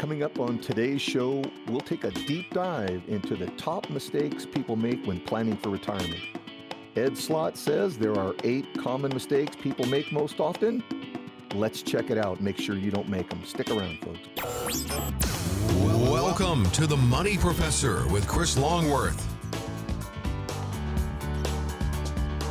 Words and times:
Coming 0.00 0.22
up 0.22 0.40
on 0.40 0.58
today's 0.58 1.02
show, 1.02 1.44
we'll 1.66 1.82
take 1.82 2.04
a 2.04 2.10
deep 2.10 2.54
dive 2.54 3.02
into 3.06 3.36
the 3.36 3.48
top 3.58 3.90
mistakes 3.90 4.46
people 4.46 4.74
make 4.74 5.04
when 5.04 5.20
planning 5.20 5.58
for 5.58 5.68
retirement. 5.68 6.22
Ed 6.96 7.18
Slott 7.18 7.58
says 7.58 7.98
there 7.98 8.18
are 8.18 8.34
eight 8.42 8.64
common 8.78 9.12
mistakes 9.12 9.56
people 9.56 9.84
make 9.84 10.10
most 10.10 10.40
often. 10.40 10.82
Let's 11.54 11.82
check 11.82 12.08
it 12.08 12.16
out. 12.16 12.40
Make 12.40 12.56
sure 12.56 12.76
you 12.76 12.90
don't 12.90 13.10
make 13.10 13.28
them. 13.28 13.44
Stick 13.44 13.68
around, 13.68 13.98
folks. 13.98 14.86
Welcome 16.10 16.64
to 16.70 16.86
the 16.86 16.96
Money 16.96 17.36
Professor 17.36 18.08
with 18.08 18.26
Chris 18.26 18.56
Longworth. 18.56 19.22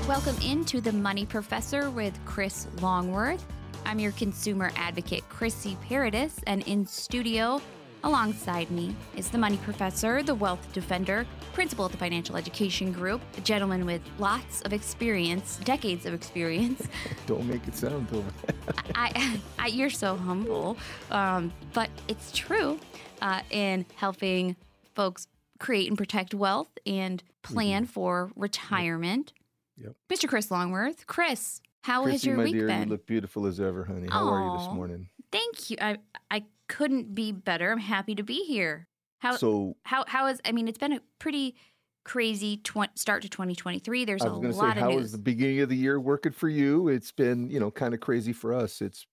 Welcome 0.07 0.37
into 0.45 0.81
the 0.81 0.93
Money 0.93 1.25
Professor 1.25 1.89
with 1.89 2.13
Chris 2.25 2.67
Longworth. 2.79 3.43
I'm 3.87 3.97
your 3.97 4.11
consumer 4.11 4.71
advocate, 4.75 5.18
Chrissy 5.39 5.77
Paradis, 5.87 6.35
and 6.47 6.63
in 6.67 6.85
studio 6.85 7.61
alongside 8.03 8.69
me 8.71 8.93
is 9.15 9.29
the 9.29 9.37
Money 9.37 9.55
Professor, 9.63 10.21
the 10.21 10.35
Wealth 10.35 10.67
Defender, 10.73 11.25
principal 11.53 11.85
at 11.85 11.91
the 11.91 11.97
Financial 11.97 12.35
Education 12.35 12.91
Group, 12.91 13.21
a 13.37 13.39
gentleman 13.39 13.85
with 13.85 14.01
lots 14.17 14.61
of 14.63 14.73
experience, 14.73 15.55
decades 15.63 16.05
of 16.05 16.13
experience. 16.13 16.85
Don't 17.25 17.45
make 17.47 17.65
it 17.69 17.77
sound 17.77 18.09
though. 18.09 18.25
I, 18.95 19.39
I, 19.57 19.67
you're 19.67 19.89
so 19.89 20.17
humble, 20.17 20.75
um, 21.09 21.53
but 21.71 21.89
it's 22.09 22.33
true 22.33 22.77
uh, 23.21 23.39
in 23.49 23.85
helping 23.95 24.57
folks 24.93 25.25
create 25.57 25.87
and 25.87 25.97
protect 25.97 26.33
wealth 26.33 26.77
and 26.85 27.23
plan 27.43 27.83
Mm-hmm. 27.83 27.91
for 27.93 28.29
retirement. 28.35 29.31
Yep. 29.77 29.93
Mr. 30.09 30.27
Chris 30.27 30.51
Longworth, 30.51 31.07
Chris, 31.07 31.61
how 31.83 32.03
has 32.07 32.25
your 32.25 32.35
my 32.35 32.43
week 32.43 32.55
dear, 32.55 32.67
been? 32.67 32.83
you 32.83 32.89
look 32.89 33.05
beautiful 33.05 33.45
as 33.45 33.61
ever, 33.61 33.85
honey. 33.85 34.09
How 34.11 34.27
are 34.27 34.45
you 34.51 34.57
this 34.57 34.75
morning? 34.75 35.07
Thank 35.31 35.69
you. 35.69 35.77
I 35.79 35.97
I 36.31 36.45
couldn't 36.67 37.13
be 37.15 37.31
better. 37.31 37.71
I'm 37.71 37.79
happy 37.79 38.15
to 38.15 38.23
be 38.23 38.43
here. 38.45 38.87
How 39.19 39.37
So 39.37 39.77
how 39.83 40.05
how 40.07 40.27
is? 40.27 40.41
I 40.45 40.51
mean, 40.51 40.67
it's 40.67 40.77
been 40.77 40.93
a 40.93 41.01
pretty 41.19 41.55
crazy 42.05 42.57
tw- 42.57 42.97
start 42.97 43.21
to 43.23 43.29
2023. 43.29 44.05
There's 44.05 44.23
I 44.23 44.25
a 44.25 44.29
was 44.29 44.39
going 44.39 44.51
to 44.53 44.57
lot 44.57 44.77
say, 44.77 44.77
of 44.77 44.83
how 44.83 44.87
news. 44.87 45.05
is 45.05 45.11
the 45.11 45.17
beginning 45.17 45.61
of 45.61 45.69
the 45.69 45.75
year 45.77 45.99
working 45.99 46.31
for 46.33 46.49
you? 46.49 46.87
It's 46.89 47.11
been, 47.11 47.49
you 47.49 47.59
know, 47.59 47.71
kind 47.71 47.93
of 47.93 47.99
crazy 48.01 48.33
for 48.33 48.53
us. 48.53 48.81
It's 48.81 49.05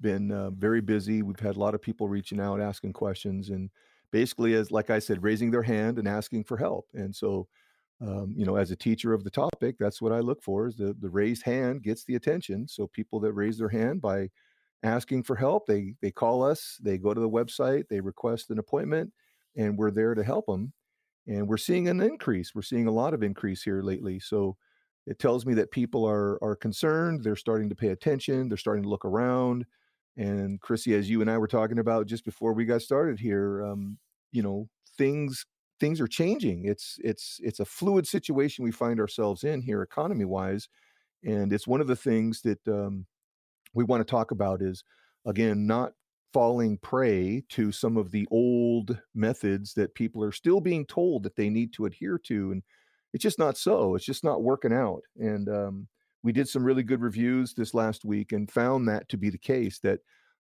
been 0.00 0.30
uh, 0.32 0.50
very 0.50 0.80
busy. 0.80 1.22
We've 1.22 1.40
had 1.40 1.56
a 1.56 1.58
lot 1.60 1.74
of 1.74 1.80
people 1.82 2.08
reaching 2.08 2.40
out, 2.40 2.60
asking 2.60 2.92
questions, 2.94 3.48
and 3.50 3.70
basically, 4.12 4.54
as 4.54 4.70
like 4.70 4.90
I 4.90 4.98
said, 4.98 5.22
raising 5.22 5.50
their 5.50 5.62
hand 5.62 5.98
and 5.98 6.06
asking 6.08 6.44
for 6.44 6.56
help. 6.58 6.88
And 6.94 7.14
so, 7.14 7.48
um, 8.00 8.34
you 8.36 8.44
know, 8.46 8.56
as 8.56 8.70
a 8.70 8.76
teacher 8.76 9.14
of 9.14 9.24
the 9.24 9.30
topic, 9.30 9.76
that's 9.78 10.02
what 10.02 10.12
I 10.12 10.20
look 10.20 10.42
for: 10.42 10.66
is 10.68 10.76
the 10.76 10.94
the 10.98 11.10
raised 11.10 11.44
hand 11.44 11.82
gets 11.82 12.04
the 12.04 12.16
attention. 12.16 12.68
So 12.68 12.86
people 12.88 13.20
that 13.20 13.32
raise 13.34 13.58
their 13.58 13.68
hand 13.70 14.00
by 14.02 14.30
asking 14.82 15.24
for 15.24 15.36
help, 15.36 15.66
they 15.66 15.94
they 16.00 16.10
call 16.10 16.42
us, 16.42 16.78
they 16.82 16.98
go 16.98 17.14
to 17.14 17.20
the 17.20 17.28
website, 17.28 17.88
they 17.88 18.00
request 18.00 18.50
an 18.50 18.58
appointment, 18.58 19.12
and 19.56 19.76
we're 19.76 19.90
there 19.90 20.14
to 20.14 20.24
help 20.24 20.46
them. 20.46 20.72
And 21.26 21.46
we're 21.46 21.58
seeing 21.58 21.88
an 21.88 22.00
increase. 22.00 22.54
We're 22.54 22.62
seeing 22.62 22.86
a 22.86 22.92
lot 22.92 23.14
of 23.14 23.22
increase 23.22 23.62
here 23.62 23.82
lately. 23.82 24.18
So 24.20 24.56
it 25.06 25.18
tells 25.18 25.46
me 25.46 25.54
that 25.54 25.70
people 25.70 26.04
are 26.04 26.42
are 26.42 26.56
concerned. 26.56 27.22
They're 27.22 27.36
starting 27.36 27.68
to 27.68 27.76
pay 27.76 27.88
attention. 27.88 28.48
They're 28.48 28.58
starting 28.58 28.82
to 28.84 28.88
look 28.88 29.04
around. 29.04 29.66
And 30.16 30.60
Chrissy, 30.60 30.94
as 30.94 31.08
you 31.08 31.20
and 31.20 31.30
I 31.30 31.38
were 31.38 31.48
talking 31.48 31.78
about 31.78 32.06
just 32.06 32.24
before 32.24 32.52
we 32.52 32.64
got 32.64 32.82
started 32.82 33.18
here, 33.18 33.64
um, 33.64 33.98
you 34.32 34.42
know, 34.42 34.68
things 34.98 35.46
things 35.78 36.00
are 36.00 36.06
changing. 36.06 36.66
It's 36.66 36.98
it's 37.02 37.40
it's 37.42 37.60
a 37.60 37.64
fluid 37.64 38.06
situation 38.06 38.64
we 38.64 38.70
find 38.70 39.00
ourselves 39.00 39.44
in 39.44 39.62
here, 39.62 39.82
economy 39.82 40.26
wise, 40.26 40.68
and 41.24 41.52
it's 41.52 41.66
one 41.66 41.80
of 41.80 41.86
the 41.86 41.96
things 41.96 42.42
that 42.42 42.66
um, 42.68 43.06
we 43.74 43.84
want 43.84 44.00
to 44.00 44.10
talk 44.10 44.30
about 44.30 44.62
is 44.62 44.84
again 45.26 45.66
not 45.66 45.92
falling 46.32 46.78
prey 46.78 47.42
to 47.48 47.72
some 47.72 47.96
of 47.96 48.10
the 48.10 48.26
old 48.30 48.98
methods 49.14 49.74
that 49.74 49.94
people 49.94 50.22
are 50.22 50.32
still 50.32 50.60
being 50.60 50.86
told 50.86 51.22
that 51.22 51.36
they 51.36 51.50
need 51.50 51.72
to 51.72 51.86
adhere 51.86 52.18
to 52.18 52.52
and 52.52 52.62
it's 53.12 53.22
just 53.22 53.38
not 53.38 53.56
so 53.56 53.94
it's 53.94 54.04
just 54.04 54.22
not 54.22 54.42
working 54.42 54.72
out 54.72 55.02
and 55.16 55.48
um, 55.48 55.88
we 56.22 56.32
did 56.32 56.48
some 56.48 56.62
really 56.62 56.82
good 56.82 57.00
reviews 57.00 57.54
this 57.54 57.74
last 57.74 58.04
week 58.04 58.32
and 58.32 58.50
found 58.50 58.88
that 58.88 59.08
to 59.08 59.16
be 59.16 59.30
the 59.30 59.38
case 59.38 59.78
that 59.80 60.00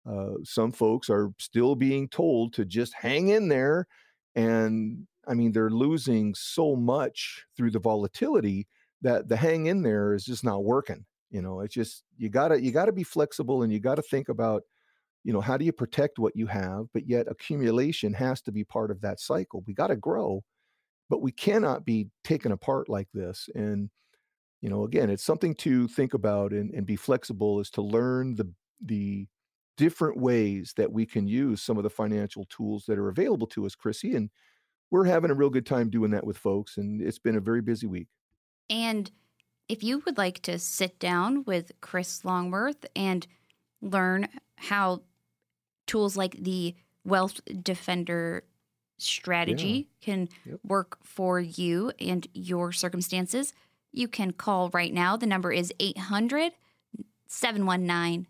uh, 0.09 0.35
some 0.43 0.73
folks 0.73 1.11
are 1.11 1.31
still 1.39 1.75
being 1.75 2.09
told 2.09 2.53
to 2.53 2.65
just 2.65 2.95
hang 2.95 3.29
in 3.29 3.49
there 3.49 3.87
and 4.35 5.07
i 5.29 5.35
mean 5.35 5.53
they're 5.53 5.71
losing 5.71 6.35
so 6.35 6.75
much 6.75 7.45
through 7.57 7.71
the 7.71 7.79
volatility 7.79 8.67
that 9.03 9.29
the 9.29 9.37
hang 9.37 9.67
in 9.67 9.83
there 9.83 10.15
is 10.15 10.25
just 10.25 10.45
not 10.45 10.65
working 10.65 11.05
you 11.35 11.43
know 11.43 11.61
it's 11.61 11.75
just 11.75 12.05
you 12.17 12.29
gotta 12.29 12.63
you 12.63 12.71
gotta 12.71 12.93
be 12.93 13.03
flexible 13.03 13.65
and 13.65 13.73
you 13.73 13.81
gotta 13.81 14.03
think 14.03 14.29
about 14.29 14.63
you 15.25 15.33
know 15.33 15.41
how 15.41 15.57
do 15.57 15.65
you 15.65 15.73
protect 15.73 16.19
what 16.19 16.37
you 16.37 16.47
have 16.47 16.87
but 16.95 17.09
yet 17.09 17.27
accumulation 17.29 18.13
has 18.13 18.41
to 18.43 18.53
be 18.53 18.63
part 18.63 18.91
of 18.93 19.01
that 19.01 19.19
cycle. 19.19 19.65
We 19.67 19.75
got 19.75 19.89
to 19.89 19.97
grow 19.97 20.45
but 21.11 21.23
we 21.23 21.33
cannot 21.33 21.85
be 21.85 22.09
taken 22.23 22.51
apart 22.53 22.89
like 22.89 23.09
this. 23.13 23.49
And 23.55 23.91
you 24.63 24.71
know 24.71 24.85
again 24.85 25.11
it's 25.11 25.25
something 25.25 25.55
to 25.57 25.89
think 25.89 26.15
about 26.15 26.53
and, 26.53 26.73
and 26.73 26.87
be 26.87 26.97
flexible 26.97 27.59
is 27.59 27.71
to 27.71 27.83
learn 27.83 28.37
the 28.37 28.51
the 28.81 29.27
different 29.77 30.17
ways 30.21 30.73
that 30.77 30.93
we 30.93 31.05
can 31.05 31.27
use 31.27 31.61
some 31.61 31.77
of 31.79 31.83
the 31.83 31.91
financial 31.91 32.45
tools 32.45 32.85
that 32.87 32.97
are 32.97 33.09
available 33.09 33.49
to 33.49 33.67
us 33.67 33.75
chrissy 33.75 34.15
and 34.15 34.31
we're 34.93 35.05
having 35.05 35.33
a 35.33 35.35
real 35.35 35.51
good 35.51 35.67
time 35.67 35.91
doing 35.91 36.13
that 36.13 36.25
with 36.25 36.39
folks 36.39 36.77
and 36.77 37.03
it's 37.03 37.19
been 37.19 37.37
a 37.37 37.41
very 37.41 37.61
busy 37.61 37.89
week. 37.89 38.07
And 38.71 39.11
if 39.69 39.83
you 39.83 40.03
would 40.05 40.19
like 40.19 40.41
to 40.43 40.59
sit 40.59 40.99
down 40.99 41.45
with 41.45 41.73
Chris 41.81 42.25
Longworth 42.25 42.85
and 42.95 43.27
learn 43.81 44.29
how 44.57 45.03
tools 45.87 46.17
like 46.17 46.43
the 46.43 46.75
Wealth 47.05 47.41
Defender 47.63 48.45
strategy 48.99 49.89
can 50.01 50.29
Yep. 50.47 50.61
work 50.65 50.99
for 51.03 51.41
you 51.41 51.93
and 52.01 52.27
your 52.33 52.73
circumstances, 52.73 53.53
you 53.93 54.09
can 54.09 54.33
call 54.33 54.71
right 54.71 54.93
now. 54.93 55.17
The 55.17 55.27
number 55.27 55.53
is 55.53 55.73
800 55.81 56.53
719 57.27 58.27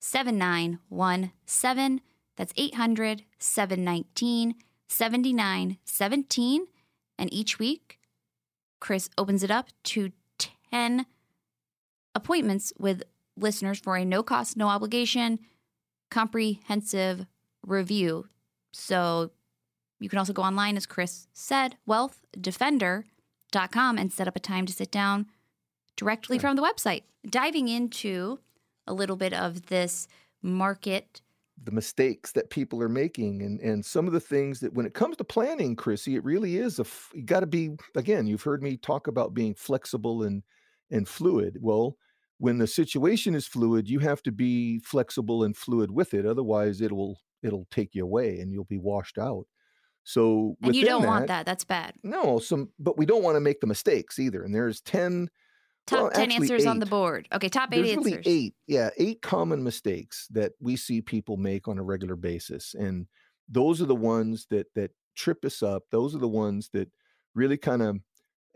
7917. 0.00 2.00
That's 2.36 2.52
800 2.56 3.24
719 3.38 4.54
7917. 4.88 6.66
And 7.18 7.32
each 7.32 7.58
week, 7.58 7.98
Chris 8.80 9.08
opens 9.16 9.42
it 9.42 9.50
up 9.50 9.68
to 9.84 10.12
10 10.74 11.06
appointments 12.16 12.72
with 12.80 13.04
listeners 13.36 13.78
for 13.78 13.96
a 13.96 14.04
no 14.04 14.24
cost, 14.24 14.56
no 14.56 14.66
obligation, 14.66 15.38
comprehensive 16.10 17.26
review. 17.64 18.26
So 18.72 19.30
you 20.00 20.08
can 20.08 20.18
also 20.18 20.32
go 20.32 20.42
online, 20.42 20.76
as 20.76 20.84
Chris 20.84 21.28
said, 21.32 21.76
wealthdefender.com 21.88 23.98
and 23.98 24.12
set 24.12 24.26
up 24.26 24.34
a 24.34 24.40
time 24.40 24.66
to 24.66 24.72
sit 24.72 24.90
down 24.90 25.26
directly 25.96 26.40
from 26.40 26.56
the 26.56 26.62
website. 26.62 27.04
Diving 27.24 27.68
into 27.68 28.40
a 28.88 28.92
little 28.92 29.16
bit 29.16 29.32
of 29.32 29.66
this 29.66 30.08
market 30.42 31.20
the 31.62 31.70
mistakes 31.70 32.32
that 32.32 32.50
people 32.50 32.82
are 32.82 32.88
making 32.88 33.42
and 33.42 33.60
and 33.60 33.84
some 33.84 34.06
of 34.06 34.12
the 34.12 34.20
things 34.20 34.60
that 34.60 34.74
when 34.74 34.84
it 34.84 34.92
comes 34.92 35.16
to 35.16 35.24
planning 35.24 35.76
chrissy 35.76 36.16
it 36.16 36.24
really 36.24 36.56
is 36.56 36.78
a 36.78 36.82
f- 36.82 37.10
you 37.14 37.22
got 37.22 37.40
to 37.40 37.46
be 37.46 37.70
again 37.94 38.26
you've 38.26 38.42
heard 38.42 38.62
me 38.62 38.76
talk 38.76 39.06
about 39.06 39.32
being 39.32 39.54
flexible 39.54 40.24
and 40.24 40.42
and 40.90 41.08
fluid 41.08 41.58
well 41.60 41.96
when 42.38 42.58
the 42.58 42.66
situation 42.66 43.34
is 43.34 43.46
fluid 43.46 43.88
you 43.88 43.98
have 43.98 44.22
to 44.22 44.32
be 44.32 44.78
flexible 44.80 45.44
and 45.44 45.56
fluid 45.56 45.90
with 45.90 46.14
it 46.14 46.26
otherwise 46.26 46.80
it'll 46.80 47.20
it'll 47.42 47.66
take 47.70 47.94
you 47.94 48.02
away 48.04 48.40
and 48.40 48.52
you'll 48.52 48.64
be 48.64 48.78
washed 48.78 49.18
out 49.18 49.46
so 50.06 50.56
and 50.62 50.76
you 50.76 50.84
don't 50.84 51.06
want 51.06 51.28
that. 51.28 51.46
That's 51.46 51.64
bad. 51.64 51.94
no 52.02 52.38
some 52.38 52.68
but 52.78 52.98
we 52.98 53.06
don't 53.06 53.22
want 53.22 53.36
to 53.36 53.40
make 53.40 53.60
the 53.60 53.66
mistakes 53.66 54.18
either 54.18 54.42
and 54.42 54.54
there's 54.54 54.80
10 54.82 55.28
Top 55.86 56.00
Well, 56.00 56.10
10 56.12 56.22
actually 56.22 56.34
answers 56.36 56.66
on 56.66 56.78
the 56.78 56.86
board. 56.86 57.28
Okay, 57.30 57.50
top 57.50 57.70
eight 57.74 57.82
there's 57.82 57.96
answers. 57.96 58.04
really 58.12 58.22
eight 58.26 58.54
yeah 58.66 58.90
eight 58.96 59.20
common 59.20 59.62
mistakes 59.62 60.26
that 60.30 60.52
we 60.60 60.76
see 60.76 61.02
people 61.02 61.36
make 61.36 61.68
on 61.68 61.78
a 61.78 61.82
regular 61.82 62.16
basis 62.16 62.74
and 62.74 63.06
those 63.48 63.82
are 63.82 63.86
the 63.86 63.94
ones 63.94 64.46
that 64.50 64.66
that 64.74 64.92
trip 65.14 65.44
us 65.44 65.62
up 65.62 65.84
those 65.90 66.14
are 66.14 66.18
the 66.18 66.28
ones 66.28 66.70
that 66.72 66.88
really 67.34 67.58
kind 67.58 67.82
of 67.82 67.98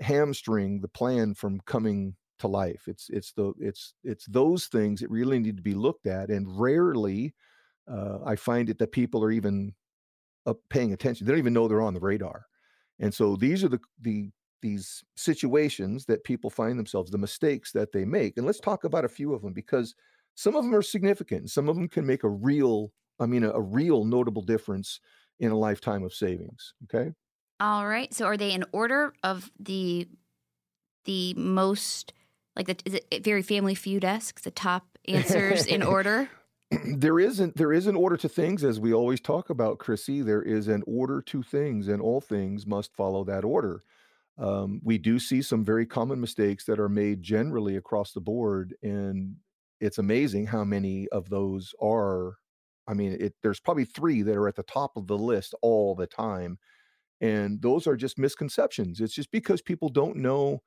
hamstring 0.00 0.80
the 0.80 0.88
plan 0.88 1.34
from 1.34 1.60
coming 1.66 2.14
to 2.38 2.48
life 2.48 2.88
it's 2.88 3.08
it's 3.10 3.32
the 3.32 3.52
it's 3.58 3.94
it's 4.04 4.26
those 4.26 4.66
things 4.66 5.00
that 5.00 5.10
really 5.10 5.38
need 5.38 5.56
to 5.56 5.62
be 5.62 5.74
looked 5.74 6.06
at 6.06 6.30
and 6.30 6.58
rarely 6.60 7.34
uh, 7.88 8.18
i 8.24 8.36
find 8.36 8.70
it 8.70 8.78
that 8.78 8.92
people 8.92 9.22
are 9.24 9.30
even 9.30 9.74
paying 10.70 10.92
attention 10.92 11.26
they 11.26 11.32
don't 11.32 11.38
even 11.38 11.52
know 11.52 11.68
they're 11.68 11.82
on 11.82 11.94
the 11.94 12.00
radar 12.00 12.46
and 12.98 13.14
so 13.14 13.36
these 13.36 13.64
are 13.64 13.68
the 13.68 13.80
the 14.00 14.30
these 14.62 15.04
situations 15.16 16.06
that 16.06 16.24
people 16.26 16.50
find 16.50 16.78
themselves, 16.78 17.12
the 17.12 17.18
mistakes 17.18 17.72
that 17.72 17.92
they 17.92 18.04
make. 18.04 18.36
And 18.36 18.44
let's 18.44 18.60
talk 18.60 18.84
about 18.84 19.06
a 19.06 19.08
few 19.08 19.32
of 19.32 19.40
them 19.40 19.54
because 19.54 19.94
some 20.34 20.56
of 20.56 20.64
them 20.66 20.74
are 20.76 20.82
significant. 20.82 21.50
Some 21.50 21.70
of 21.70 21.76
them 21.76 21.88
can 21.88 22.04
make 22.06 22.24
a 22.24 22.28
real, 22.28 22.92
I 23.20 23.26
mean, 23.26 23.44
a, 23.44 23.52
a 23.52 23.62
real 23.62 24.04
notable 24.04 24.42
difference 24.42 25.00
in 25.40 25.52
a 25.52 25.58
lifetime 25.58 26.02
of 26.02 26.12
savings. 26.12 26.74
Okay. 26.84 27.12
All 27.60 27.86
right. 27.86 28.12
So 28.12 28.26
are 28.26 28.36
they 28.36 28.52
in 28.52 28.64
order 28.72 29.14
of 29.22 29.50
the 29.58 30.08
the 31.04 31.34
most 31.34 32.12
like 32.58 32.66
the 32.66 32.76
is 32.84 33.00
it 33.10 33.24
very 33.24 33.42
family 33.42 33.74
feud 33.74 34.04
esque 34.04 34.42
the 34.42 34.50
top 34.50 34.98
answers 35.06 35.66
in 35.66 35.82
order? 35.96 36.28
there 36.84 37.18
isn't 37.18 37.56
there 37.56 37.72
is 37.72 37.86
an 37.86 37.96
order 37.96 38.16
to 38.18 38.28
things 38.28 38.62
as 38.62 38.78
we 38.78 38.92
always 38.92 39.20
talk 39.20 39.48
about 39.48 39.78
chrissy. 39.78 40.20
There 40.20 40.42
is 40.42 40.68
an 40.68 40.82
order 40.86 41.22
to 41.22 41.42
things 41.42 41.88
and 41.88 42.02
all 42.02 42.20
things 42.20 42.66
must 42.66 42.94
follow 42.94 43.24
that 43.24 43.44
order. 43.44 43.84
Um, 44.36 44.80
we 44.84 44.98
do 44.98 45.18
see 45.18 45.40
some 45.42 45.64
very 45.64 45.86
common 45.86 46.20
mistakes 46.20 46.64
that 46.66 46.78
are 46.78 46.88
made 46.88 47.22
generally 47.22 47.76
across 47.76 48.12
the 48.12 48.20
board 48.20 48.74
and 48.82 49.36
it's 49.80 49.98
amazing 49.98 50.46
how 50.46 50.64
many 50.64 51.08
of 51.08 51.30
those 51.30 51.74
are 51.80 52.34
i 52.86 52.94
mean 52.94 53.16
it, 53.20 53.34
there's 53.42 53.60
probably 53.60 53.84
three 53.84 54.22
that 54.22 54.36
are 54.36 54.48
at 54.48 54.56
the 54.56 54.62
top 54.64 54.96
of 54.96 55.06
the 55.06 55.18
list 55.18 55.54
all 55.62 55.94
the 55.94 56.06
time 56.06 56.58
and 57.20 57.60
those 57.60 57.86
are 57.86 57.96
just 57.96 58.18
misconceptions. 58.18 59.00
It's 59.00 59.14
just 59.14 59.30
because 59.30 59.60
people 59.60 59.88
don't 59.88 60.16
know 60.16 60.62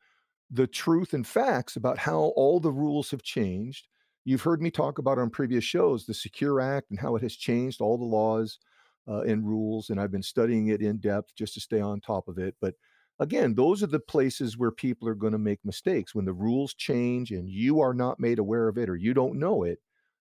the 0.52 0.68
truth 0.68 1.14
and 1.14 1.26
facts 1.26 1.76
about 1.76 1.98
how 1.98 2.34
all 2.36 2.60
the 2.60 2.72
rules 2.72 3.12
have 3.12 3.24
changed 3.24 3.88
You've 4.24 4.44
heard 4.44 4.62
me 4.62 4.70
talk 4.70 5.00
about 5.00 5.18
on 5.18 5.32
previous 5.32 5.64
shows 5.64 6.06
the 6.06 6.14
Secure 6.14 6.62
Act 6.62 6.92
and 6.92 7.00
how 7.00 7.16
it 7.16 7.24
has 7.24 7.36
changed 7.36 7.82
all 7.82 7.98
the 7.98 8.04
laws 8.06 8.60
uh, 9.08 9.22
and 9.22 9.48
rules, 9.48 9.90
and 9.90 10.00
I've 10.00 10.12
been 10.12 10.22
studying 10.22 10.68
it 10.68 10.82
in 10.82 10.98
depth 10.98 11.34
just 11.36 11.56
to 11.56 11.60
stay 11.60 11.82
on 11.82 12.02
top 12.02 12.28
of 12.28 12.38
it. 12.38 12.56
But 12.62 12.76
again, 13.20 13.56
those 13.56 13.82
are 13.82 13.88
the 13.88 14.00
places 14.00 14.58
where 14.58 14.72
people 14.72 15.08
are 15.08 15.16
going 15.16 15.34
to 15.34 15.40
make 15.40 15.60
mistakes. 15.66 16.14
When 16.14 16.26
the 16.26 16.34
rules 16.34 16.76
change 16.76 17.32
and 17.32 17.50
you 17.50 17.80
are 17.80 17.96
not 17.96 18.20
made 18.20 18.38
aware 18.38 18.68
of 18.68 18.78
it 18.78 18.90
or 18.90 18.96
you 18.96 19.14
don't 19.16 19.40
know 19.40 19.64
it, 19.64 19.80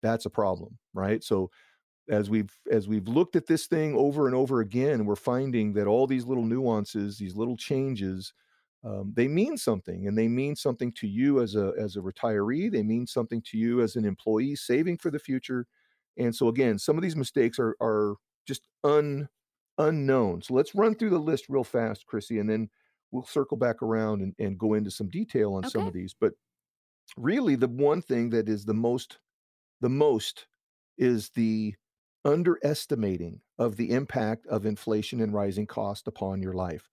that's 0.02 0.25
a 0.26 0.31
problem, 0.31 0.78
right? 0.94 1.23
So 1.23 1.50
as 2.08 2.31
we've 2.31 2.52
as 2.70 2.88
we've 2.88 3.08
looked 3.08 3.37
at 3.37 3.46
this 3.46 3.66
thing 3.66 3.96
over 3.96 4.26
and 4.26 4.34
over 4.34 4.61
again, 4.61 5.06
we're 5.06 5.16
finding 5.16 5.73
that 5.75 5.87
all 5.87 6.06
these 6.06 6.26
little 6.26 6.44
nuances, 6.44 7.19
these 7.19 7.37
little 7.37 7.56
changes 7.56 8.32
um, 8.82 9.12
they 9.14 9.28
mean 9.28 9.56
something 9.56 10.06
and 10.06 10.16
they 10.16 10.28
mean 10.28 10.56
something 10.56 10.92
to 10.92 11.06
you 11.06 11.42
as 11.42 11.54
a 11.54 11.72
as 11.78 11.96
a 11.96 12.00
retiree 12.00 12.70
they 12.70 12.82
mean 12.82 13.06
something 13.06 13.42
to 13.42 13.58
you 13.58 13.82
as 13.82 13.96
an 13.96 14.04
employee 14.04 14.56
saving 14.56 14.96
for 14.96 15.10
the 15.10 15.18
future 15.18 15.66
and 16.16 16.34
so 16.34 16.48
again 16.48 16.78
some 16.78 16.96
of 16.96 17.02
these 17.02 17.16
mistakes 17.16 17.58
are 17.58 17.76
are 17.80 18.14
just 18.46 18.62
un 18.84 19.28
unknown 19.78 20.40
so 20.40 20.54
let's 20.54 20.74
run 20.74 20.94
through 20.94 21.10
the 21.10 21.18
list 21.18 21.46
real 21.48 21.64
fast 21.64 22.06
chrissy 22.06 22.38
and 22.38 22.48
then 22.48 22.68
we'll 23.12 23.24
circle 23.24 23.56
back 23.56 23.82
around 23.82 24.22
and, 24.22 24.34
and 24.38 24.58
go 24.58 24.74
into 24.74 24.90
some 24.90 25.08
detail 25.08 25.54
on 25.54 25.64
okay. 25.64 25.70
some 25.70 25.86
of 25.86 25.92
these 25.92 26.14
but 26.18 26.32
really 27.16 27.56
the 27.56 27.68
one 27.68 28.00
thing 28.00 28.30
that 28.30 28.48
is 28.48 28.64
the 28.64 28.74
most 28.74 29.18
the 29.80 29.88
most 29.88 30.46
is 30.96 31.30
the 31.30 31.74
underestimating 32.24 33.40
of 33.58 33.76
the 33.76 33.90
impact 33.90 34.46
of 34.46 34.66
inflation 34.66 35.22
and 35.22 35.32
rising 35.32 35.66
cost 35.66 36.06
upon 36.06 36.42
your 36.42 36.52
life 36.52 36.88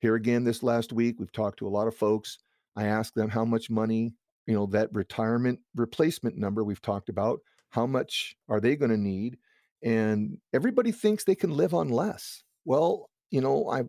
here 0.00 0.14
again, 0.14 0.44
this 0.44 0.62
last 0.62 0.92
week, 0.92 1.16
we've 1.18 1.32
talked 1.32 1.58
to 1.58 1.66
a 1.66 1.70
lot 1.70 1.88
of 1.88 1.96
folks. 1.96 2.38
I 2.76 2.84
asked 2.86 3.14
them 3.14 3.30
how 3.30 3.44
much 3.44 3.70
money, 3.70 4.14
you 4.46 4.54
know, 4.54 4.66
that 4.66 4.92
retirement 4.92 5.60
replacement 5.74 6.36
number 6.36 6.62
we've 6.62 6.82
talked 6.82 7.08
about, 7.08 7.40
how 7.70 7.86
much 7.86 8.36
are 8.48 8.60
they 8.60 8.76
going 8.76 8.90
to 8.90 8.96
need? 8.96 9.38
And 9.82 10.38
everybody 10.52 10.92
thinks 10.92 11.24
they 11.24 11.34
can 11.34 11.50
live 11.50 11.74
on 11.74 11.88
less. 11.88 12.42
Well, 12.64 13.10
you 13.30 13.40
know, 13.40 13.68
I 13.70 13.84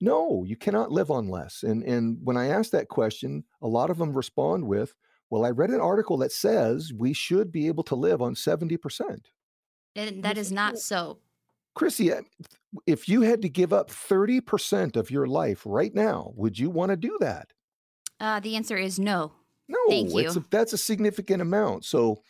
no, 0.00 0.44
you 0.44 0.56
cannot 0.56 0.92
live 0.92 1.10
on 1.10 1.28
less. 1.28 1.62
And 1.62 1.82
and 1.82 2.18
when 2.22 2.36
I 2.36 2.48
ask 2.48 2.70
that 2.70 2.88
question, 2.88 3.44
a 3.62 3.68
lot 3.68 3.90
of 3.90 3.98
them 3.98 4.14
respond 4.16 4.66
with, 4.66 4.94
"Well, 5.30 5.44
I 5.44 5.50
read 5.50 5.70
an 5.70 5.80
article 5.80 6.16
that 6.18 6.32
says 6.32 6.92
we 6.92 7.12
should 7.12 7.50
be 7.50 7.66
able 7.66 7.82
to 7.84 7.96
live 7.96 8.22
on 8.22 8.34
70%." 8.34 9.26
And 9.96 10.22
that 10.22 10.38
is 10.38 10.52
not 10.52 10.78
so. 10.78 11.18
Chrissy, 11.74 12.12
if 12.86 13.08
you 13.08 13.22
had 13.22 13.42
to 13.42 13.48
give 13.48 13.72
up 13.72 13.90
30% 13.90 14.96
of 14.96 15.10
your 15.10 15.26
life 15.26 15.62
right 15.64 15.94
now, 15.94 16.32
would 16.34 16.58
you 16.58 16.70
want 16.70 16.90
to 16.90 16.96
do 16.96 17.16
that? 17.20 17.52
Uh, 18.20 18.40
the 18.40 18.56
answer 18.56 18.76
is 18.76 18.98
no. 18.98 19.32
No, 19.68 19.78
Thank 19.88 20.12
you. 20.12 20.28
A, 20.28 20.44
that's 20.50 20.72
a 20.72 20.78
significant 20.78 21.42
amount. 21.42 21.84
So, 21.84 22.22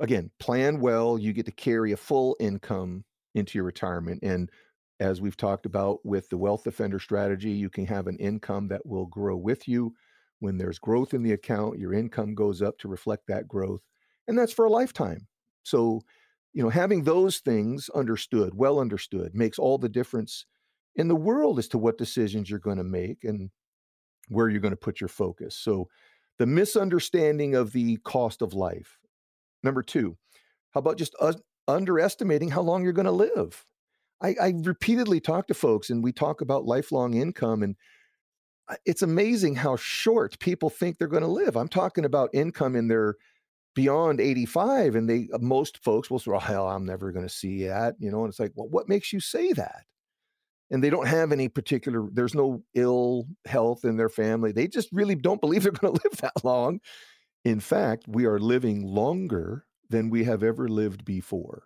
again, 0.00 0.30
plan 0.40 0.80
well. 0.80 1.18
You 1.18 1.32
get 1.32 1.46
to 1.46 1.52
carry 1.52 1.92
a 1.92 1.96
full 1.96 2.36
income 2.40 3.04
into 3.34 3.58
your 3.58 3.64
retirement. 3.64 4.20
And 4.22 4.50
as 4.98 5.20
we've 5.20 5.36
talked 5.36 5.66
about 5.66 6.04
with 6.04 6.28
the 6.30 6.38
Wealth 6.38 6.64
Defender 6.64 6.98
strategy, 6.98 7.50
you 7.50 7.68
can 7.68 7.86
have 7.86 8.06
an 8.06 8.16
income 8.16 8.68
that 8.68 8.86
will 8.86 9.06
grow 9.06 9.36
with 9.36 9.68
you. 9.68 9.94
When 10.40 10.56
there's 10.56 10.78
growth 10.78 11.12
in 11.12 11.22
the 11.22 11.32
account, 11.32 11.78
your 11.78 11.92
income 11.92 12.34
goes 12.34 12.62
up 12.62 12.78
to 12.78 12.88
reflect 12.88 13.26
that 13.28 13.46
growth. 13.46 13.82
And 14.26 14.38
that's 14.38 14.52
for 14.52 14.64
a 14.64 14.70
lifetime. 14.70 15.26
So, 15.62 16.00
you 16.56 16.62
know, 16.62 16.70
having 16.70 17.04
those 17.04 17.40
things 17.40 17.90
understood, 17.90 18.54
well 18.54 18.80
understood, 18.80 19.34
makes 19.34 19.58
all 19.58 19.76
the 19.76 19.90
difference 19.90 20.46
in 20.94 21.06
the 21.06 21.14
world 21.14 21.58
as 21.58 21.68
to 21.68 21.76
what 21.76 21.98
decisions 21.98 22.48
you're 22.48 22.58
going 22.58 22.78
to 22.78 22.82
make 22.82 23.24
and 23.24 23.50
where 24.28 24.48
you're 24.48 24.62
going 24.62 24.72
to 24.72 24.76
put 24.76 24.98
your 24.98 25.08
focus. 25.08 25.54
So, 25.54 25.88
the 26.38 26.46
misunderstanding 26.46 27.54
of 27.54 27.72
the 27.72 27.98
cost 28.04 28.40
of 28.40 28.54
life. 28.54 28.98
Number 29.62 29.82
two, 29.82 30.16
how 30.72 30.80
about 30.80 30.96
just 30.96 31.14
uh, 31.20 31.34
underestimating 31.68 32.48
how 32.48 32.62
long 32.62 32.82
you're 32.82 32.94
going 32.94 33.04
to 33.04 33.12
live? 33.12 33.62
I, 34.22 34.34
I 34.40 34.54
repeatedly 34.62 35.20
talk 35.20 35.48
to 35.48 35.54
folks 35.54 35.90
and 35.90 36.02
we 36.02 36.12
talk 36.12 36.40
about 36.40 36.64
lifelong 36.64 37.12
income, 37.12 37.62
and 37.62 37.76
it's 38.86 39.02
amazing 39.02 39.56
how 39.56 39.76
short 39.76 40.38
people 40.38 40.70
think 40.70 40.96
they're 40.96 41.06
going 41.06 41.22
to 41.22 41.28
live. 41.28 41.54
I'm 41.54 41.68
talking 41.68 42.06
about 42.06 42.30
income 42.32 42.74
in 42.76 42.88
their 42.88 43.16
beyond 43.76 44.20
85 44.20 44.96
and 44.96 45.08
they 45.08 45.28
uh, 45.32 45.38
most 45.38 45.84
folks 45.84 46.10
will 46.10 46.18
say 46.18 46.30
oh, 46.32 46.38
hell 46.38 46.66
i'm 46.66 46.86
never 46.86 47.12
going 47.12 47.26
to 47.26 47.32
see 47.32 47.66
that 47.66 47.94
you 48.00 48.10
know 48.10 48.24
and 48.24 48.30
it's 48.30 48.40
like 48.40 48.50
well 48.56 48.66
what 48.68 48.88
makes 48.88 49.12
you 49.12 49.20
say 49.20 49.52
that? 49.52 49.84
And 50.68 50.82
they 50.82 50.90
don't 50.90 51.06
have 51.06 51.30
any 51.30 51.48
particular 51.48 52.08
there's 52.10 52.34
no 52.34 52.64
ill 52.74 53.28
health 53.44 53.84
in 53.84 53.96
their 53.96 54.08
family 54.08 54.50
they 54.50 54.66
just 54.66 54.88
really 54.90 55.14
don't 55.14 55.40
believe 55.40 55.62
they're 55.62 55.70
going 55.70 55.94
to 55.96 56.02
live 56.02 56.16
that 56.16 56.42
long. 56.42 56.80
In 57.44 57.60
fact 57.60 58.08
we 58.08 58.24
are 58.24 58.40
living 58.40 58.82
longer 58.82 59.66
than 59.90 60.10
we 60.10 60.24
have 60.24 60.42
ever 60.42 60.66
lived 60.66 61.04
before. 61.04 61.64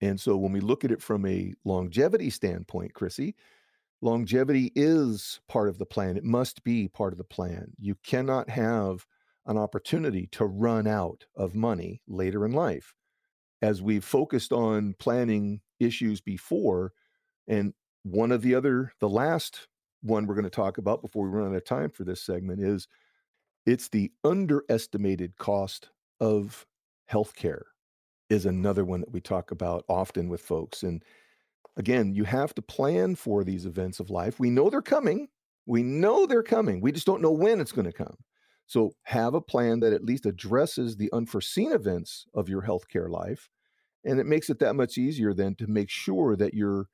And 0.00 0.18
so 0.20 0.36
when 0.36 0.50
we 0.50 0.58
look 0.58 0.84
at 0.84 0.90
it 0.90 1.00
from 1.00 1.24
a 1.26 1.52
longevity 1.64 2.30
standpoint 2.30 2.94
chrissy 2.94 3.36
longevity 4.00 4.72
is 4.74 5.38
part 5.48 5.68
of 5.68 5.78
the 5.78 5.86
plan 5.86 6.16
it 6.16 6.24
must 6.24 6.64
be 6.64 6.88
part 6.88 7.12
of 7.12 7.18
the 7.18 7.24
plan. 7.24 7.70
You 7.78 7.94
cannot 8.02 8.48
have 8.48 9.06
an 9.46 9.58
opportunity 9.58 10.28
to 10.32 10.44
run 10.44 10.86
out 10.86 11.24
of 11.36 11.54
money 11.54 12.00
later 12.06 12.44
in 12.44 12.52
life. 12.52 12.94
As 13.60 13.82
we've 13.82 14.04
focused 14.04 14.52
on 14.52 14.94
planning 14.98 15.60
issues 15.78 16.20
before, 16.20 16.92
and 17.46 17.74
one 18.02 18.32
of 18.32 18.42
the 18.42 18.54
other, 18.54 18.92
the 19.00 19.08
last 19.08 19.68
one 20.02 20.26
we're 20.26 20.34
going 20.34 20.44
to 20.44 20.50
talk 20.50 20.78
about 20.78 21.02
before 21.02 21.24
we 21.24 21.30
run 21.30 21.50
out 21.50 21.56
of 21.56 21.64
time 21.64 21.90
for 21.90 22.04
this 22.04 22.22
segment 22.22 22.60
is 22.60 22.88
it's 23.66 23.88
the 23.88 24.10
underestimated 24.24 25.36
cost 25.38 25.90
of 26.20 26.66
healthcare 27.10 27.62
is 28.28 28.46
another 28.46 28.84
one 28.84 29.00
that 29.00 29.12
we 29.12 29.20
talk 29.20 29.50
about 29.50 29.84
often 29.88 30.28
with 30.28 30.40
folks. 30.40 30.82
And 30.82 31.04
again 31.76 32.14
you 32.14 32.24
have 32.24 32.54
to 32.54 32.62
plan 32.62 33.14
for 33.14 33.44
these 33.44 33.66
events 33.66 34.00
of 34.00 34.10
life. 34.10 34.40
We 34.40 34.50
know 34.50 34.70
they're 34.70 34.82
coming. 34.82 35.28
We 35.66 35.82
know 35.84 36.26
they're 36.26 36.42
coming. 36.42 36.80
We 36.80 36.90
just 36.90 37.06
don't 37.06 37.22
know 37.22 37.30
when 37.30 37.60
it's 37.60 37.72
going 37.72 37.86
to 37.86 37.92
come 37.92 38.16
so 38.72 38.94
have 39.02 39.34
a 39.34 39.40
plan 39.42 39.80
that 39.80 39.92
at 39.92 40.02
least 40.02 40.24
addresses 40.24 40.96
the 40.96 41.10
unforeseen 41.12 41.72
events 41.72 42.24
of 42.32 42.48
your 42.48 42.62
healthcare 42.62 43.10
life. 43.10 43.50
And 44.02 44.18
it 44.18 44.24
makes 44.24 44.48
it 44.48 44.60
that 44.60 44.74
much 44.74 44.96
easier 44.96 45.34
then 45.34 45.54
to 45.56 45.66
make 45.66 45.90
sure 45.90 46.36
that 46.36 46.54
your 46.54 46.86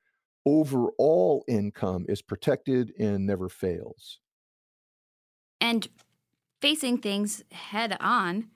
overall 0.45 1.45
income 1.47 2.05
is 2.09 2.21
protected 2.21 2.93
and 2.99 3.25
never 3.25 3.49
fails. 3.49 4.19
And 5.61 5.87
facing 6.61 6.99
things 6.99 7.45
head 7.53 7.97
on 8.01 8.51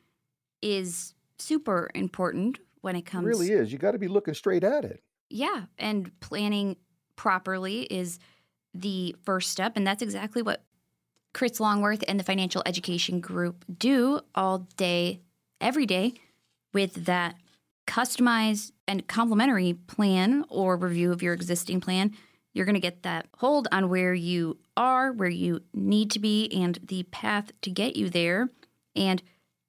is 0.60 1.14
super 1.38 1.90
important 1.94 2.58
when 2.80 2.96
it 2.96 3.02
comes. 3.02 3.26
It 3.26 3.28
really 3.28 3.52
is. 3.52 3.72
You 3.72 3.78
got 3.78 3.92
to 3.92 3.98
be 3.98 4.08
looking 4.08 4.34
straight 4.34 4.64
at 4.64 4.84
it. 4.84 5.00
Yeah. 5.30 5.66
And 5.78 6.10
planning 6.18 6.76
properly 7.14 7.82
is 7.82 8.18
the 8.74 9.14
first 9.22 9.52
step. 9.52 9.74
And 9.76 9.86
that's 9.86 10.02
exactly 10.02 10.42
what 10.42 10.64
Chris 11.32 11.60
Longworth 11.60 12.04
and 12.06 12.20
the 12.20 12.24
Financial 12.24 12.62
Education 12.66 13.20
Group 13.20 13.64
do 13.78 14.20
all 14.34 14.66
day, 14.76 15.20
every 15.60 15.86
day, 15.86 16.14
with 16.72 17.06
that 17.06 17.36
customized 17.86 18.72
and 18.86 19.06
complimentary 19.06 19.74
plan 19.74 20.44
or 20.48 20.76
review 20.76 21.12
of 21.12 21.22
your 21.22 21.34
existing 21.34 21.80
plan. 21.80 22.14
You're 22.54 22.66
going 22.66 22.74
to 22.74 22.80
get 22.80 23.02
that 23.02 23.26
hold 23.38 23.66
on 23.72 23.88
where 23.88 24.14
you 24.14 24.58
are, 24.76 25.12
where 25.12 25.28
you 25.28 25.60
need 25.72 26.10
to 26.12 26.18
be, 26.18 26.50
and 26.52 26.78
the 26.82 27.04
path 27.04 27.52
to 27.62 27.70
get 27.70 27.96
you 27.96 28.10
there. 28.10 28.50
And 28.94 29.22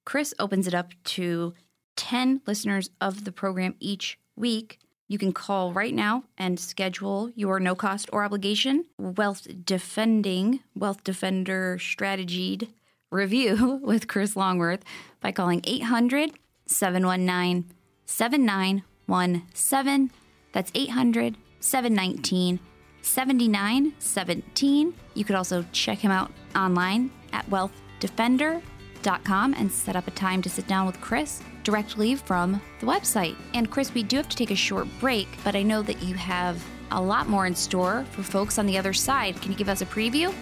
Chris 0.05 0.34
opens 0.38 0.67
it 0.67 0.74
up 0.74 0.91
to 1.05 1.53
10 1.96 2.41
listeners 2.46 2.89
of 3.00 3.24
the 3.24 3.32
program 3.32 3.75
each 3.79 4.20
week 4.36 4.79
you 5.07 5.17
can 5.17 5.31
call 5.33 5.74
right 5.74 5.93
now 5.93 6.24
and 6.38 6.60
schedule 6.60 7.31
your 7.36 7.60
no 7.60 7.75
cost 7.75 8.10
or 8.13 8.24
obligation 8.24 8.86
wealth 8.98 9.48
defending, 9.65 10.62
wealth 10.75 11.03
defender 11.03 11.77
strategied 11.79 12.69
review 13.12 13.75
with 13.83 14.07
Chris 14.07 14.36
Longworth 14.36 14.83
by 15.22 15.31
calling 15.31 15.62
800 15.65 16.31
719 16.65 17.72
7917. 18.05 20.12
That's 20.51 20.72
800 20.75 21.38
719 21.60 22.60
7917. 23.01 24.93
You 25.13 25.25
could 25.25 25.36
also 25.36 25.65
check 25.72 26.00
him 26.00 26.12
out 26.12 26.31
online 26.55 27.12
at 27.31 27.50
wealthdefender.com 27.50 29.53
and 29.53 29.72
set 29.72 29.95
up 29.95 30.07
a 30.07 30.12
time 30.12 30.41
to 30.41 30.50
sit 30.50 30.67
down 30.67 30.86
with 30.86 31.00
Chris 31.01 31.41
directly 31.63 32.15
from 32.15 32.62
the 32.79 32.86
website. 32.86 33.36
And 33.53 33.70
Chris, 33.70 33.93
we 33.93 34.03
do 34.03 34.17
have 34.17 34.29
to 34.29 34.38
take 34.38 34.51
a 34.51 34.55
short 34.55 34.88
break, 35.00 35.27
but 35.43 35.55
I 35.55 35.63
know 35.63 35.82
that 35.82 36.01
you 36.01 36.15
have 36.15 36.63
a 36.91 37.01
lot 37.01 37.27
more 37.27 37.46
in 37.46 37.55
store 37.55 38.05
for 38.12 38.24
folks 38.24 38.58
on 38.58 38.65
the 38.65 38.77
other 38.77 38.93
side. 38.93 39.41
Can 39.41 39.51
you 39.51 39.58
give 39.58 39.70
us 39.70 39.82
a 39.82 39.86
preview? 39.86 40.34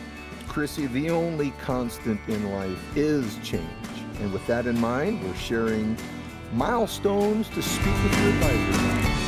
Chrissy, 0.48 0.88
the 0.88 1.10
only 1.10 1.52
constant 1.62 2.20
in 2.28 2.52
life 2.52 2.98
is 2.98 3.38
change. 3.38 3.64
And 4.20 4.34
with 4.34 4.46
that 4.48 4.68
in 4.68 4.80
mind, 4.80 5.24
we're 5.24 5.36
sharing 5.36 5.98
milestones 6.54 7.48
to 7.50 7.62
speak 7.62 8.04
with 8.04 8.20
your 8.20 8.30
advisor. 8.30 9.21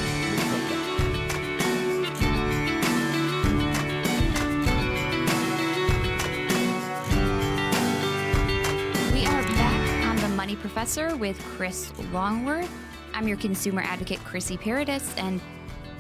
Professor 10.84 11.16
with 11.16 11.40
Chris 11.56 11.94
Longworth. 12.12 12.70
I'm 13.14 13.26
your 13.26 13.38
consumer 13.38 13.82
advocate, 13.84 14.20
Chrissy 14.26 14.58
Paradis, 14.58 15.16
and 15.16 15.40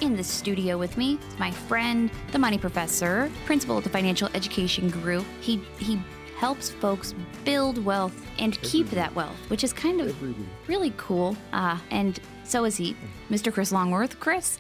in 0.02 0.18
the 0.18 0.24
studio 0.26 0.78
with 0.78 0.98
me 0.98 1.18
is 1.26 1.40
my 1.40 1.52
friend, 1.52 2.12
the 2.34 2.38
Money 2.38 2.58
Professor, 2.58 3.32
principal 3.46 3.78
at 3.78 3.86
the 3.86 3.90
Financial 3.90 4.28
Education 4.34 4.90
Group. 4.90 5.24
He 5.40 5.62
he 5.78 6.02
helps 6.38 6.70
folks 6.70 7.16
build 7.46 7.78
wealth 7.86 8.28
and 8.40 8.62
keep 8.62 8.90
that 8.90 9.16
wealth, 9.16 9.38
which 9.48 9.64
is 9.64 9.72
kind 9.72 10.02
of 10.02 10.22
really 10.68 10.94
cool. 10.98 11.38
Uh, 11.54 11.78
and 11.90 12.20
so 12.44 12.66
is 12.66 12.76
he, 12.76 12.94
Mr. 13.30 13.54
Chris 13.54 13.72
Longworth. 13.72 14.20
Chris, 14.20 14.60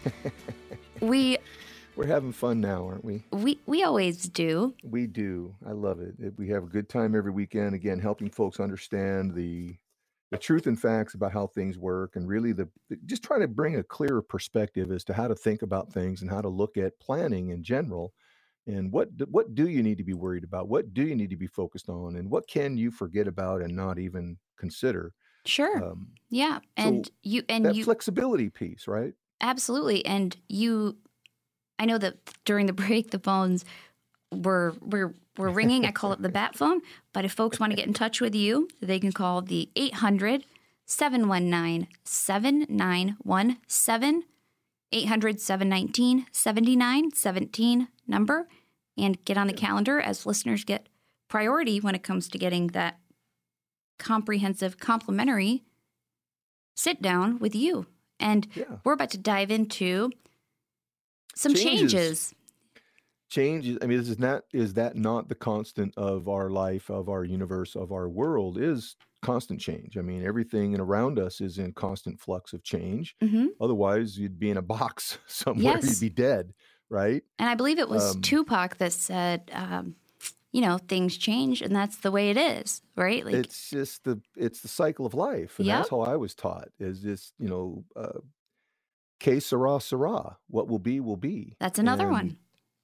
we 1.02 1.38
We're 1.98 2.08
having 2.08 2.32
fun 2.32 2.62
now, 2.62 2.86
aren't 2.88 3.04
we? 3.04 3.24
we 3.34 3.60
we 3.66 3.84
always 3.84 4.30
do. 4.30 4.74
We 4.86 5.06
do. 5.06 5.54
I 5.68 5.74
love 5.74 6.00
it. 6.00 6.14
It- 6.18 6.36
We 6.38 6.48
have 6.48 6.64
a 6.64 6.68
good 6.68 6.88
time 6.88 7.14
every 7.14 7.32
weekend. 7.32 7.76
Again, 7.76 8.00
helping 8.00 8.30
folks 8.30 8.62
understand 8.62 9.34
the 9.36 9.76
the 10.34 10.40
truth 10.40 10.68
and 10.68 10.80
facts 10.82 11.14
about 11.14 11.32
how 11.34 11.48
things 11.48 11.78
work, 11.78 12.16
and 12.16 12.28
really 12.28 12.54
the 12.54 12.70
just 13.06 13.24
trying 13.24 13.42
to 13.42 13.48
bring 13.48 13.76
a 13.78 13.84
clearer 13.84 14.22
perspective 14.22 14.92
as 14.92 15.04
to 15.06 15.14
how 15.14 15.28
to 15.28 15.36
think 15.36 15.62
about 15.62 15.94
things 15.94 16.22
and 16.22 16.32
how 16.32 16.42
to 16.42 16.50
look 16.50 16.78
at 16.78 17.00
planning 17.00 17.50
in 17.50 17.64
general. 17.64 18.14
And 18.68 18.92
what 18.94 19.10
what 19.30 19.56
do 19.56 19.68
you 19.68 19.84
need 19.84 19.98
to 20.00 20.04
be 20.06 20.14
worried 20.14 20.44
about? 20.46 20.70
What 20.70 20.94
do 20.94 21.06
you 21.06 21.16
need 21.16 21.30
to 21.32 21.38
be 21.38 21.48
focused 21.48 21.90
on? 21.90 22.16
And 22.16 22.32
what 22.32 22.48
can 22.48 22.78
you 22.78 22.92
forget 22.92 23.28
about 23.28 23.62
and 23.62 23.76
not 23.76 24.00
even 24.00 24.40
consider? 24.58 25.14
Sure. 25.46 25.84
Um, 25.84 26.14
yeah. 26.30 26.60
And 26.78 27.06
so 27.06 27.12
you 27.24 27.44
and 27.50 27.66
that 27.66 27.76
you 27.76 27.84
flexibility 27.84 28.50
piece, 28.50 28.88
right? 28.88 29.14
Absolutely. 29.42 30.06
And 30.06 30.36
you 30.48 30.98
I 31.80 31.86
know 31.86 32.00
that 32.00 32.18
during 32.46 32.68
the 32.68 32.74
break 32.86 33.12
the 33.12 33.20
phones 33.20 33.66
were 34.34 34.76
were 34.82 35.14
were 35.38 35.50
ringing. 35.50 35.86
I 35.86 35.92
call 35.92 36.14
it 36.14 36.22
the 36.22 36.30
bat 36.40 36.56
phone, 36.56 36.82
but 37.14 37.26
if 37.26 37.32
folks 37.34 37.60
want 37.60 37.72
to 37.72 37.76
get 37.78 37.88
in 37.88 37.94
touch 37.94 38.22
with 38.22 38.36
you, 38.36 38.68
they 38.82 39.00
can 39.00 39.12
call 39.12 39.42
the 39.42 39.70
800 39.76 40.46
719 40.86 41.88
7917 42.04 44.24
800 44.92 45.40
719 45.42 46.26
7917 46.32 47.88
number 48.08 48.48
and 48.98 49.24
get 49.26 49.38
on 49.38 49.48
the 49.48 49.54
calendar 49.54 50.00
as 50.00 50.26
listeners 50.26 50.64
get 50.64 50.88
priority 51.30 51.80
when 51.80 51.96
it 51.96 52.04
comes 52.04 52.28
to 52.30 52.38
getting 52.38 52.68
that 52.68 53.00
comprehensive 53.98 54.78
complimentary 54.80 55.64
sit 56.76 57.02
down 57.02 57.40
with 57.40 57.56
you. 57.56 57.88
And 58.20 58.48
Yeah. 58.56 58.66
we're 58.84 58.94
about 58.94 59.10
to 59.12 59.18
dive 59.18 59.50
into 59.52 60.12
some 61.36 61.54
Changes. 61.56 61.92
changes. 61.94 62.36
Change 63.38 63.64
is- 63.72 63.78
i 63.82 63.86
mean 63.88 63.98
this 64.02 64.10
is 64.16 64.20
not 64.28 64.40
is 64.54 64.70
that 64.80 64.96
not 65.10 65.24
the 65.32 65.36
constant 65.50 65.92
of 65.98 66.28
our 66.36 66.50
life 66.64 66.86
of 67.00 67.04
our 67.14 67.24
universe 67.38 67.72
of 67.84 67.92
our 67.98 68.08
world 68.20 68.58
is 68.72 68.96
constant 69.32 69.60
change. 69.70 69.92
I 69.98 70.02
mean 70.10 70.22
everything 70.32 70.68
around 70.86 71.16
us 71.28 71.36
is 71.48 71.58
in 71.64 71.70
constant 71.86 72.16
flux 72.26 72.54
of 72.56 72.62
change. 72.74 73.16
Hmm 73.22 73.48
otherwise 73.66 74.18
you'd 74.20 74.40
be 74.46 74.50
in 74.54 74.58
a 74.58 74.62
box 74.78 74.96
somewhere 75.42 75.76
Yes. 75.76 75.84
you'd 75.90 76.00
be 76.10 76.14
dead 76.28 76.54
right? 76.90 77.24
And 77.40 77.50
I 77.50 77.56
believe 77.56 77.80
it 77.80 77.90
was 77.90 78.16
Um, 78.16 78.22
Tupac 78.22 78.78
that 78.78 78.94
said, 78.94 79.50
um, 79.54 79.96
you 80.52 80.62
know, 80.62 80.78
things 80.78 81.18
change 81.18 81.62
and 81.64 81.74
that's 81.76 81.98
the 82.06 82.12
way 82.12 82.26
it 82.30 82.38
is, 82.38 82.82
right? 82.96 83.26
Like, 83.26 83.34
it's 83.46 83.70
just 83.72 84.04
the 84.04 84.22
it's 84.38 84.60
the 84.62 84.68
cycle 84.82 85.06
of 85.08 85.14
life 85.16 85.58
and 85.60 85.68
that's 85.68 85.90
how 85.90 86.02
i 86.02 86.16
was 86.26 86.34
taught 86.36 86.70
is 86.80 86.96
just 87.10 87.34
you 87.44 87.50
know 87.54 87.66
uh 87.96 88.20
que 89.20 89.40
sera 89.40 89.80
sera 89.80 90.38
what 90.56 90.68
will 90.68 90.80
be 90.92 91.00
will 91.00 91.18
be. 91.32 91.56
That's 91.60 91.80
another 91.80 92.06
And 92.08 92.12
one. 92.20 92.30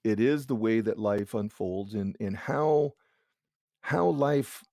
It 0.04 0.20
is 0.20 0.46
the 0.46 0.56
way 0.56 0.82
that 0.82 1.00
life 1.00 1.34
unfolds 1.34 1.94
and 1.94 2.16
and 2.20 2.36
how 2.36 2.92
how 3.82 4.08
life 4.08 4.64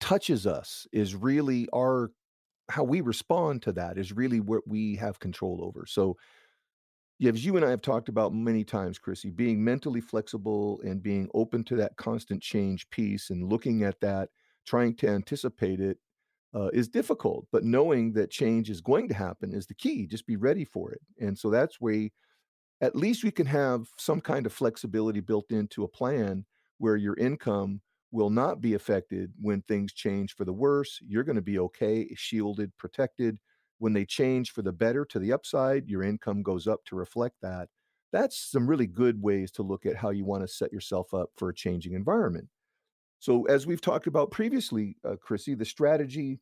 touches 0.00 0.46
us 0.46 0.86
is 0.92 1.14
really 1.14 1.68
our 1.74 2.10
how 2.70 2.84
we 2.84 3.00
respond 3.00 3.62
to 3.62 3.72
that 3.72 3.98
is 3.98 4.12
really 4.12 4.40
what 4.40 4.66
we 4.66 4.96
have 4.96 5.18
control 5.18 5.60
over 5.62 5.86
so 5.86 6.16
as 7.26 7.44
you 7.44 7.56
and 7.56 7.64
I 7.64 7.70
have 7.70 7.82
talked 7.82 8.08
about 8.08 8.32
many 8.32 8.64
times, 8.64 8.98
Chrissy, 8.98 9.30
being 9.30 9.62
mentally 9.64 10.00
flexible 10.00 10.80
and 10.84 11.02
being 11.02 11.28
open 11.34 11.64
to 11.64 11.76
that 11.76 11.96
constant 11.96 12.42
change 12.42 12.88
piece 12.90 13.30
and 13.30 13.48
looking 13.48 13.82
at 13.82 14.00
that, 14.00 14.28
trying 14.66 14.94
to 14.96 15.08
anticipate 15.08 15.80
it, 15.80 15.98
uh, 16.54 16.68
is 16.72 16.88
difficult. 16.88 17.46
But 17.50 17.64
knowing 17.64 18.12
that 18.12 18.30
change 18.30 18.70
is 18.70 18.80
going 18.80 19.08
to 19.08 19.14
happen 19.14 19.52
is 19.52 19.66
the 19.66 19.74
key. 19.74 20.06
Just 20.06 20.26
be 20.26 20.36
ready 20.36 20.64
for 20.64 20.92
it. 20.92 21.00
And 21.20 21.36
so 21.36 21.50
that's 21.50 21.80
where 21.80 22.08
at 22.80 22.96
least 22.96 23.24
we 23.24 23.30
can 23.30 23.46
have 23.46 23.88
some 23.96 24.20
kind 24.20 24.46
of 24.46 24.52
flexibility 24.52 25.20
built 25.20 25.50
into 25.50 25.84
a 25.84 25.88
plan 25.88 26.44
where 26.78 26.96
your 26.96 27.14
income 27.14 27.80
will 28.10 28.30
not 28.30 28.60
be 28.60 28.74
affected 28.74 29.32
when 29.40 29.62
things 29.62 29.92
change 29.92 30.34
for 30.34 30.44
the 30.44 30.52
worse. 30.52 30.98
You're 31.06 31.24
going 31.24 31.36
to 31.36 31.42
be 31.42 31.58
okay, 31.58 32.08
shielded, 32.14 32.74
protected. 32.76 33.38
When 33.78 33.92
they 33.92 34.04
change 34.04 34.52
for 34.52 34.62
the 34.62 34.72
better 34.72 35.04
to 35.06 35.18
the 35.18 35.32
upside, 35.32 35.88
your 35.88 36.02
income 36.02 36.42
goes 36.42 36.66
up 36.66 36.84
to 36.86 36.96
reflect 36.96 37.36
that. 37.42 37.68
That's 38.12 38.38
some 38.38 38.66
really 38.66 38.86
good 38.86 39.20
ways 39.20 39.50
to 39.52 39.62
look 39.62 39.84
at 39.84 39.96
how 39.96 40.10
you 40.10 40.24
want 40.24 40.42
to 40.42 40.48
set 40.48 40.72
yourself 40.72 41.12
up 41.12 41.30
for 41.36 41.50
a 41.50 41.54
changing 41.54 41.92
environment. 41.92 42.48
So, 43.20 43.44
as 43.44 43.66
we've 43.66 43.80
talked 43.80 44.06
about 44.06 44.30
previously, 44.30 44.96
uh, 45.04 45.16
Chrissy, 45.20 45.54
the 45.54 45.64
strategy 45.64 46.40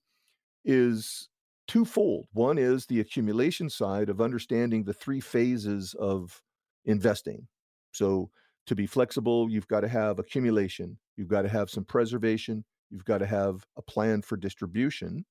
is 0.64 1.28
twofold. 1.66 2.26
One 2.32 2.58
is 2.58 2.86
the 2.86 3.00
accumulation 3.00 3.68
side 3.70 4.08
of 4.08 4.20
understanding 4.20 4.84
the 4.84 4.92
three 4.92 5.20
phases 5.20 5.94
of 5.98 6.42
investing. 6.84 7.48
So, 7.92 8.30
to 8.66 8.74
be 8.74 8.86
flexible, 8.86 9.48
you've 9.48 9.68
got 9.68 9.80
to 9.80 9.88
have 9.88 10.18
accumulation, 10.18 10.98
you've 11.16 11.28
got 11.28 11.42
to 11.42 11.48
have 11.48 11.70
some 11.70 11.84
preservation, 11.84 12.64
you've 12.90 13.04
got 13.04 13.18
to 13.18 13.26
have 13.26 13.64
a 13.76 13.82
plan 13.82 14.22
for 14.22 14.36
distribution. 14.36 15.24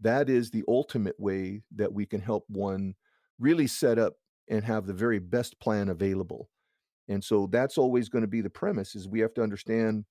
That 0.00 0.28
is 0.28 0.50
the 0.50 0.64
ultimate 0.68 1.18
way 1.18 1.62
that 1.76 1.92
we 1.92 2.04
can 2.04 2.20
help 2.20 2.44
one 2.48 2.94
really 3.38 3.66
set 3.66 3.98
up 3.98 4.14
and 4.48 4.62
have 4.64 4.86
the 4.86 4.92
very 4.92 5.18
best 5.18 5.58
plan 5.60 5.88
available. 5.88 6.50
And 7.08 7.22
so 7.22 7.46
that's 7.50 7.78
always 7.78 8.08
going 8.08 8.22
to 8.22 8.28
be 8.28 8.40
the 8.40 8.50
premise 8.50 8.94
is 8.94 9.08
we 9.08 9.20
have 9.20 9.34
to 9.34 9.42
understand 9.42 10.04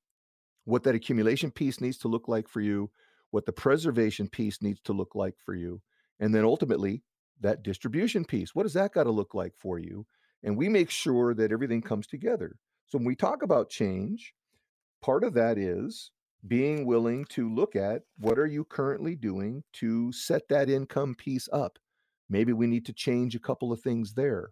what 0.66 0.84
that 0.84 0.96
accumulation 0.96 1.52
piece 1.52 1.82
needs 1.82 1.98
to 2.00 2.08
look 2.08 2.28
like 2.28 2.48
for 2.48 2.62
you, 2.62 2.90
what 3.34 3.48
the 3.48 3.52
preservation 3.52 4.28
piece 4.28 4.62
needs 4.62 4.80
to 4.82 4.94
look 4.94 5.16
like 5.16 5.34
for 5.44 5.56
you, 5.56 5.82
and 6.20 6.36
then 6.36 6.46
ultimately 6.46 7.02
that 7.42 7.64
distribution 7.64 8.24
piece. 8.24 8.54
What 8.54 8.62
does 8.62 8.74
that 8.74 8.94
got 8.94 9.06
to 9.06 9.12
look 9.12 9.34
like 9.34 9.54
for 9.58 9.80
you? 9.80 10.06
And 10.44 10.56
we 10.56 10.70
make 10.70 10.92
sure 10.92 11.34
that 11.34 11.52
everything 11.52 11.82
comes 11.82 12.06
together. 12.06 12.58
So 12.86 13.00
when 13.00 13.08
we 13.08 13.16
talk 13.16 13.42
about 13.42 13.72
change, 13.72 14.36
part 15.02 15.24
of 15.24 15.34
that 15.34 15.58
is 15.58 16.12
being 16.48 16.86
willing 16.86 17.26
to 17.30 17.52
look 17.52 17.76
at 17.76 18.04
what 18.20 18.38
are 18.38 18.46
you 18.46 18.66
currently 18.66 19.16
doing 19.16 19.64
to 19.74 20.12
set 20.12 20.48
that 20.50 20.70
income 20.70 21.16
piece 21.16 21.50
up. 21.52 21.80
Maybe 22.30 22.54
we 22.54 22.68
need 22.68 22.86
to 22.86 22.94
change 22.94 23.34
a 23.34 23.40
couple 23.40 23.72
of 23.72 23.82
things 23.82 24.14
there. 24.14 24.52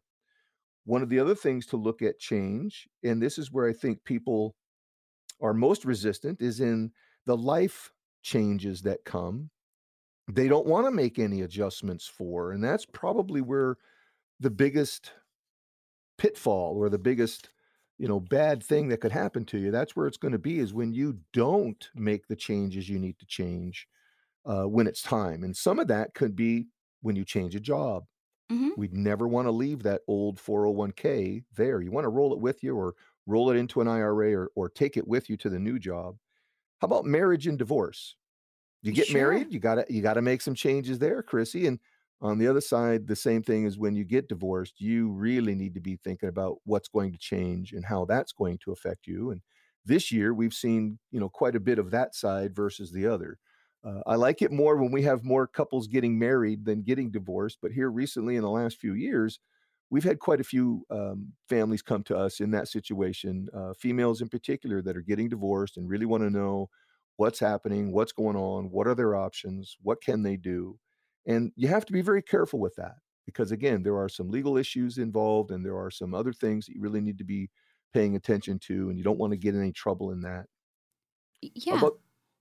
One 0.86 1.04
of 1.04 1.10
the 1.10 1.20
other 1.20 1.36
things 1.36 1.68
to 1.68 1.78
look 1.78 2.02
at 2.02 2.18
change, 2.18 2.88
and 3.04 3.22
this 3.22 3.38
is 3.38 3.52
where 3.52 3.70
I 3.70 3.74
think 3.74 4.04
people 4.06 4.56
are 5.40 5.54
most 5.54 5.86
resistant, 5.86 6.42
is 6.42 6.60
in 6.60 6.94
the 7.28 7.38
life 7.38 7.92
changes 8.22 8.84
that 8.84 9.06
come. 9.06 9.52
They 10.32 10.48
don't 10.48 10.68
want 10.68 10.88
to 10.88 10.92
make 10.92 11.20
any 11.20 11.42
adjustments 11.42 12.08
for, 12.08 12.52
and 12.52 12.64
that's 12.64 12.86
probably 12.86 13.42
where 13.42 13.78
the 14.40 14.52
biggest 14.52 15.14
pitfall 16.18 16.76
or 16.78 16.90
the 16.90 17.00
biggest 17.00 17.50
you 17.98 18.08
know 18.08 18.20
bad 18.20 18.64
thing 18.64 18.88
that 18.90 18.98
could 19.00 19.12
happen 19.12 19.46
to 19.46 19.58
you 19.58 19.72
that's 19.72 19.96
where 19.96 20.08
it's 20.08 20.18
going 20.18 20.32
to 20.32 20.40
be 20.40 20.60
is 20.60 20.74
when 20.74 20.94
you 20.94 21.20
don't 21.34 21.90
make 21.96 22.28
the 22.28 22.36
changes 22.36 22.90
you 22.90 23.00
need 23.00 23.18
to 23.20 23.26
change 23.26 23.88
uh, 24.46 24.66
when 24.66 24.88
it's 24.88 25.02
time 25.02 25.44
and 25.44 25.58
some 25.58 25.80
of 25.80 25.88
that 25.88 26.14
could 26.16 26.36
be 26.36 26.68
when 27.02 27.16
you 27.16 27.26
change 27.26 27.56
a 27.56 27.60
job 27.60 28.06
Mhm. 28.50 28.76
we'd 28.76 28.94
never 28.94 29.28
want 29.28 29.48
to 29.48 29.52
leave 29.52 29.84
that 29.84 30.02
old 30.08 30.40
401k 30.40 31.44
there 31.56 31.82
you 31.82 31.92
want 31.92 32.06
to 32.06 32.10
roll 32.10 32.34
it 32.34 32.40
with 32.40 32.64
you 32.64 32.76
or 32.78 32.96
roll 33.28 33.50
it 33.52 33.58
into 33.58 33.82
an 33.82 33.88
ira 33.90 34.34
or, 34.36 34.52
or 34.56 34.70
take 34.70 34.98
it 34.98 35.08
with 35.08 35.30
you 35.30 35.38
to 35.38 35.50
the 35.50 35.60
new 35.60 35.80
job 35.80 36.18
how 36.82 36.86
about 36.88 37.06
marriage 37.06 37.48
and 37.48 37.60
divorce 37.60 38.18
you 38.82 38.92
get 38.92 39.10
Sure. 39.10 39.12
married 39.12 39.54
you 39.54 39.60
gotta 39.60 39.86
you 39.90 40.02
gotta 40.02 40.22
make 40.22 40.42
some 40.42 40.56
changes 40.56 41.00
there 41.00 41.24
chrissy 41.24 41.68
and 41.68 41.80
on 42.22 42.38
the 42.38 42.48
other 42.48 42.62
side 42.62 43.08
the 43.08 43.16
same 43.16 43.44
thing 43.44 43.66
is 43.66 43.78
when 43.78 43.96
you 43.96 44.04
get 44.04 44.28
divorced 44.30 44.80
you 44.82 45.10
really 45.12 45.56
need 45.56 45.74
to 45.74 45.82
be 45.82 45.98
thinking 45.98 46.30
about 46.30 46.58
what's 46.66 46.88
going 46.90 47.12
to 47.12 47.18
change 47.18 47.74
and 47.74 47.86
how 47.86 48.06
that's 48.06 48.32
going 48.34 48.58
to 48.60 48.72
affect 48.72 49.08
you 49.08 49.32
and 49.32 49.42
this 49.86 50.12
year 50.12 50.34
we've 50.34 50.54
seen 50.54 51.00
you 51.12 51.20
know 51.20 51.30
quite 51.30 51.56
a 51.56 51.60
bit 51.60 51.80
of 51.80 51.92
that 51.92 52.16
side 52.16 52.56
versus 52.56 52.92
the 52.92 53.06
other 53.08 53.40
Uh, 53.84 54.02
I 54.06 54.16
like 54.16 54.42
it 54.44 54.52
more 54.52 54.78
when 54.78 54.92
we 54.92 55.02
have 55.04 55.24
more 55.24 55.48
couples 55.48 55.88
getting 55.88 56.20
married 56.20 56.66
than 56.66 56.84
getting 56.84 57.10
divorced. 57.12 57.58
But 57.62 57.72
here 57.72 57.90
recently, 57.90 58.36
in 58.36 58.44
the 58.44 58.50
last 58.50 58.78
few 58.78 58.94
years, 58.94 59.40
we've 59.92 60.06
had 60.06 60.20
quite 60.20 60.40
a 60.40 60.46
few 60.46 60.86
um, 60.90 61.34
families 61.48 61.82
come 61.82 62.02
to 62.04 62.18
us 62.18 62.40
in 62.40 62.50
that 62.52 62.70
situation, 62.70 63.48
uh, 63.54 63.74
females 63.78 64.22
in 64.22 64.30
particular 64.30 64.82
that 64.82 64.98
are 64.98 65.02
getting 65.02 65.30
divorced 65.30 65.78
and 65.78 65.90
really 65.90 66.06
want 66.06 66.24
to 66.24 66.30
know 66.30 66.70
what's 67.18 67.40
happening, 67.40 67.92
what's 67.92 68.14
going 68.14 68.38
on, 68.38 68.72
what 68.72 68.88
are 68.88 68.96
their 68.96 69.16
options, 69.16 69.78
what 69.82 70.02
can 70.02 70.24
they 70.24 70.38
do. 70.38 70.80
And 71.28 71.52
you 71.56 71.68
have 71.68 71.86
to 71.86 71.94
be 71.94 72.02
very 72.02 72.24
careful 72.24 72.60
with 72.60 72.76
that 72.78 72.96
because, 73.26 73.52
again, 73.52 73.84
there 73.84 73.98
are 73.98 74.10
some 74.10 74.32
legal 74.32 74.58
issues 74.58 74.98
involved 74.98 75.52
and 75.52 75.64
there 75.64 75.78
are 75.78 75.92
some 75.92 76.16
other 76.16 76.34
things 76.34 76.66
that 76.66 76.74
you 76.74 76.82
really 76.82 77.02
need 77.02 77.20
to 77.20 77.26
be 77.26 77.50
paying 77.94 78.16
attention 78.16 78.58
to, 78.58 78.90
and 78.90 78.98
you 78.98 79.04
don't 79.04 79.20
want 79.20 79.32
to 79.32 79.38
get 79.38 79.54
in 79.54 79.62
any 79.62 79.74
trouble 79.74 80.12
in 80.12 80.22
that. 80.22 80.46
Yeah. 81.42 81.82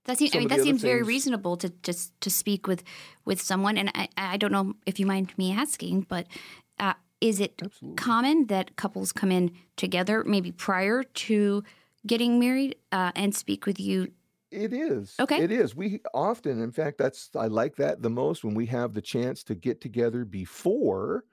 That 0.05 0.17
seems. 0.17 0.35
I 0.35 0.39
mean, 0.39 0.47
that 0.47 0.61
seems 0.61 0.81
very 0.81 1.03
reasonable 1.03 1.57
to 1.57 1.69
just 1.83 2.19
to 2.21 2.31
speak 2.31 2.65
with 2.65 2.83
with 3.23 3.39
someone. 3.39 3.77
And 3.77 3.91
I, 3.93 4.07
I 4.17 4.37
don't 4.37 4.51
know 4.51 4.73
if 4.87 4.99
you 4.99 5.05
mind 5.05 5.37
me 5.37 5.51
asking, 5.51 6.07
but 6.09 6.25
uh, 6.79 6.93
is 7.21 7.39
it 7.39 7.63
Absolutely. 7.63 7.95
common 7.95 8.47
that 8.47 8.75
couples 8.75 9.11
come 9.11 9.31
in 9.31 9.51
together, 9.77 10.23
maybe 10.23 10.51
prior 10.51 11.03
to 11.03 11.63
getting 12.07 12.39
married, 12.39 12.75
uh, 12.91 13.11
and 13.15 13.35
speak 13.35 13.65
with 13.65 13.79
you? 13.79 14.11
It 14.49 14.73
is. 14.73 15.21
Okay. 15.21 15.37
It 15.37 15.49
is. 15.51 15.75
We 15.75 16.01
often, 16.13 16.61
in 16.61 16.71
fact, 16.71 16.97
that's 16.97 17.29
I 17.35 17.47
like 17.47 17.77
that 17.77 18.01
the 18.01 18.09
most 18.09 18.43
when 18.43 18.53
we 18.53 18.65
have 18.65 18.93
the 18.93 19.01
chance 19.01 19.43
to 19.45 19.55
get 19.55 19.79
together 19.79 20.25
before 20.25 21.23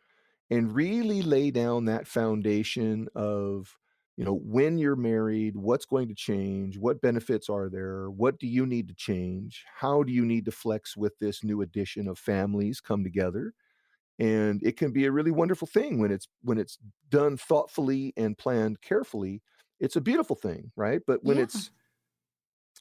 and 0.51 0.75
really 0.75 1.23
lay 1.23 1.51
down 1.53 1.87
that 1.87 2.09
foundation 2.09 3.09
of 3.17 3.79
you 4.19 4.25
know 4.27 4.35
when 4.35 4.79
you're 4.79 4.97
married 4.97 5.57
what's 5.57 5.87
going 5.87 6.09
to 6.09 6.15
change 6.15 6.79
what 6.79 7.01
benefits 7.01 7.49
are 7.49 7.71
there 7.71 8.11
what 8.11 8.39
do 8.39 8.47
you 8.47 8.67
need 8.67 8.89
to 8.89 8.95
change 8.95 9.65
how 9.77 10.03
do 10.05 10.13
you 10.13 10.27
need 10.27 10.45
to 10.45 10.53
flex 10.53 10.97
with 10.97 11.19
this 11.21 11.43
new 11.45 11.63
addition 11.63 12.07
of 12.09 12.19
families 12.19 12.81
come 12.83 13.05
together 13.05 13.55
and 14.19 14.61
it 14.65 14.77
can 14.77 14.93
be 14.93 15.05
a 15.07 15.13
really 15.13 15.31
wonderful 15.31 15.67
thing 15.67 15.99
when 15.99 16.11
it's 16.11 16.29
when 16.43 16.59
it's 16.59 16.79
done 17.09 17.37
thoughtfully 17.37 18.13
and 18.17 18.39
planned 18.39 18.81
carefully 18.81 19.43
it's 19.81 19.97
a 19.97 20.01
beautiful 20.01 20.37
thing 20.37 20.71
right 20.77 21.03
but 21.07 21.23
when 21.23 21.37
yeah. 21.37 21.45
it's 21.45 21.71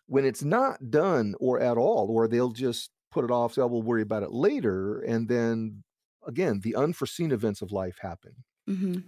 when 0.08 0.26
it's 0.26 0.44
not 0.44 0.90
done 0.90 1.36
or 1.40 1.60
at 1.60 1.78
all 1.78 2.08
or 2.10 2.28
they'll 2.28 2.52
just 2.52 2.92
put 3.12 3.24
it 3.24 3.32
off 3.32 3.54
say 3.54 3.62
oh, 3.62 3.68
we'll 3.68 3.82
worry 3.82 4.02
about 4.02 4.24
it 4.24 4.32
later 4.32 5.02
and 5.02 5.28
then 5.28 5.84
again 6.28 6.60
the 6.64 6.76
unforeseen 6.76 7.32
events 7.32 7.62
of 7.62 7.72
life 7.72 7.98
happen 8.02 8.34
mm-hmm 8.70 9.00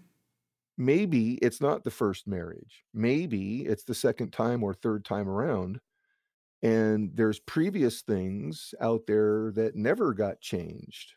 maybe 0.80 1.34
it's 1.42 1.62
not 1.62 1.84
the 1.84 1.92
first 1.92 2.26
marriage. 2.26 2.86
Maybe 2.94 3.66
it's 3.66 3.84
the 3.84 3.94
second 3.94 4.32
time 4.32 4.64
or 4.64 4.74
third 4.74 5.06
time 5.06 5.28
around. 5.28 5.82
And 6.64 7.12
there's 7.14 7.40
previous 7.40 8.02
things 8.02 8.74
out 8.82 9.02
there 9.06 9.52
that 9.52 9.76
never 9.76 10.14
got 10.14 10.42
changed. 10.42 11.14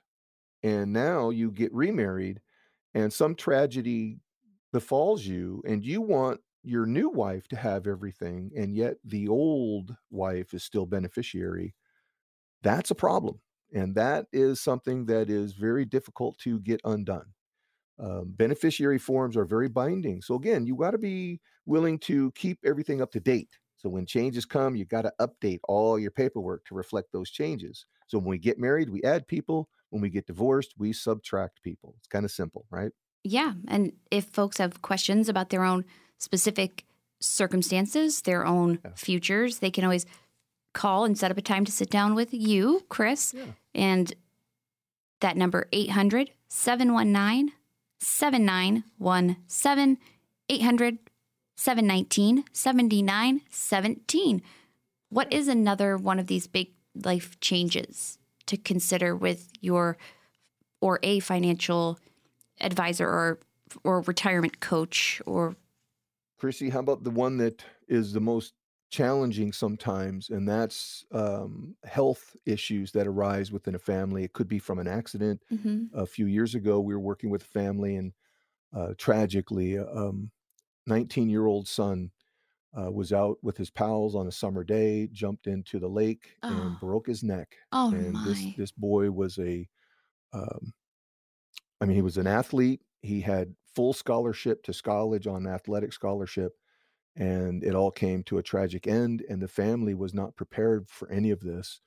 And 0.62 0.92
now 0.92 1.30
you 1.30 1.50
get 1.50 1.72
remarried 1.74 2.40
and 2.94 3.12
some 3.12 3.34
tragedy 3.34 4.20
befalls 4.72 5.24
you, 5.24 5.62
and 5.66 5.84
you 5.84 6.00
want 6.00 6.40
your 6.62 6.86
new 6.86 7.08
wife 7.08 7.48
to 7.48 7.56
have 7.56 7.86
everything, 7.86 8.50
and 8.56 8.74
yet 8.74 8.96
the 9.04 9.28
old 9.28 9.94
wife 10.10 10.54
is 10.54 10.62
still 10.62 10.86
beneficiary. 10.86 11.74
That's 12.62 12.90
a 12.90 12.94
problem. 12.94 13.40
And 13.74 13.94
that 13.96 14.26
is 14.32 14.60
something 14.60 15.06
that 15.06 15.30
is 15.30 15.54
very 15.54 15.84
difficult 15.84 16.38
to 16.38 16.60
get 16.60 16.80
undone. 16.84 17.26
Um, 17.98 18.32
beneficiary 18.36 18.98
forms 18.98 19.36
are 19.36 19.44
very 19.44 19.68
binding. 19.68 20.22
So 20.22 20.34
again, 20.34 20.66
you 20.66 20.76
got 20.76 20.92
to 20.92 20.98
be 20.98 21.40
willing 21.66 21.98
to 22.00 22.32
keep 22.32 22.58
everything 22.64 23.00
up 23.00 23.12
to 23.12 23.20
date. 23.20 23.50
So 23.76 23.88
when 23.88 24.06
changes 24.06 24.44
come, 24.44 24.76
you 24.76 24.84
got 24.84 25.02
to 25.02 25.12
update 25.20 25.60
all 25.64 25.98
your 25.98 26.10
paperwork 26.10 26.64
to 26.66 26.74
reflect 26.74 27.12
those 27.12 27.30
changes. 27.30 27.86
So 28.06 28.18
when 28.18 28.28
we 28.28 28.38
get 28.38 28.58
married, 28.58 28.90
we 28.90 29.02
add 29.02 29.26
people. 29.26 29.68
When 29.92 30.00
we 30.00 30.08
get 30.08 30.26
divorced, 30.26 30.72
we 30.78 30.94
subtract 30.94 31.62
people. 31.62 31.94
It's 31.98 32.08
kind 32.08 32.24
of 32.24 32.30
simple, 32.30 32.64
right? 32.70 32.92
Yeah. 33.24 33.52
And 33.68 33.92
if 34.10 34.24
folks 34.24 34.56
have 34.56 34.80
questions 34.80 35.28
about 35.28 35.50
their 35.50 35.64
own 35.64 35.84
specific 36.18 36.86
circumstances, 37.20 38.22
their 38.22 38.46
own 38.46 38.78
yeah. 38.82 38.92
futures, 38.96 39.58
they 39.58 39.70
can 39.70 39.84
always 39.84 40.06
call 40.72 41.04
and 41.04 41.18
set 41.18 41.30
up 41.30 41.36
a 41.36 41.42
time 41.42 41.66
to 41.66 41.72
sit 41.72 41.90
down 41.90 42.14
with 42.14 42.32
you, 42.32 42.86
Chris. 42.88 43.34
Yeah. 43.36 43.44
And 43.74 44.14
that 45.20 45.36
number 45.36 45.68
800 45.72 46.30
719 46.48 47.52
7917 48.00 49.98
800 50.48 50.98
719 51.56 52.44
7917. 52.50 54.42
What 55.10 55.30
is 55.30 55.48
another 55.48 55.98
one 55.98 56.18
of 56.18 56.28
these 56.28 56.46
big 56.46 56.70
life 56.94 57.38
changes 57.40 58.18
to 58.46 58.56
consider 58.56 59.16
with 59.16 59.50
your 59.60 59.96
or 60.80 60.98
a 61.02 61.20
financial 61.20 61.98
advisor 62.60 63.06
or 63.06 63.38
or 63.84 64.02
retirement 64.02 64.60
coach 64.60 65.22
or 65.26 65.56
Chrissy, 66.38 66.70
how 66.70 66.80
about 66.80 67.04
the 67.04 67.10
one 67.10 67.36
that 67.38 67.64
is 67.88 68.12
the 68.12 68.20
most 68.20 68.54
challenging 68.90 69.52
sometimes, 69.52 70.28
and 70.28 70.46
that's 70.46 71.06
um, 71.12 71.74
health 71.84 72.36
issues 72.44 72.92
that 72.92 73.06
arise 73.06 73.50
within 73.50 73.74
a 73.74 73.78
family. 73.78 74.22
It 74.22 74.34
could 74.34 74.48
be 74.48 74.58
from 74.58 74.78
an 74.78 74.86
accident. 74.86 75.40
Mm-hmm. 75.50 75.98
A 75.98 76.04
few 76.04 76.26
years 76.26 76.54
ago, 76.54 76.78
we 76.78 76.94
were 76.94 77.00
working 77.00 77.30
with 77.30 77.42
a 77.42 77.46
family, 77.46 77.96
and 77.96 78.12
uh, 78.76 78.92
tragically, 78.98 79.78
um, 79.78 80.30
19 80.86 81.30
year 81.30 81.46
old 81.46 81.68
son 81.68 82.10
uh, 82.78 82.90
was 82.90 83.12
out 83.12 83.38
with 83.42 83.56
his 83.56 83.70
pals 83.70 84.14
on 84.14 84.26
a 84.26 84.32
summer 84.32 84.64
day, 84.64 85.08
jumped 85.12 85.46
into 85.46 85.78
the 85.78 85.88
lake, 85.88 86.36
oh. 86.42 86.48
and 86.48 86.80
broke 86.80 87.06
his 87.06 87.22
neck. 87.22 87.56
Oh, 87.72 87.90
and 87.92 88.12
my. 88.12 88.24
this 88.24 88.42
this 88.56 88.70
boy 88.70 89.10
was 89.10 89.38
a, 89.38 89.68
um, 90.32 90.72
I 91.80 91.84
mean, 91.84 91.96
he 91.96 92.02
was 92.02 92.16
an 92.16 92.26
athlete. 92.26 92.80
He 93.02 93.20
had 93.20 93.54
full 93.74 93.92
scholarship 93.92 94.62
to 94.64 94.82
college 94.82 95.26
on 95.26 95.46
athletic 95.46 95.92
scholarship 95.92 96.52
and 97.16 97.62
it 97.62 97.74
all 97.74 97.90
came 97.90 98.22
to 98.22 98.38
a 98.38 98.42
tragic 98.42 98.86
end 98.86 99.22
and 99.28 99.40
the 99.40 99.48
family 99.48 99.94
was 99.94 100.14
not 100.14 100.36
prepared 100.36 100.88
for 100.88 101.10
any 101.10 101.30
of 101.30 101.40
this 101.40 101.80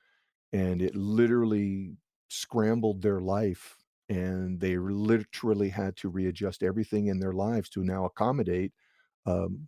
and 0.54 0.82
it 0.82 0.96
literally 0.96 1.96
scrambled 2.28 3.02
their 3.02 3.20
life 3.20 3.78
and 4.10 4.60
they 4.60 4.78
literally 4.78 5.70
had 5.70 5.96
to 5.98 6.10
readjust 6.10 6.62
everything 6.62 7.08
in 7.08 7.20
their 7.20 7.34
lives 7.34 7.70
to 7.70 7.84
now 7.84 8.06
accommodate 8.06 8.72
um, 9.26 9.68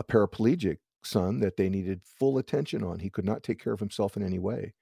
a 0.00 0.04
paraplegic 0.04 0.78
son 1.04 1.38
that 1.38 1.56
they 1.56 1.68
needed 1.68 2.00
full 2.02 2.38
attention 2.38 2.82
on 2.82 2.98
he 2.98 3.08
could 3.08 3.24
not 3.24 3.42
take 3.42 3.62
care 3.62 3.72
of 3.72 3.80
himself 3.80 4.16
in 4.16 4.24
any 4.24 4.38
way 4.38 4.74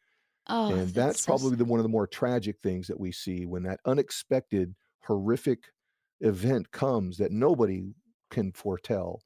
oh, 0.48 0.70
and 0.70 0.80
that's, 0.80 0.92
that's 0.92 1.24
so 1.24 1.26
probably 1.26 1.56
the, 1.56 1.64
one 1.64 1.78
of 1.78 1.84
the 1.84 1.90
more 1.90 2.06
tragic 2.06 2.56
things 2.62 2.86
that 2.86 2.98
we 2.98 3.12
see 3.12 3.44
when 3.44 3.62
that 3.62 3.80
unexpected 3.84 4.74
horrific 5.00 5.64
event 6.22 6.70
comes 6.72 7.18
that 7.18 7.30
nobody 7.30 7.92
can 8.30 8.50
foretell 8.52 9.20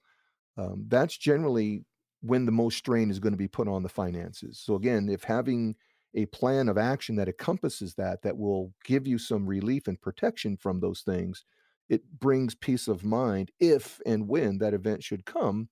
um, 0.59 0.85
that's 0.89 1.17
generally 1.17 1.85
when 2.23 2.47
the 2.47 2.53
most 2.53 2.79
strain 2.79 3.11
is 3.11 3.19
going 3.19 3.33
to 3.33 3.39
be 3.39 3.49
put 3.49 3.69
on 3.69 3.83
the 3.83 3.89
finances. 3.89 4.61
So 4.65 4.77
again, 4.77 5.09
if 5.09 5.25
having 5.25 5.75
a 6.15 6.27
plan 6.27 6.69
of 6.69 6.79
action 6.79 7.17
that 7.17 7.29
encompasses 7.29 7.95
that, 7.95 8.23
that 8.23 8.37
will 8.37 8.73
give 8.85 9.07
you 9.07 9.19
some 9.19 9.47
relief 9.47 9.89
and 9.89 10.01
protection 10.01 10.57
from 10.57 10.81
those 10.81 11.01
things, 11.01 11.45
it 11.89 12.03
brings 12.21 12.55
peace 12.55 12.87
of 12.87 13.05
mind 13.05 13.51
if 13.59 14.01
and 14.07 14.29
when 14.29 14.59
that 14.59 14.75
event 14.75 15.03
should 15.03 15.25
come. 15.25 15.69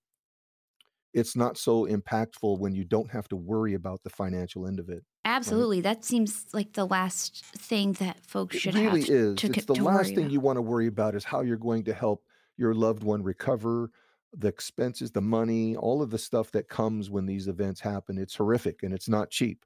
It's 1.12 1.34
not 1.34 1.58
so 1.58 1.86
impactful 1.86 2.58
when 2.58 2.74
you 2.74 2.84
don't 2.84 3.10
have 3.10 3.28
to 3.28 3.36
worry 3.36 3.74
about 3.74 4.02
the 4.02 4.10
financial 4.10 4.66
end 4.66 4.78
of 4.78 4.88
it. 4.88 5.02
Absolutely. 5.24 5.78
Right? 5.78 5.94
That 5.94 6.04
seems 6.04 6.46
like 6.52 6.74
the 6.74 6.86
last 6.86 7.44
thing 7.44 7.92
that 7.94 8.24
folks 8.24 8.56
should 8.56 8.76
it 8.76 8.84
really 8.84 9.00
have. 9.00 9.10
is. 9.10 9.36
To, 9.36 9.46
it's 9.48 9.64
the 9.66 9.74
last 9.74 10.08
thing 10.08 10.18
about. 10.18 10.30
you 10.30 10.40
want 10.40 10.56
to 10.56 10.62
worry 10.62 10.86
about 10.86 11.14
is 11.14 11.24
how 11.24 11.40
you're 11.40 11.56
going 11.56 11.84
to 11.84 11.94
help 11.94 12.24
your 12.56 12.74
loved 12.74 13.02
one 13.02 13.22
recover 13.22 13.90
the 14.32 14.48
expenses, 14.48 15.10
the 15.10 15.20
money, 15.20 15.76
all 15.76 16.02
of 16.02 16.10
the 16.10 16.18
stuff 16.18 16.52
that 16.52 16.68
comes 16.68 17.10
when 17.10 17.26
these 17.26 17.48
events 17.48 17.80
happen. 17.80 18.16
It's 18.18 18.36
horrific 18.36 18.82
and 18.82 18.94
it's 18.94 19.08
not 19.08 19.30
cheap. 19.30 19.64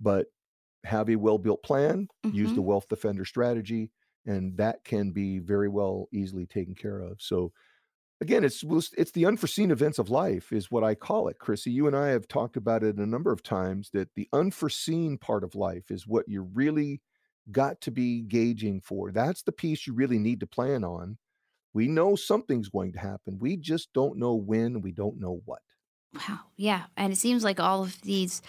But 0.00 0.26
have 0.84 1.10
a 1.10 1.16
well 1.16 1.38
built 1.38 1.62
plan, 1.62 2.08
mm-hmm. 2.24 2.36
use 2.36 2.50
the 2.50 2.56
mm-hmm. 2.56 2.64
wealth 2.64 2.88
defender 2.88 3.24
strategy, 3.24 3.90
and 4.24 4.56
that 4.56 4.84
can 4.84 5.10
be 5.10 5.38
very 5.38 5.68
well 5.68 6.08
easily 6.12 6.46
taken 6.46 6.74
care 6.74 7.00
of. 7.00 7.20
So, 7.20 7.52
again, 8.20 8.44
it's 8.44 8.64
it's 8.96 9.12
the 9.12 9.26
unforeseen 9.26 9.70
events 9.70 9.98
of 9.98 10.10
life, 10.10 10.52
is 10.52 10.70
what 10.70 10.84
I 10.84 10.94
call 10.94 11.28
it, 11.28 11.38
Chrissy. 11.38 11.70
You 11.70 11.86
and 11.86 11.96
I 11.96 12.08
have 12.08 12.28
talked 12.28 12.56
about 12.56 12.82
it 12.82 12.96
a 12.96 13.06
number 13.06 13.32
of 13.32 13.42
times 13.42 13.90
that 13.92 14.14
the 14.14 14.28
unforeseen 14.32 15.18
part 15.18 15.44
of 15.44 15.54
life 15.54 15.90
is 15.90 16.06
what 16.06 16.28
you 16.28 16.42
really 16.42 17.00
got 17.50 17.80
to 17.82 17.90
be 17.90 18.22
gauging 18.22 18.80
for. 18.80 19.12
That's 19.12 19.42
the 19.42 19.52
piece 19.52 19.86
you 19.86 19.94
really 19.94 20.18
need 20.18 20.40
to 20.40 20.46
plan 20.46 20.82
on 20.84 21.18
we 21.76 21.88
know 21.88 22.16
something's 22.16 22.70
going 22.70 22.92
to 22.92 22.98
happen. 22.98 23.38
We 23.38 23.58
just 23.58 23.92
don't 23.92 24.16
know 24.16 24.34
when. 24.34 24.80
We 24.80 24.92
don't 24.92 25.20
know 25.20 25.42
what. 25.44 25.60
Wow. 26.14 26.38
Yeah, 26.56 26.84
and 26.96 27.12
it 27.12 27.16
seems 27.16 27.44
like 27.44 27.60
all 27.60 27.82
of 27.82 28.00
these 28.00 28.40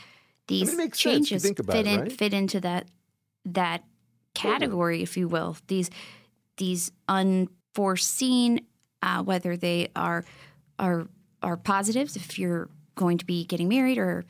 these 0.48 0.74
I 0.74 0.78
mean, 0.78 0.92
changes 0.92 1.44
fit 1.44 1.60
it, 1.60 1.88
in 1.88 2.00
right? 2.00 2.12
fit 2.12 2.34
into 2.34 2.62
that 2.62 2.88
that 3.44 3.84
category, 4.34 5.00
totally. 5.00 5.04
if 5.04 5.18
you 5.18 5.28
will. 5.28 5.58
These 5.68 5.90
these 6.56 6.94
unforeseen, 7.10 8.62
uh, 9.02 9.24
whether 9.24 9.58
they 9.58 9.90
are 9.96 10.24
are 10.80 11.08
are 11.42 11.58
positives, 11.58 12.16
if 12.16 12.40
you're 12.40 12.70
going 12.96 13.18
to 13.18 13.26
be 13.26 13.46
getting 13.46 13.68
married, 13.68 13.98
or 13.98 14.26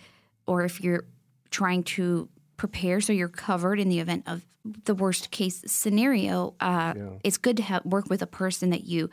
or 0.45 0.63
if 0.63 0.81
you're 0.81 1.05
trying 1.49 1.83
to 1.83 2.29
prepare 2.57 2.99
so 2.99 3.13
you're 3.13 3.29
covered 3.29 3.79
in 3.79 3.89
the 3.89 3.99
event 3.99 4.23
of 4.27 4.45
the 4.85 4.95
worst 4.95 5.31
case 5.31 5.63
scenario. 5.65 6.55
Uh, 6.59 6.93
yeah. 6.95 7.09
It's 7.23 7.37
good 7.37 7.57
to 7.57 7.63
have, 7.63 7.85
work 7.85 8.09
with 8.09 8.21
a 8.21 8.27
person 8.27 8.69
that 8.71 8.83
you 8.83 9.09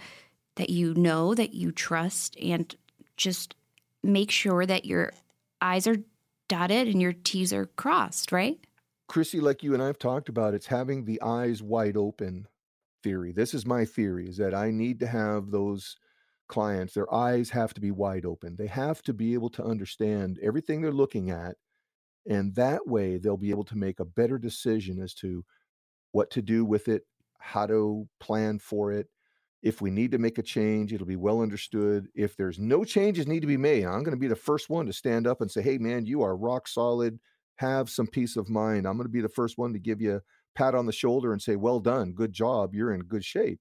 that 0.56 0.70
you 0.70 0.94
know 0.94 1.34
that 1.34 1.52
you 1.52 1.72
trust 1.72 2.36
and 2.40 2.74
just 3.16 3.54
make 4.02 4.30
sure 4.30 4.64
that 4.66 4.84
your 4.84 5.12
I's 5.60 5.86
are 5.86 5.96
dotted 6.48 6.88
and 6.88 7.02
your 7.02 7.12
T's 7.12 7.52
are 7.52 7.66
crossed, 7.66 8.30
right? 8.30 8.58
Chrissy, 9.08 9.40
like 9.40 9.62
you 9.62 9.74
and 9.74 9.82
I've 9.82 9.98
talked 9.98 10.28
about, 10.28 10.54
it's 10.54 10.66
having 10.66 11.04
the 11.04 11.20
eyes 11.20 11.62
wide 11.62 11.96
open 11.96 12.46
theory. 13.04 13.32
This 13.32 13.54
is 13.54 13.66
my 13.66 13.84
theory 13.84 14.28
is 14.28 14.38
that 14.38 14.54
I 14.54 14.72
need 14.72 15.00
to 15.00 15.06
have 15.06 15.52
those 15.52 15.96
clients, 16.48 16.94
their 16.94 17.12
eyes 17.14 17.50
have 17.50 17.74
to 17.74 17.80
be 17.80 17.92
wide 17.92 18.26
open. 18.26 18.56
They 18.56 18.66
have 18.68 19.02
to 19.04 19.14
be 19.14 19.34
able 19.34 19.50
to 19.50 19.64
understand 19.64 20.38
everything 20.42 20.82
they're 20.82 20.92
looking 20.92 21.30
at. 21.30 21.56
And 22.28 22.54
that 22.56 22.88
way 22.88 23.18
they'll 23.18 23.36
be 23.36 23.50
able 23.50 23.64
to 23.66 23.78
make 23.78 24.00
a 24.00 24.04
better 24.06 24.38
decision 24.38 25.00
as 25.02 25.14
to 25.16 25.44
what 26.12 26.30
to 26.32 26.42
do 26.42 26.64
with 26.64 26.88
it, 26.88 27.04
how 27.38 27.66
to 27.66 28.08
plan 28.20 28.58
for 28.58 28.92
it, 28.92 29.08
if 29.64 29.80
we 29.80 29.90
need 29.90 30.12
to 30.12 30.18
make 30.18 30.36
a 30.38 30.42
change, 30.42 30.92
it'll 30.92 31.06
be 31.06 31.16
well 31.16 31.40
understood. 31.40 32.08
If 32.14 32.36
there's 32.36 32.58
no 32.58 32.84
changes 32.84 33.26
need 33.26 33.40
to 33.40 33.46
be 33.46 33.56
made, 33.56 33.86
I'm 33.86 34.04
going 34.04 34.16
to 34.16 34.18
be 34.18 34.28
the 34.28 34.36
first 34.36 34.68
one 34.68 34.84
to 34.86 34.92
stand 34.92 35.26
up 35.26 35.40
and 35.40 35.50
say, 35.50 35.62
"Hey, 35.62 35.78
man, 35.78 36.04
you 36.04 36.22
are 36.22 36.36
rock 36.36 36.68
solid. 36.68 37.18
Have 37.56 37.88
some 37.88 38.06
peace 38.06 38.36
of 38.36 38.50
mind." 38.50 38.86
I'm 38.86 38.98
going 38.98 39.06
to 39.06 39.12
be 39.12 39.22
the 39.22 39.28
first 39.28 39.56
one 39.56 39.72
to 39.72 39.78
give 39.78 40.02
you 40.02 40.20
pat 40.54 40.74
on 40.74 40.86
the 40.86 40.92
shoulder 40.92 41.32
and 41.32 41.42
say, 41.42 41.56
"Well 41.56 41.80
done, 41.80 42.12
good 42.12 42.32
job. 42.32 42.74
You're 42.74 42.92
in 42.92 43.02
good 43.02 43.24
shape." 43.24 43.60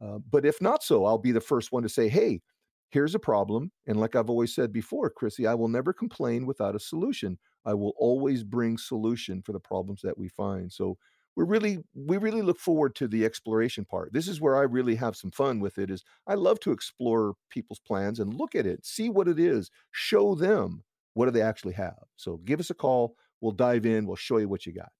Uh, 0.00 0.18
but 0.30 0.44
if 0.44 0.60
not 0.60 0.82
so, 0.82 1.04
I'll 1.04 1.18
be 1.18 1.32
the 1.32 1.40
first 1.40 1.72
one 1.72 1.82
to 1.82 1.88
say, 1.88 2.08
"Hey, 2.08 2.42
here's 2.90 3.14
a 3.14 3.18
problem." 3.18 3.72
And 3.86 3.98
like 3.98 4.16
I've 4.16 4.30
always 4.30 4.54
said 4.54 4.72
before, 4.72 5.10
Chrissy, 5.10 5.46
I 5.46 5.54
will 5.54 5.68
never 5.68 5.92
complain 5.92 6.46
without 6.46 6.76
a 6.76 6.80
solution. 6.80 7.38
I 7.64 7.74
will 7.74 7.94
always 7.98 8.44
bring 8.44 8.78
solution 8.78 9.42
for 9.42 9.52
the 9.52 9.60
problems 9.60 10.02
that 10.02 10.18
we 10.18 10.28
find. 10.28 10.72
So 10.72 10.98
we 11.36 11.44
really 11.44 11.78
we 11.94 12.16
really 12.16 12.42
look 12.42 12.58
forward 12.58 12.94
to 12.94 13.08
the 13.08 13.24
exploration 13.24 13.84
part 13.84 14.12
this 14.12 14.28
is 14.28 14.40
where 14.40 14.56
i 14.56 14.62
really 14.62 14.94
have 14.94 15.16
some 15.16 15.30
fun 15.30 15.60
with 15.60 15.78
it 15.78 15.90
is 15.90 16.04
i 16.26 16.34
love 16.34 16.60
to 16.60 16.72
explore 16.72 17.34
people's 17.50 17.80
plans 17.80 18.20
and 18.20 18.34
look 18.34 18.54
at 18.54 18.66
it 18.66 18.84
see 18.84 19.08
what 19.08 19.28
it 19.28 19.38
is 19.38 19.70
show 19.90 20.34
them 20.34 20.82
what 21.14 21.26
do 21.26 21.30
they 21.30 21.42
actually 21.42 21.74
have 21.74 22.04
so 22.16 22.36
give 22.44 22.60
us 22.60 22.70
a 22.70 22.74
call 22.74 23.16
we'll 23.40 23.52
dive 23.52 23.86
in 23.86 24.06
we'll 24.06 24.16
show 24.16 24.38
you 24.38 24.48
what 24.48 24.66
you 24.66 24.72
got 24.72 24.90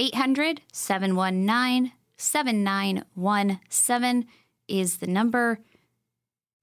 800 0.00 0.62
719 0.72 1.92
7917 2.16 4.26
is 4.66 4.96
the 4.96 5.06
number 5.06 5.60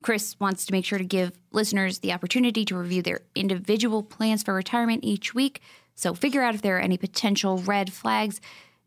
Chris 0.01 0.35
wants 0.39 0.65
to 0.65 0.73
make 0.73 0.85
sure 0.85 0.97
to 0.97 1.05
give 1.05 1.33
listeners 1.51 1.99
the 1.99 2.13
opportunity 2.13 2.65
to 2.65 2.75
review 2.75 3.03
their 3.03 3.19
individual 3.35 4.01
plans 4.01 4.41
for 4.41 4.55
retirement 4.55 5.03
each 5.03 5.35
week. 5.35 5.61
So, 5.93 6.15
figure 6.15 6.41
out 6.41 6.55
if 6.55 6.63
there 6.63 6.77
are 6.77 6.81
any 6.81 6.97
potential 6.97 7.59
red 7.59 7.93
flags 7.93 8.41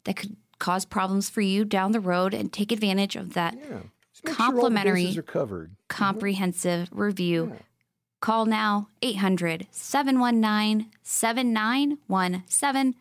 that 0.05 0.17
could 0.17 0.35
cause 0.59 0.85
problems 0.85 1.31
for 1.31 1.43
you 1.43 1.65
down 1.65 1.93
the 1.93 2.01
road 2.01 2.35
and 2.35 2.53
take 2.53 2.73
advantage 2.73 3.15
of 3.15 3.35
that 3.35 3.57
yeah. 3.57 3.83
complimentary, 4.25 5.13
sure 5.13 5.23
covered. 5.23 5.77
comprehensive 5.89 6.91
mm-hmm. 6.91 7.01
review. 7.01 7.53
Yeah. 7.53 7.61
Call 8.21 8.47
now 8.47 8.89
800 9.01 9.69
719 9.71 10.91
7917 11.03 12.97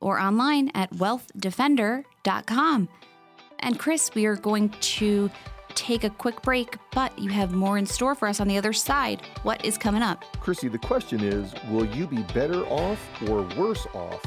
or 0.00 0.18
online 0.18 0.70
at 0.74 0.92
wealthdefender.com. 0.92 2.88
And 3.60 3.78
Chris, 3.78 4.10
we 4.14 4.26
are 4.26 4.36
going 4.36 4.70
to 4.70 5.30
take 5.74 6.04
a 6.04 6.10
quick 6.10 6.42
break, 6.42 6.76
but 6.92 7.16
you 7.18 7.30
have 7.30 7.52
more 7.52 7.78
in 7.78 7.86
store 7.86 8.14
for 8.14 8.28
us 8.28 8.40
on 8.40 8.48
the 8.48 8.56
other 8.56 8.72
side. 8.72 9.22
What 9.42 9.64
is 9.64 9.78
coming 9.78 10.02
up? 10.02 10.24
Chrissy, 10.40 10.68
the 10.68 10.78
question 10.78 11.20
is 11.20 11.54
will 11.70 11.86
you 11.86 12.06
be 12.06 12.22
better 12.34 12.64
off 12.66 13.00
or 13.28 13.42
worse 13.56 13.86
off 13.94 14.24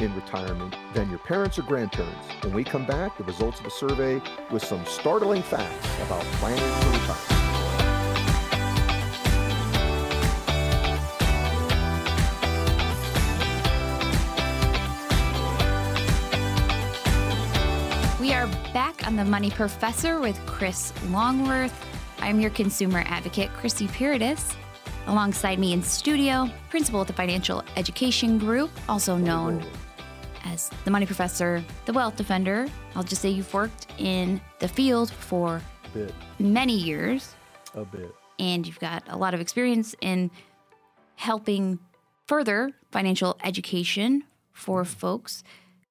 in 0.00 0.14
retirement 0.14 0.74
than 0.92 1.08
your 1.08 1.20
parents 1.20 1.58
or 1.58 1.62
grandparents. 1.62 2.26
When 2.42 2.52
we 2.52 2.64
come 2.64 2.84
back, 2.84 3.16
the 3.16 3.24
results 3.24 3.60
of 3.60 3.66
a 3.66 3.70
survey 3.70 4.20
with 4.50 4.64
some 4.64 4.84
startling 4.86 5.42
facts 5.42 5.86
about 6.02 6.22
planning 6.40 6.58
for 6.58 6.90
retirement. 6.90 7.33
On 19.14 19.24
the 19.24 19.30
Money 19.30 19.50
Professor 19.50 20.18
with 20.18 20.36
Chris 20.44 20.92
Longworth. 21.10 21.72
I'm 22.18 22.40
your 22.40 22.50
consumer 22.50 23.04
advocate, 23.06 23.48
Chrissy 23.52 23.86
Paradis. 23.86 24.56
Alongside 25.06 25.60
me 25.60 25.72
in 25.72 25.84
studio, 25.84 26.50
principal 26.68 27.02
at 27.02 27.06
the 27.06 27.12
Financial 27.12 27.62
Education 27.76 28.38
Group, 28.38 28.72
also 28.88 29.16
known 29.16 29.64
as 30.46 30.68
the 30.84 30.90
money 30.90 31.06
professor, 31.06 31.62
the 31.84 31.92
wealth 31.92 32.16
defender. 32.16 32.66
I'll 32.96 33.04
just 33.04 33.22
say 33.22 33.28
you've 33.28 33.54
worked 33.54 33.86
in 33.98 34.40
the 34.58 34.66
field 34.66 35.12
for 35.12 35.62
many 36.40 36.76
years. 36.76 37.36
A 37.74 37.84
bit. 37.84 38.12
And 38.40 38.66
you've 38.66 38.80
got 38.80 39.04
a 39.08 39.16
lot 39.16 39.32
of 39.32 39.40
experience 39.40 39.94
in 40.00 40.28
helping 41.14 41.78
further 42.26 42.72
financial 42.90 43.38
education 43.44 44.24
for 44.50 44.84
folks. 44.84 45.44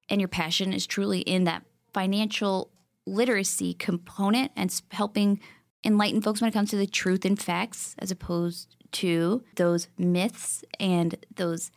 And 0.10 0.20
your 0.20 0.28
passion 0.28 0.74
is 0.74 0.86
truly 0.86 1.20
in 1.20 1.46
that 1.46 1.64
financial 1.94 2.70
literacy 3.06 3.74
component 3.74 4.52
and 4.56 4.82
helping 4.92 5.40
enlighten 5.84 6.22
folks 6.22 6.42
when 6.42 6.48
it 6.48 6.54
comes 6.54 6.70
to 6.70 6.78
the 6.78 6.88
truth 6.88 7.26
and 7.26 7.42
facts 7.42 7.96
as 8.00 8.12
opposed 8.12 8.76
to 8.92 9.44
those 9.56 9.88
myths 9.98 10.64
and 10.80 11.18
those 11.36 11.72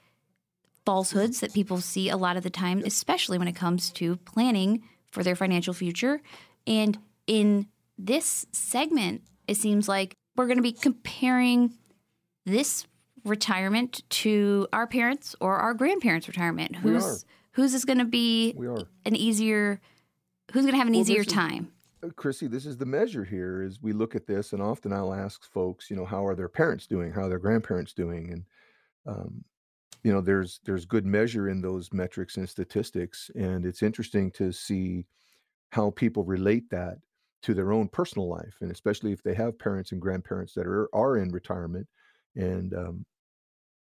falsehoods 0.85 1.41
that 1.41 1.53
people 1.53 1.81
see 1.81 2.09
a 2.09 2.17
lot 2.17 2.37
of 2.37 2.43
the 2.43 2.51
time, 2.51 2.83
especially 2.85 3.39
when 3.39 3.49
it 3.49 3.57
comes 3.57 3.91
to 3.91 4.17
planning 4.19 4.83
for 5.11 5.23
their 5.23 5.35
financial 5.35 5.75
future. 5.75 6.21
And 6.67 6.99
in 7.27 7.67
this 7.99 8.47
segment, 8.53 9.23
it 9.49 9.57
seems 9.57 9.89
like 9.89 10.15
we're 10.37 10.47
going 10.47 10.59
to 10.59 10.63
be 10.63 10.73
comparing 10.73 11.73
this 12.45 12.87
retirement 13.25 14.03
to 14.09 14.69
our 14.73 14.87
parents 14.87 15.35
or 15.41 15.57
our 15.57 15.75
grandparents' 15.75 16.29
retirement. 16.29 16.77
Who's 16.77 17.25
whose 17.53 17.75
is 17.75 17.85
going 17.85 17.99
to 17.99 18.05
be 18.05 18.55
an 19.05 19.17
easier 19.17 19.81
who's 20.53 20.63
going 20.63 20.73
to 20.73 20.79
have 20.79 20.87
an 20.87 20.93
well, 20.93 21.03
easier 21.03 21.25
time? 21.25 21.73
Uh, 22.03 22.09
Chrissy, 22.17 22.47
this 22.47 22.67
is 22.67 22.77
the 22.77 22.87
measure 22.87 23.25
here 23.25 23.63
is 23.63 23.83
we 23.83 23.93
look 23.93 24.15
at 24.15 24.27
this 24.27 24.53
and 24.53 24.63
often 24.63 24.93
I'll 24.93 25.15
ask 25.15 25.45
folks, 25.45 25.91
you 25.91 25.97
know, 25.97 26.05
how 26.05 26.27
are 26.27 26.35
their 26.35 26.49
parents 26.49 26.87
doing? 26.87 27.13
How 27.13 27.23
are 27.23 27.29
their 27.29 27.39
grandparents 27.39 27.93
doing? 27.93 28.33
And 28.33 28.45
um, 29.07 29.45
you 30.07 30.13
know 30.13 30.21
there's 30.21 30.61
there's 30.65 30.85
good 30.85 31.05
measure 31.05 31.49
in 31.49 31.61
those 31.61 31.93
metrics 31.93 32.37
and 32.37 32.49
statistics 32.49 33.29
and 33.35 33.67
it's 33.67 33.83
interesting 33.83 34.31
to 34.31 34.53
see 34.53 35.05
how 35.71 35.91
people 35.91 36.23
relate 36.23 36.71
that 36.71 36.99
to 37.43 37.55
their 37.55 37.73
own 37.73 37.89
personal 37.89 38.29
life 38.29 38.55
and 38.61 38.71
especially 38.71 39.11
if 39.11 39.21
they 39.25 39.35
have 39.35 39.59
parents 39.59 39.91
and 39.91 40.01
grandparents 40.01 40.55
that 40.55 40.65
are 40.65 40.89
are 40.95 41.17
in 41.17 41.33
retirement 41.33 41.89
and 42.37 42.73
um, 42.75 43.05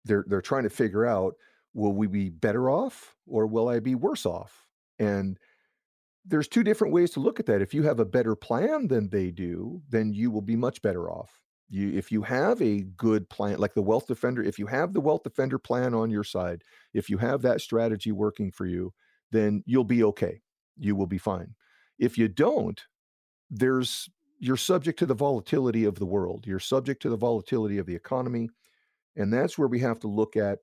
they're 0.04 0.24
they're 0.26 0.40
trying 0.40 0.64
to 0.64 0.70
figure 0.70 1.06
out 1.06 1.36
will 1.72 1.92
we 1.92 2.08
be 2.08 2.30
better 2.30 2.68
off 2.68 3.14
or 3.28 3.46
will 3.46 3.68
I 3.68 3.78
be 3.78 3.94
worse 3.94 4.26
off 4.26 4.66
and 4.98 5.38
there's 6.28 6.48
two 6.48 6.62
different 6.62 6.92
ways 6.92 7.10
to 7.12 7.20
look 7.20 7.40
at 7.40 7.46
that. 7.46 7.62
If 7.62 7.72
you 7.74 7.82
have 7.84 8.00
a 8.00 8.04
better 8.04 8.34
plan 8.34 8.88
than 8.88 9.08
they 9.08 9.30
do 9.30 9.82
then 9.88 10.12
you 10.12 10.30
will 10.30 10.42
be 10.42 10.56
much 10.56 10.82
better 10.82 11.10
off. 11.10 11.40
You 11.68 11.92
if 11.92 12.12
you 12.12 12.22
have 12.22 12.60
a 12.62 12.82
good 12.82 13.28
plan 13.28 13.58
like 13.58 13.74
the 13.74 13.82
wealth 13.82 14.06
defender 14.06 14.42
if 14.42 14.58
you 14.58 14.66
have 14.66 14.92
the 14.92 15.00
wealth 15.00 15.22
defender 15.22 15.58
plan 15.58 15.94
on 15.94 16.10
your 16.10 16.24
side 16.24 16.62
if 16.94 17.10
you 17.10 17.18
have 17.18 17.42
that 17.42 17.60
strategy 17.60 18.12
working 18.12 18.50
for 18.50 18.66
you 18.66 18.92
then 19.30 19.62
you'll 19.66 19.84
be 19.84 20.04
okay. 20.04 20.40
You 20.78 20.96
will 20.96 21.06
be 21.06 21.18
fine. 21.18 21.54
If 21.98 22.16
you 22.18 22.28
don't 22.28 22.80
there's 23.50 24.08
you're 24.40 24.56
subject 24.56 24.98
to 25.00 25.06
the 25.06 25.14
volatility 25.14 25.84
of 25.84 25.98
the 25.98 26.06
world. 26.06 26.46
You're 26.46 26.60
subject 26.60 27.02
to 27.02 27.10
the 27.10 27.16
volatility 27.16 27.78
of 27.78 27.86
the 27.86 27.96
economy 27.96 28.50
and 29.16 29.32
that's 29.32 29.58
where 29.58 29.68
we 29.68 29.80
have 29.80 29.98
to 30.00 30.08
look 30.08 30.36
at 30.36 30.60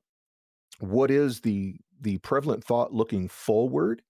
what 0.79 1.11
is 1.11 1.41
the 1.41 1.75
the 2.01 2.17
prevalent 2.19 2.63
thought 2.63 2.93
looking 2.93 3.27
forward 3.27 4.01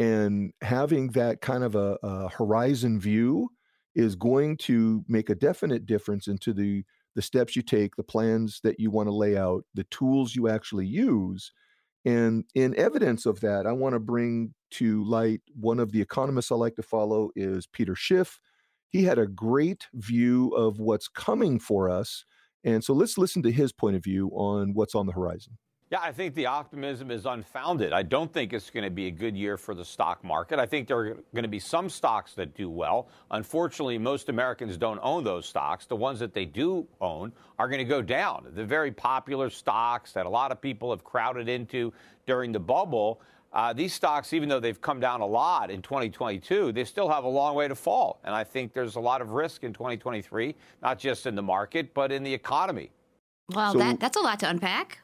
and 0.00 0.54
having 0.62 1.08
that 1.08 1.42
kind 1.42 1.62
of 1.62 1.74
a, 1.74 1.98
a 2.02 2.28
horizon 2.30 2.98
view 2.98 3.50
is 3.94 4.16
going 4.16 4.56
to 4.56 5.04
make 5.08 5.28
a 5.28 5.34
definite 5.34 5.84
difference 5.84 6.26
into 6.26 6.54
the 6.54 6.84
the 7.16 7.22
steps 7.22 7.56
you 7.56 7.60
take, 7.60 7.96
the 7.96 8.04
plans 8.04 8.60
that 8.62 8.78
you 8.78 8.88
want 8.90 9.08
to 9.08 9.12
lay 9.12 9.36
out, 9.36 9.64
the 9.74 9.84
tools 9.84 10.34
you 10.34 10.48
actually 10.48 10.86
use. 10.86 11.52
And 12.04 12.44
in 12.54 12.74
evidence 12.78 13.26
of 13.26 13.40
that, 13.40 13.66
I 13.66 13.72
want 13.72 13.94
to 13.94 13.98
bring 13.98 14.54
to 14.74 15.04
light 15.04 15.40
one 15.54 15.80
of 15.80 15.90
the 15.90 16.00
economists 16.00 16.52
I 16.52 16.54
like 16.54 16.76
to 16.76 16.82
follow 16.82 17.30
is 17.34 17.66
Peter 17.66 17.96
Schiff. 17.96 18.38
He 18.90 19.02
had 19.02 19.18
a 19.18 19.26
great 19.26 19.88
view 19.92 20.50
of 20.50 20.78
what's 20.78 21.08
coming 21.08 21.58
for 21.58 21.90
us. 21.90 22.24
And 22.62 22.82
so 22.82 22.94
let's 22.94 23.18
listen 23.18 23.42
to 23.42 23.50
his 23.50 23.72
point 23.72 23.96
of 23.96 24.04
view 24.04 24.28
on 24.28 24.72
what's 24.72 24.94
on 24.94 25.06
the 25.06 25.12
horizon. 25.12 25.58
Yeah, 25.90 25.98
I 26.00 26.12
think 26.12 26.36
the 26.36 26.46
optimism 26.46 27.10
is 27.10 27.26
unfounded. 27.26 27.92
I 27.92 28.04
don't 28.04 28.32
think 28.32 28.52
it's 28.52 28.70
going 28.70 28.84
to 28.84 28.90
be 28.90 29.08
a 29.08 29.10
good 29.10 29.36
year 29.36 29.56
for 29.56 29.74
the 29.74 29.84
stock 29.84 30.22
market. 30.22 30.60
I 30.60 30.66
think 30.66 30.86
there 30.86 30.98
are 30.98 31.14
going 31.34 31.42
to 31.42 31.48
be 31.48 31.58
some 31.58 31.90
stocks 31.90 32.32
that 32.34 32.54
do 32.54 32.70
well. 32.70 33.08
Unfortunately, 33.32 33.98
most 33.98 34.28
Americans 34.28 34.76
don't 34.76 35.00
own 35.02 35.24
those 35.24 35.46
stocks. 35.46 35.86
The 35.86 35.96
ones 35.96 36.20
that 36.20 36.32
they 36.32 36.44
do 36.44 36.86
own 37.00 37.32
are 37.58 37.66
going 37.66 37.80
to 37.80 37.84
go 37.84 38.02
down. 38.02 38.46
The 38.54 38.64
very 38.64 38.92
popular 38.92 39.50
stocks 39.50 40.12
that 40.12 40.26
a 40.26 40.28
lot 40.28 40.52
of 40.52 40.60
people 40.60 40.90
have 40.90 41.02
crowded 41.02 41.48
into 41.48 41.92
during 42.24 42.52
the 42.52 42.60
bubble. 42.60 43.20
Uh, 43.52 43.72
these 43.72 43.92
stocks, 43.92 44.32
even 44.32 44.48
though 44.48 44.60
they've 44.60 44.80
come 44.80 45.00
down 45.00 45.22
a 45.22 45.26
lot 45.26 45.72
in 45.72 45.82
2022, 45.82 46.70
they 46.70 46.84
still 46.84 47.08
have 47.08 47.24
a 47.24 47.28
long 47.28 47.56
way 47.56 47.66
to 47.66 47.74
fall. 47.74 48.20
And 48.22 48.32
I 48.32 48.44
think 48.44 48.72
there's 48.74 48.94
a 48.94 49.00
lot 49.00 49.20
of 49.20 49.30
risk 49.30 49.64
in 49.64 49.72
2023, 49.72 50.54
not 50.84 51.00
just 51.00 51.26
in 51.26 51.34
the 51.34 51.42
market, 51.42 51.92
but 51.94 52.12
in 52.12 52.22
the 52.22 52.32
economy. 52.32 52.92
Well, 53.52 53.72
so, 53.72 53.80
that, 53.80 53.98
that's 53.98 54.16
a 54.16 54.20
lot 54.20 54.38
to 54.38 54.48
unpack 54.48 55.00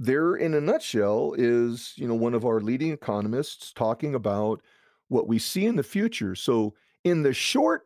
there 0.00 0.34
in 0.34 0.54
a 0.54 0.60
nutshell 0.62 1.34
is 1.36 1.92
you 1.96 2.08
know 2.08 2.14
one 2.14 2.32
of 2.32 2.46
our 2.46 2.60
leading 2.60 2.90
economists 2.90 3.70
talking 3.70 4.14
about 4.14 4.62
what 5.08 5.28
we 5.28 5.38
see 5.38 5.66
in 5.66 5.76
the 5.76 5.82
future. 5.82 6.34
So 6.34 6.74
in 7.04 7.22
the 7.22 7.34
short 7.34 7.82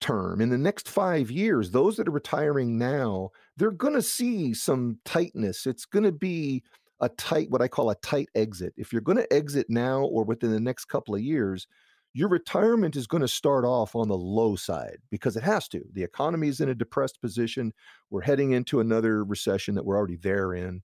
term 0.00 0.40
in 0.40 0.50
the 0.50 0.58
next 0.58 0.88
5 0.88 1.28
years 1.28 1.72
those 1.72 1.96
that 1.96 2.06
are 2.06 2.12
retiring 2.12 2.78
now 2.78 3.30
they're 3.56 3.72
going 3.72 3.94
to 3.94 4.02
see 4.02 4.54
some 4.54 4.98
tightness. 5.04 5.66
It's 5.66 5.86
going 5.86 6.04
to 6.04 6.12
be 6.12 6.62
a 7.00 7.08
tight 7.08 7.50
what 7.50 7.62
i 7.62 7.68
call 7.68 7.90
a 7.90 7.96
tight 7.96 8.28
exit. 8.34 8.74
If 8.76 8.92
you're 8.92 9.00
going 9.02 9.18
to 9.18 9.32
exit 9.32 9.66
now 9.70 10.02
or 10.02 10.24
within 10.24 10.52
the 10.52 10.60
next 10.60 10.84
couple 10.84 11.14
of 11.14 11.22
years 11.22 11.66
your 12.12 12.28
retirement 12.28 12.94
is 12.96 13.06
going 13.06 13.20
to 13.22 13.28
start 13.28 13.64
off 13.64 13.94
on 13.94 14.08
the 14.08 14.16
low 14.16 14.56
side 14.56 14.98
because 15.10 15.36
it 15.36 15.42
has 15.42 15.68
to. 15.68 15.82
The 15.92 16.02
economy 16.02 16.48
is 16.48 16.60
in 16.60 16.68
a 16.68 16.74
depressed 16.74 17.20
position. 17.20 17.72
We're 18.10 18.22
heading 18.22 18.52
into 18.52 18.80
another 18.80 19.24
recession 19.24 19.74
that 19.76 19.84
we're 19.84 19.96
already 19.96 20.16
there 20.16 20.52
in 20.52 20.82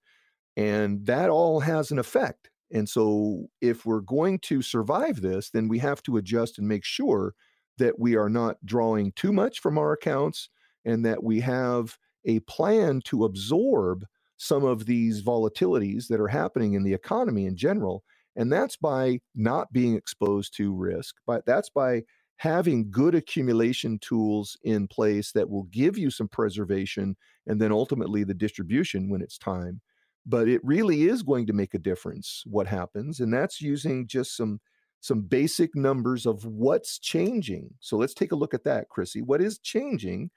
and 0.57 1.07
that 1.07 1.31
all 1.31 1.61
has 1.61 1.91
an 1.91 1.99
effect. 1.99 2.51
And 2.73 2.89
so, 2.89 3.47
if 3.61 3.87
we're 3.87 4.01
going 4.01 4.39
to 4.41 4.63
survive 4.63 5.21
this, 5.21 5.51
then 5.51 5.69
we 5.69 5.79
have 5.79 6.03
to 6.05 6.17
adjust 6.17 6.59
and 6.59 6.67
make 6.67 6.85
sure 6.85 7.35
that 7.79 7.99
we 7.99 8.17
are 8.17 8.29
not 8.29 8.57
drawing 8.65 9.13
too 9.13 9.33
much 9.33 9.61
from 9.61 9.79
our 9.79 9.93
accounts 9.93 10.49
and 10.85 11.05
that 11.05 11.23
we 11.23 11.41
have 11.41 11.99
a 12.25 12.41
plan 12.41 13.01
to 13.05 13.25
absorb 13.25 14.07
some 14.37 14.65
of 14.65 14.87
these 14.87 15.23
volatilities 15.23 16.09
that 16.09 16.21
are 16.21 16.29
happening 16.29 16.75
in 16.75 16.83
the 16.83 16.95
economy 16.95 17.47
in 17.47 17.57
general. 17.57 18.05
And 18.37 18.53
that's 18.53 18.77
by 18.77 19.21
not 19.35 19.73
being 19.73 19.95
exposed 19.95 20.57
to 20.57 20.75
risk, 20.75 21.17
but 21.27 21.47
that's 21.47 21.71
by 21.71 22.03
having 22.37 22.91
good 22.91 23.15
accumulation 23.15 23.99
tools 24.01 24.57
in 24.65 24.89
place 24.89 25.31
that 25.33 25.49
will 25.49 25.65
give 25.65 25.97
you 25.97 26.11
some 26.11 26.29
preservation 26.29 27.17
and 27.47 27.61
then 27.61 27.71
ultimately 27.71 28.25
the 28.25 28.35
distribution 28.35 29.09
when 29.09 29.23
it's 29.23 29.39
time 29.39 29.81
but 30.27 30.49
it 30.49 30.61
really 30.65 31.05
is 31.05 31.23
going 31.23 31.47
to 31.47 31.53
make 31.53 31.75
a 31.75 31.79
difference 31.79 32.43
what 32.47 32.67
happens 32.67 33.21
and 33.21 33.33
that's 33.33 33.61
using 33.61 34.07
just 34.07 34.37
some 34.37 34.61
some 35.05 35.21
basic 35.21 35.77
numbers 35.77 36.25
of 36.25 36.47
what's 36.47 36.99
changing. 36.99 37.69
So 37.81 37.99
let's 37.99 38.15
take 38.15 38.33
a 38.33 38.37
look 38.37 38.55
at 38.55 38.65
that 38.65 38.89
chrissy. 38.89 39.21
What 39.21 39.43
is 39.43 39.59
changing 39.59 40.31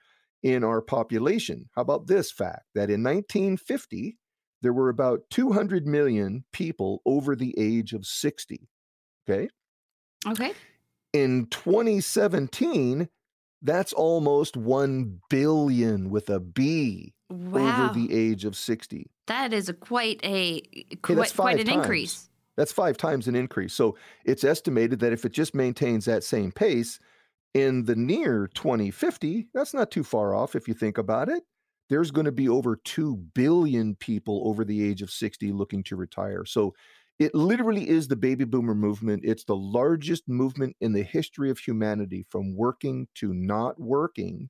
in 0.44 0.66
our 0.66 0.82
population? 0.82 1.70
How 1.74 1.84
about 1.84 2.08
this 2.08 2.34
fact 2.34 2.66
that 2.76 2.90
in 2.90 3.02
1950 3.02 4.18
there 4.62 4.74
were 4.74 4.90
about 4.90 5.22
200 5.30 5.88
million 5.88 6.44
people 6.52 7.02
over 7.06 7.34
the 7.34 7.56
age 7.58 7.94
of 7.94 8.06
60 8.06 8.68
okay? 9.30 9.48
Okay. 10.28 10.52
In 11.14 11.48
2017 11.50 13.08
that's 13.62 13.94
almost 13.94 14.56
1 14.56 15.20
billion 15.30 16.10
with 16.10 16.30
a 16.30 16.40
b 16.40 17.14
wow. 17.30 17.86
over 17.86 17.94
the 17.94 18.14
age 18.14 18.46
of 18.46 18.56
60 18.56 19.10
that 19.28 19.54
is 19.54 19.70
a 19.70 19.74
quite 19.74 20.20
a 20.24 20.62
eh, 20.76 20.96
quite, 21.02 21.18
hey, 21.18 21.36
quite 21.36 21.60
an 21.60 21.66
times. 21.68 21.78
increase. 21.78 22.30
That's 22.56 22.72
five 22.72 22.98
times 22.98 23.28
an 23.28 23.36
increase. 23.36 23.74
So 23.74 23.96
it's 24.26 24.44
estimated 24.44 25.00
that 25.00 25.14
if 25.14 25.26
it 25.26 25.32
just 25.32 25.54
maintains 25.54 26.06
that 26.06 26.24
same 26.24 26.52
pace 26.52 27.00
in 27.54 27.86
the 27.86 27.96
near 27.96 28.50
2050, 28.56 29.50
that's 29.54 29.74
not 29.74 29.92
too 29.92 30.04
far 30.04 30.34
off 30.34 30.56
if 30.56 30.68
you 30.68 30.74
think 30.74 30.98
about 30.98 31.30
it. 31.30 31.44
There's 31.90 32.12
going 32.12 32.26
to 32.26 32.32
be 32.32 32.50
over 32.50 32.76
2 32.76 33.16
billion 33.36 33.96
people 33.96 34.42
over 34.46 34.66
the 34.66 34.84
age 34.84 35.02
of 35.02 35.12
60 35.12 35.52
looking 35.52 35.84
to 35.84 35.96
retire. 35.96 36.44
So 36.46 36.74
it 37.20 37.34
literally 37.34 37.90
is 37.90 38.08
the 38.08 38.16
baby 38.16 38.46
boomer 38.46 38.76
movement. 38.76 39.24
It's 39.26 39.44
the 39.44 39.56
largest 39.56 40.28
movement 40.28 40.76
in 40.82 40.94
the 40.94 41.04
history 41.04 41.50
of 41.50 41.60
humanity 41.60 42.26
from 42.30 42.56
working 42.56 43.08
to 43.16 43.34
not 43.34 43.80
working. 43.80 44.50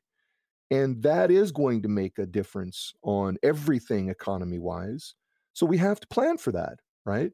And 0.70 1.02
that 1.04 1.32
is 1.32 1.52
going 1.52 1.82
to 1.84 1.88
make 1.88 2.18
a 2.20 2.26
difference 2.26 2.94
on 3.04 3.38
everything 3.44 4.10
economy 4.10 4.60
wise. 4.60 5.16
So 5.54 5.66
we 5.66 5.78
have 5.78 6.00
to 6.02 6.08
plan 6.08 6.38
for 6.38 6.52
that, 6.52 6.80
right? 7.06 7.32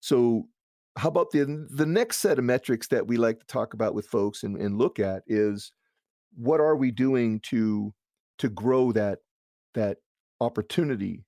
So, 0.00 0.48
how 0.96 1.08
about 1.08 1.30
the 1.30 1.66
the 1.70 1.84
next 1.86 2.18
set 2.18 2.38
of 2.38 2.44
metrics 2.44 2.88
that 2.88 3.06
we 3.06 3.16
like 3.18 3.40
to 3.40 3.46
talk 3.46 3.74
about 3.74 3.94
with 3.94 4.06
folks 4.06 4.42
and, 4.44 4.56
and 4.56 4.78
look 4.78 4.98
at 4.98 5.24
is 5.26 5.72
what 6.34 6.60
are 6.60 6.76
we 6.76 6.90
doing 6.90 7.40
to 7.40 7.94
to 8.38 8.48
grow 8.48 8.92
that 8.92 9.20
that 9.74 9.98
opportunity 10.40 11.24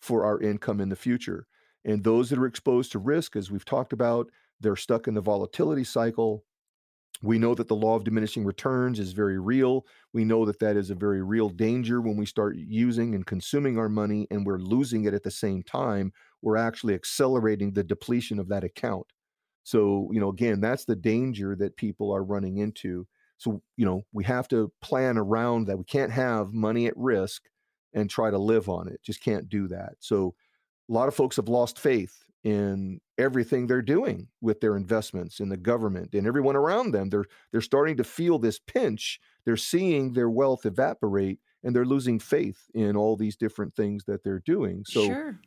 for 0.00 0.24
our 0.24 0.40
income 0.40 0.80
in 0.80 0.88
the 0.88 0.96
future? 0.96 1.46
And 1.84 2.04
those 2.04 2.30
that 2.30 2.38
are 2.38 2.46
exposed 2.46 2.92
to 2.92 2.98
risk, 2.98 3.36
as 3.36 3.50
we've 3.50 3.64
talked 3.64 3.92
about, 3.92 4.28
they're 4.60 4.76
stuck 4.76 5.06
in 5.08 5.14
the 5.14 5.20
volatility 5.20 5.84
cycle. 5.84 6.44
We 7.22 7.38
know 7.38 7.54
that 7.54 7.66
the 7.66 7.76
law 7.76 7.96
of 7.96 8.04
diminishing 8.04 8.44
returns 8.44 9.00
is 9.00 9.12
very 9.12 9.38
real. 9.40 9.86
We 10.12 10.24
know 10.24 10.44
that 10.44 10.60
that 10.60 10.76
is 10.76 10.90
a 10.90 10.94
very 10.94 11.22
real 11.22 11.48
danger 11.48 12.00
when 12.00 12.16
we 12.16 12.26
start 12.26 12.56
using 12.56 13.14
and 13.14 13.26
consuming 13.26 13.76
our 13.78 13.88
money 13.88 14.26
and 14.30 14.46
we're 14.46 14.58
losing 14.58 15.04
it 15.04 15.14
at 15.14 15.24
the 15.24 15.30
same 15.30 15.62
time. 15.62 16.12
We're 16.42 16.56
actually 16.56 16.94
accelerating 16.94 17.72
the 17.72 17.82
depletion 17.82 18.38
of 18.38 18.48
that 18.48 18.62
account. 18.62 19.06
So, 19.64 20.08
you 20.12 20.20
know, 20.20 20.28
again, 20.28 20.60
that's 20.60 20.84
the 20.84 20.96
danger 20.96 21.56
that 21.56 21.76
people 21.76 22.12
are 22.14 22.22
running 22.22 22.58
into. 22.58 23.06
So, 23.36 23.62
you 23.76 23.84
know, 23.84 24.02
we 24.12 24.24
have 24.24 24.48
to 24.48 24.72
plan 24.80 25.18
around 25.18 25.66
that. 25.66 25.78
We 25.78 25.84
can't 25.84 26.12
have 26.12 26.52
money 26.52 26.86
at 26.86 26.96
risk 26.96 27.42
and 27.92 28.08
try 28.08 28.30
to 28.30 28.38
live 28.38 28.68
on 28.68 28.88
it. 28.88 29.00
Just 29.02 29.22
can't 29.22 29.48
do 29.48 29.68
that. 29.68 29.94
So, 29.98 30.34
a 30.88 30.92
lot 30.92 31.08
of 31.08 31.14
folks 31.14 31.36
have 31.36 31.48
lost 31.48 31.78
faith 31.78 32.24
in 32.44 33.00
everything 33.18 33.66
they're 33.66 33.82
doing 33.82 34.28
with 34.40 34.60
their 34.60 34.76
investments 34.76 35.40
in 35.40 35.48
the 35.48 35.56
government 35.56 36.14
and 36.14 36.26
everyone 36.26 36.56
around 36.56 36.92
them. 36.92 37.10
They're 37.10 37.26
they're 37.52 37.60
starting 37.60 37.96
to 37.96 38.04
feel 38.04 38.38
this 38.38 38.58
pinch. 38.58 39.20
They're 39.44 39.56
seeing 39.56 40.12
their 40.12 40.30
wealth 40.30 40.64
evaporate 40.64 41.40
and 41.62 41.74
they're 41.74 41.84
losing 41.84 42.18
faith 42.18 42.70
in 42.74 42.96
all 42.96 43.16
these 43.16 43.36
different 43.36 43.74
things 43.74 44.04
that 44.04 44.22
they're 44.22 44.42
doing. 44.44 44.84
So 44.86 45.04
sure. 45.04 45.40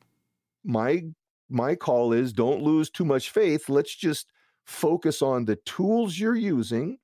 my 0.64 1.04
my 1.50 1.76
call 1.76 2.14
is 2.14 2.34
don't 2.34 2.62
lose 2.62 2.90
too 2.90 3.06
much 3.06 3.30
faith. 3.30 3.70
Let's 3.70 3.96
just 3.96 4.28
focus 4.66 5.22
on 5.22 5.46
the 5.46 5.56
tools 5.58 6.20
you're 6.20 6.36
using 6.36 6.98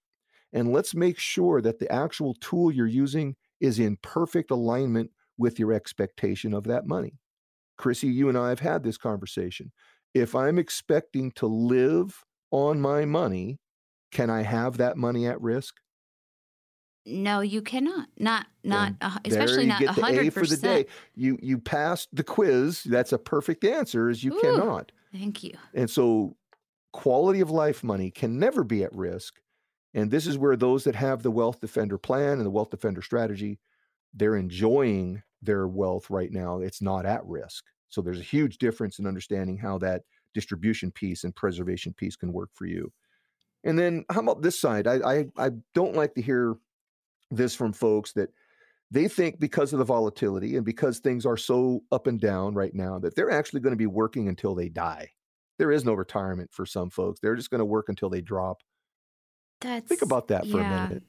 and 0.53 0.71
let's 0.71 0.93
make 0.93 1.17
sure 1.17 1.61
that 1.61 1.79
the 1.79 1.91
actual 1.91 2.33
tool 2.35 2.71
you're 2.71 2.87
using 2.87 3.35
is 3.59 3.79
in 3.79 3.97
perfect 4.01 4.51
alignment 4.51 5.11
with 5.37 5.59
your 5.59 5.73
expectation 5.73 6.53
of 6.53 6.65
that 6.65 6.87
money 6.87 7.13
Chrissy, 7.77 8.07
you 8.07 8.29
and 8.29 8.37
I 8.37 8.49
have 8.49 8.59
had 8.59 8.83
this 8.83 8.97
conversation. 8.97 9.71
If 10.13 10.35
I'm 10.35 10.57
expecting 10.57 11.31
to 11.33 11.47
live 11.47 12.23
on 12.51 12.81
my 12.81 13.05
money, 13.05 13.59
can 14.11 14.29
I 14.29 14.41
have 14.43 14.77
that 14.77 14.97
money 14.97 15.27
at 15.27 15.41
risk? 15.41 15.75
No, 17.05 17.39
you 17.39 17.61
cannot. 17.61 18.09
Not 18.19 18.47
not 18.63 18.93
uh, 18.99 19.17
especially 19.23 19.65
not 19.65 19.81
a 19.81 19.93
hundred 19.93 20.61
day. 20.61 20.85
You 21.15 21.39
you 21.41 21.57
passed 21.57 22.09
the 22.11 22.23
quiz. 22.23 22.83
That's 22.83 23.13
a 23.13 23.17
perfect 23.17 23.63
answer. 23.63 24.09
Is 24.09 24.25
you 24.25 24.33
Ooh, 24.33 24.41
cannot. 24.41 24.91
Thank 25.13 25.41
you. 25.41 25.53
And 25.73 25.89
so, 25.89 26.35
quality 26.91 27.39
of 27.39 27.49
life 27.49 27.81
money 27.81 28.11
can 28.11 28.39
never 28.39 28.65
be 28.65 28.83
at 28.83 28.93
risk. 28.93 29.35
And 29.93 30.11
this 30.11 30.27
is 30.27 30.37
where 30.37 30.57
those 30.57 30.83
that 30.83 30.95
have 30.95 31.23
the 31.23 31.31
Wealth 31.31 31.61
Defender 31.61 31.97
plan 31.97 32.33
and 32.33 32.45
the 32.45 32.51
Wealth 32.51 32.71
Defender 32.71 33.01
strategy, 33.01 33.59
they're 34.13 34.35
enjoying 34.35 35.23
their 35.41 35.67
wealth 35.67 36.09
right 36.09 36.31
now, 36.31 36.59
it's 36.59 36.81
not 36.81 37.05
at 37.05 37.25
risk. 37.25 37.63
So 37.89 38.01
there's 38.01 38.19
a 38.19 38.23
huge 38.23 38.57
difference 38.57 38.99
in 38.99 39.07
understanding 39.07 39.57
how 39.57 39.77
that 39.79 40.03
distribution 40.33 40.91
piece 40.91 41.23
and 41.23 41.35
preservation 41.35 41.93
piece 41.93 42.15
can 42.15 42.33
work 42.33 42.49
for 42.53 42.65
you. 42.65 42.91
And 43.63 43.77
then 43.77 44.05
how 44.11 44.21
about 44.21 44.41
this 44.41 44.59
side? 44.59 44.87
I 44.87 44.95
I, 44.95 45.25
I 45.37 45.49
don't 45.73 45.95
like 45.95 46.13
to 46.15 46.21
hear 46.21 46.55
this 47.31 47.55
from 47.55 47.73
folks 47.73 48.13
that 48.13 48.29
they 48.91 49.07
think 49.07 49.39
because 49.39 49.73
of 49.73 49.79
the 49.79 49.85
volatility 49.85 50.55
and 50.55 50.65
because 50.65 50.99
things 50.99 51.25
are 51.25 51.37
so 51.37 51.81
up 51.91 52.07
and 52.07 52.19
down 52.21 52.53
right 52.53 52.73
now 52.73 52.99
that 52.99 53.15
they're 53.15 53.31
actually 53.31 53.59
going 53.59 53.73
to 53.73 53.77
be 53.77 53.87
working 53.87 54.29
until 54.29 54.55
they 54.55 54.69
die. 54.69 55.09
There 55.59 55.71
is 55.71 55.83
no 55.83 55.93
retirement 55.93 56.51
for 56.53 56.65
some 56.65 56.89
folks. 56.89 57.19
They're 57.19 57.35
just 57.35 57.49
going 57.49 57.59
to 57.59 57.65
work 57.65 57.89
until 57.89 58.09
they 58.09 58.21
drop. 58.21 58.61
That's, 59.59 59.87
think 59.87 60.03
about 60.03 60.27
that 60.29 60.45
for 60.47 60.59
yeah. 60.59 60.85
a 60.85 60.87
minute. 60.87 61.03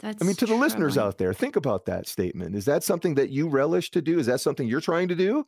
That's 0.00 0.22
I 0.22 0.26
mean, 0.26 0.36
to 0.36 0.46
the 0.46 0.56
listeners 0.56 0.98
out 0.98 1.18
there, 1.18 1.32
think 1.32 1.56
about 1.56 1.86
that 1.86 2.08
statement. 2.08 2.56
Is 2.56 2.64
that 2.64 2.82
something 2.82 3.14
that 3.14 3.30
you 3.30 3.48
relish 3.48 3.90
to 3.92 4.02
do? 4.02 4.18
Is 4.18 4.26
that 4.26 4.40
something 4.40 4.66
you're 4.66 4.80
trying 4.80 5.08
to 5.08 5.14
do? 5.14 5.46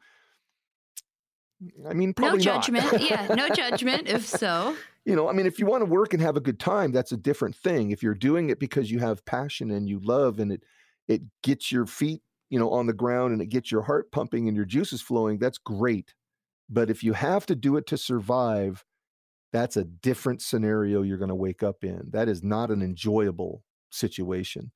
I 1.88 1.94
mean, 1.94 2.12
probably 2.12 2.38
no 2.38 2.44
judgment. 2.44 3.00
yeah, 3.00 3.26
no 3.35 3.48
judgment. 3.54 4.09
If 4.09 4.26
so, 4.26 4.76
you 5.04 5.16
know, 5.16 5.28
I 5.28 5.32
mean, 5.32 5.46
if 5.46 5.59
you 5.59 5.66
want 5.66 5.82
to 5.82 5.90
work 5.90 6.12
and 6.12 6.22
have 6.22 6.37
a 6.37 6.40
good 6.40 6.61
time, 6.61 6.92
that's 6.92 7.12
a 7.12 7.16
different 7.16 7.56
thing. 7.56 7.90
If 7.90 8.02
you're 8.02 8.14
doing 8.14 8.50
it 8.50 8.61
because 8.61 8.90
you 8.90 8.98
have 8.98 9.24
passion 9.24 9.70
and 9.70 9.88
you 9.88 9.98
love, 10.00 10.38
and 10.38 10.52
it 10.52 10.62
it 11.09 11.22
gets 11.42 11.72
your 11.72 11.87
feet, 11.87 12.22
you 12.50 12.59
know, 12.59 12.70
on 12.70 12.87
the 12.87 12.92
ground 12.92 13.32
and 13.32 13.40
it 13.40 13.46
gets 13.46 13.72
your 13.72 13.82
heart 13.82 14.12
pumping 14.12 14.48
and 14.48 14.56
your 14.56 14.66
juices 14.66 15.00
flowing, 15.00 15.38
that's 15.38 15.59
great. 15.59 16.14
But 16.68 16.90
if 16.90 17.02
you 17.02 17.12
have 17.14 17.46
to 17.46 17.54
do 17.54 17.76
it 17.76 17.87
to 17.88 17.96
survive, 17.96 18.85
that's 19.52 19.76
a 19.76 19.85
different 19.85 20.42
scenario 20.42 21.02
you're 21.02 21.18
going 21.18 21.28
to 21.28 21.35
wake 21.35 21.62
up 21.62 21.85
in. 21.85 22.09
That 22.11 22.28
is 22.28 22.42
not 22.42 22.70
an 22.70 22.82
enjoyable 22.82 23.62
situation. 23.96 24.70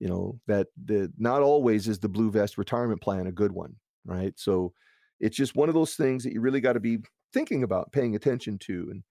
You 0.00 0.08
know, 0.08 0.40
that 0.46 0.66
the 0.82 1.12
not 1.16 1.42
always 1.42 1.88
is 1.88 2.00
the 2.00 2.08
blue 2.08 2.30
vest 2.30 2.58
retirement 2.58 3.00
plan 3.00 3.26
a 3.26 3.32
good 3.32 3.52
one, 3.52 3.76
right? 4.04 4.34
So 4.36 4.72
it's 5.20 5.36
just 5.36 5.54
one 5.54 5.68
of 5.68 5.74
those 5.74 5.94
things 5.94 6.24
that 6.24 6.32
you 6.32 6.40
really 6.40 6.60
got 6.60 6.74
to 6.74 6.80
be 6.80 6.98
thinking 7.32 7.62
about, 7.62 7.92
paying 7.92 8.16
attention 8.16 8.58
to. 8.58 8.88
And 8.90 9.02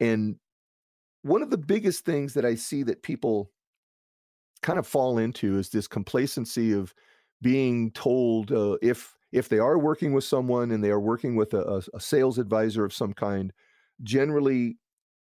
and 0.00 0.36
one 1.22 1.42
of 1.42 1.50
the 1.50 1.58
biggest 1.58 2.04
things 2.04 2.34
that 2.34 2.44
I 2.44 2.54
see 2.54 2.82
that 2.84 3.02
people 3.02 3.50
kind 4.62 4.78
of 4.78 4.86
fall 4.86 5.18
into 5.18 5.58
is 5.58 5.68
this 5.68 5.86
complacency 5.86 6.72
of 6.72 6.94
being 7.42 7.90
told 7.92 8.52
uh, 8.52 8.76
if 8.82 9.14
if 9.32 9.48
they 9.48 9.58
are 9.58 9.78
working 9.78 10.12
with 10.12 10.24
someone 10.24 10.70
and 10.70 10.82
they 10.82 10.90
are 10.90 11.00
working 11.00 11.36
with 11.36 11.54
a, 11.54 11.82
a, 11.94 12.00
sales 12.00 12.36
advisor 12.36 12.84
of 12.84 12.92
some 12.92 13.12
kind 13.12 13.52
generally 14.02 14.76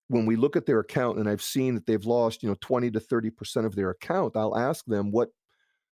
when 0.08 0.26
we 0.26 0.36
look 0.36 0.56
at 0.56 0.66
their 0.66 0.80
account 0.80 1.18
and 1.18 1.28
i've 1.28 1.42
seen 1.42 1.74
that 1.74 1.86
they've 1.86 2.06
lost 2.06 2.42
you 2.42 2.48
know 2.48 2.56
20 2.60 2.90
to 2.90 3.00
30 3.00 3.30
percent 3.30 3.66
of 3.66 3.74
their 3.74 3.90
account 3.90 4.36
i'll 4.36 4.56
ask 4.56 4.84
them 4.86 5.10
what 5.10 5.30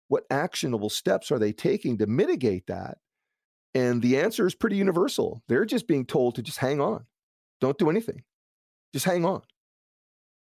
what 0.09 0.25
actionable 0.31 0.91
steps 0.91 1.31
are 1.31 1.39
they 1.39 1.53
taking 1.53 1.99
to 1.99 2.07
mitigate 2.07 2.67
that? 2.67 2.99
And 3.75 4.01
the 4.01 4.19
answer 4.19 4.47
is 4.47 4.55
pretty 4.55 4.77
universal. 4.77 5.43
They're 5.49 5.65
just 5.65 5.87
being 5.87 6.07
told 6.07 6.37
to 6.37 6.43
just 6.43 6.59
hang 6.59 6.81
on. 6.81 7.07
Don't 7.61 7.79
do 7.79 7.91
anything. 7.91 8.23
Just 8.93 9.05
hang 9.05 9.25
on. 9.25 9.43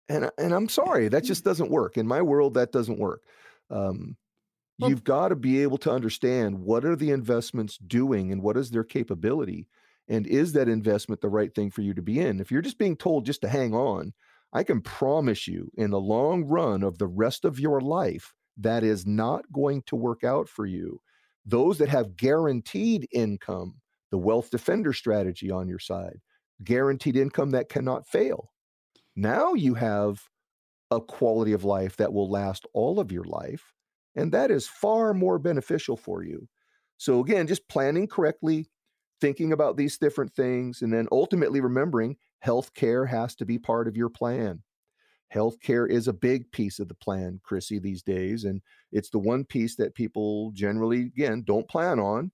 And 0.08 0.30
and 0.38 0.54
I'm 0.54 0.68
sorry, 0.68 1.08
that 1.08 1.24
just 1.24 1.44
doesn't 1.44 1.70
work. 1.70 1.96
In 1.96 2.06
my 2.06 2.22
world, 2.22 2.54
that 2.54 2.72
doesn't 2.72 2.98
work. 2.98 3.22
Um, 3.70 4.16
well, 4.78 4.90
you've 4.90 5.04
got 5.04 5.28
to 5.28 5.36
be 5.36 5.62
able 5.62 5.78
to 5.78 5.90
understand 5.90 6.60
what 6.60 6.84
are 6.84 6.96
the 6.96 7.10
investments 7.10 7.76
doing 7.78 8.32
and 8.32 8.42
what 8.42 8.56
is 8.56 8.70
their 8.70 8.84
capability, 8.84 9.66
and 10.08 10.26
is 10.26 10.52
that 10.54 10.68
investment 10.68 11.20
the 11.20 11.28
right 11.28 11.54
thing 11.54 11.70
for 11.70 11.82
you 11.82 11.94
to 11.94 12.02
be 12.02 12.20
in? 12.20 12.40
If 12.40 12.50
you're 12.50 12.62
just 12.62 12.78
being 12.78 12.96
told 12.96 13.26
just 13.26 13.42
to 13.42 13.48
hang 13.48 13.74
on, 13.74 14.14
I 14.52 14.62
can 14.64 14.80
promise 14.80 15.46
you, 15.46 15.70
in 15.76 15.90
the 15.90 16.00
long 16.00 16.44
run 16.44 16.82
of 16.82 16.98
the 16.98 17.06
rest 17.06 17.44
of 17.44 17.60
your 17.60 17.80
life, 17.80 18.34
that 18.56 18.82
is 18.82 19.06
not 19.06 19.52
going 19.52 19.82
to 19.86 19.96
work 19.96 20.24
out 20.24 20.48
for 20.48 20.66
you. 20.66 21.00
Those 21.44 21.78
that 21.78 21.88
have 21.90 22.16
guaranteed 22.16 23.08
income, 23.12 23.80
the 24.10 24.18
wealth 24.18 24.50
defender 24.50 24.92
strategy 24.92 25.50
on 25.50 25.68
your 25.68 25.78
side, 25.78 26.20
guaranteed 26.64 27.16
income 27.16 27.50
that 27.50 27.68
cannot 27.68 28.06
fail 28.06 28.50
now 29.16 29.54
you 29.54 29.74
have 29.74 30.28
a 30.90 31.00
quality 31.00 31.52
of 31.52 31.64
life 31.64 31.96
that 31.96 32.12
will 32.12 32.30
last 32.30 32.66
all 32.72 33.00
of 33.00 33.12
your 33.12 33.24
life. 33.24 33.74
And 34.16 34.32
that 34.32 34.50
is 34.50 34.68
far 34.68 35.14
more 35.14 35.38
beneficial 35.38 35.96
for 35.96 36.22
you. 36.24 36.48
So, 36.96 37.20
again, 37.20 37.46
just 37.46 37.68
planning 37.68 38.08
correctly, 38.08 38.66
thinking 39.20 39.52
about 39.52 39.76
these 39.76 39.98
different 39.98 40.32
things, 40.32 40.82
and 40.82 40.92
then 40.92 41.08
ultimately 41.12 41.60
remembering 41.60 42.16
healthcare 42.44 43.08
has 43.08 43.34
to 43.36 43.44
be 43.44 43.58
part 43.58 43.88
of 43.88 43.96
your 43.96 44.08
plan. 44.08 44.62
Healthcare 45.34 45.88
is 45.88 46.08
a 46.08 46.12
big 46.12 46.50
piece 46.52 46.78
of 46.78 46.88
the 46.88 46.94
plan, 46.94 47.40
Chrissy, 47.42 47.78
these 47.78 48.02
days. 48.02 48.44
And 48.44 48.62
it's 48.92 49.10
the 49.10 49.18
one 49.18 49.44
piece 49.44 49.76
that 49.76 49.94
people 49.94 50.52
generally, 50.52 51.02
again, 51.02 51.42
don't 51.46 51.68
plan 51.68 51.98
on 51.98 52.32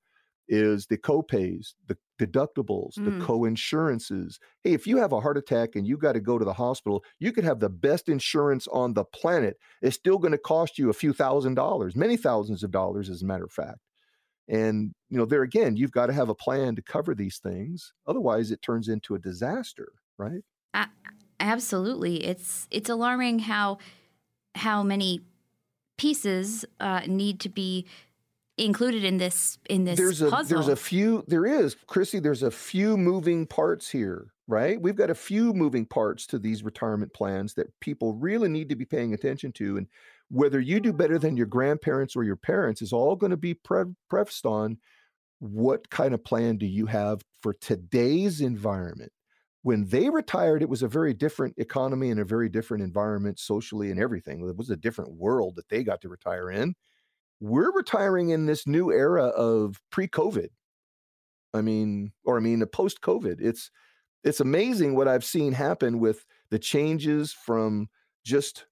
is 0.48 0.86
the 0.86 0.98
copays, 0.98 1.72
the 1.88 1.96
deductibles, 2.20 2.96
mm. 2.98 3.18
the 3.18 3.24
co-insurances. 3.24 4.38
Hey, 4.62 4.74
if 4.74 4.86
you 4.86 4.98
have 4.98 5.12
a 5.12 5.20
heart 5.20 5.38
attack 5.38 5.70
and 5.74 5.86
you 5.86 5.96
got 5.96 6.12
to 6.12 6.20
go 6.20 6.38
to 6.38 6.44
the 6.44 6.52
hospital, 6.52 7.02
you 7.18 7.32
could 7.32 7.44
have 7.44 7.60
the 7.60 7.70
best 7.70 8.08
insurance 8.08 8.68
on 8.68 8.94
the 8.94 9.04
planet. 9.04 9.56
It's 9.82 9.96
still 9.96 10.18
going 10.18 10.32
to 10.32 10.38
cost 10.38 10.78
you 10.78 10.90
a 10.90 10.94
few 10.94 11.12
thousand 11.12 11.54
dollars, 11.54 11.96
many 11.96 12.16
thousands 12.16 12.62
of 12.62 12.70
dollars, 12.70 13.08
as 13.10 13.22
a 13.22 13.26
matter 13.26 13.44
of 13.44 13.52
fact. 13.52 13.78
And 14.48 14.92
you 15.08 15.18
know, 15.18 15.24
there 15.24 15.42
again, 15.42 15.76
you've 15.76 15.92
got 15.92 16.06
to 16.06 16.12
have 16.12 16.28
a 16.28 16.34
plan 16.34 16.76
to 16.76 16.82
cover 16.82 17.14
these 17.14 17.38
things. 17.38 17.92
Otherwise, 18.06 18.50
it 18.50 18.62
turns 18.62 18.88
into 18.88 19.14
a 19.14 19.18
disaster, 19.18 19.92
right? 20.18 20.42
Uh, 20.74 20.86
absolutely, 21.40 22.24
it's 22.24 22.66
it's 22.70 22.90
alarming 22.90 23.40
how 23.40 23.78
how 24.54 24.82
many 24.82 25.20
pieces 25.96 26.64
uh, 26.80 27.02
need 27.06 27.40
to 27.40 27.48
be 27.48 27.86
included 28.56 29.02
in 29.02 29.18
this 29.18 29.58
in 29.68 29.84
this 29.84 29.98
there's 29.98 30.22
a 30.22 30.30
puzzle. 30.30 30.56
there's 30.56 30.68
a 30.68 30.76
few 30.76 31.24
there 31.26 31.44
is 31.44 31.74
chrissy 31.88 32.20
there's 32.20 32.44
a 32.44 32.52
few 32.52 32.96
moving 32.96 33.46
parts 33.46 33.90
here 33.90 34.28
right 34.46 34.80
we've 34.80 34.94
got 34.94 35.10
a 35.10 35.14
few 35.14 35.52
moving 35.52 35.84
parts 35.84 36.24
to 36.24 36.38
these 36.38 36.62
retirement 36.62 37.12
plans 37.12 37.54
that 37.54 37.68
people 37.80 38.14
really 38.14 38.48
need 38.48 38.68
to 38.68 38.76
be 38.76 38.84
paying 38.84 39.12
attention 39.12 39.50
to 39.50 39.76
and 39.76 39.88
whether 40.30 40.60
you 40.60 40.80
do 40.80 40.92
better 40.92 41.18
than 41.18 41.36
your 41.36 41.46
grandparents 41.46 42.16
or 42.16 42.24
your 42.24 42.36
parents 42.36 42.82
is 42.82 42.92
all 42.92 43.16
going 43.16 43.30
to 43.30 43.36
be 43.36 43.54
pre- 43.54 43.84
prefaced 44.08 44.46
on 44.46 44.78
what 45.38 45.88
kind 45.90 46.14
of 46.14 46.24
plan 46.24 46.56
do 46.56 46.66
you 46.66 46.86
have 46.86 47.20
for 47.40 47.54
today's 47.54 48.40
environment 48.40 49.12
when 49.62 49.86
they 49.86 50.08
retired 50.08 50.62
it 50.62 50.68
was 50.68 50.82
a 50.82 50.88
very 50.88 51.12
different 51.12 51.54
economy 51.58 52.10
and 52.10 52.20
a 52.20 52.24
very 52.24 52.48
different 52.48 52.82
environment 52.82 53.38
socially 53.38 53.90
and 53.90 54.00
everything 54.00 54.48
it 54.48 54.56
was 54.56 54.70
a 54.70 54.76
different 54.76 55.12
world 55.12 55.54
that 55.56 55.68
they 55.68 55.82
got 55.84 56.00
to 56.00 56.08
retire 56.08 56.50
in 56.50 56.74
we're 57.40 57.72
retiring 57.72 58.30
in 58.30 58.46
this 58.46 58.66
new 58.66 58.90
era 58.90 59.26
of 59.26 59.80
pre-COVID. 59.90 60.48
I 61.52 61.60
mean, 61.60 62.12
or 62.24 62.38
I 62.38 62.40
mean, 62.40 62.58
the 62.58 62.66
post-COVID. 62.66 63.36
It's 63.40 63.70
it's 64.24 64.40
amazing 64.40 64.96
what 64.96 65.06
I've 65.06 65.24
seen 65.24 65.52
happen 65.52 65.98
with 66.00 66.24
the 66.50 66.58
changes 66.58 67.32
from 67.32 67.88
just 68.24 68.64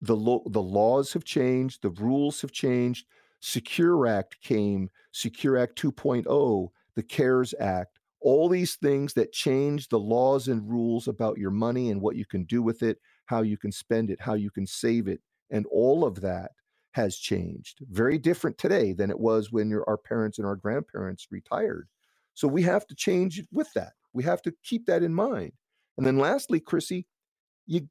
the 0.00 0.16
lo- 0.16 0.44
the 0.46 0.62
laws 0.62 1.12
have 1.12 1.24
changed, 1.24 1.82
the 1.82 1.90
rules 1.90 2.40
have 2.40 2.52
changed. 2.52 3.06
Secure 3.40 4.06
Act 4.06 4.40
came, 4.40 4.90
Secure 5.12 5.56
Act 5.56 5.80
2.0, 5.80 6.68
the 6.96 7.02
CARES 7.02 7.54
Act, 7.60 7.98
all 8.20 8.48
these 8.48 8.74
things 8.76 9.14
that 9.14 9.32
change 9.32 9.88
the 9.88 9.98
laws 9.98 10.48
and 10.48 10.68
rules 10.68 11.06
about 11.06 11.38
your 11.38 11.52
money 11.52 11.90
and 11.90 12.00
what 12.00 12.16
you 12.16 12.26
can 12.26 12.44
do 12.44 12.62
with 12.62 12.82
it, 12.82 12.98
how 13.26 13.42
you 13.42 13.56
can 13.56 13.70
spend 13.70 14.10
it, 14.10 14.20
how 14.20 14.34
you 14.34 14.50
can 14.50 14.66
save 14.66 15.06
it, 15.06 15.20
and 15.50 15.66
all 15.66 16.04
of 16.04 16.20
that 16.20 16.50
has 16.92 17.16
changed. 17.16 17.78
Very 17.90 18.18
different 18.18 18.58
today 18.58 18.92
than 18.92 19.10
it 19.10 19.20
was 19.20 19.52
when 19.52 19.70
your, 19.70 19.84
our 19.88 19.98
parents 19.98 20.38
and 20.38 20.46
our 20.46 20.56
grandparents 20.56 21.28
retired. 21.30 21.88
So 22.34 22.48
we 22.48 22.62
have 22.62 22.86
to 22.88 22.94
change 22.94 23.42
with 23.52 23.72
that. 23.74 23.92
We 24.12 24.24
have 24.24 24.42
to 24.42 24.54
keep 24.64 24.86
that 24.86 25.02
in 25.02 25.14
mind. 25.14 25.52
And 25.96 26.06
then 26.06 26.18
lastly, 26.18 26.60
Chrissy, 26.60 27.06
you 27.66 27.88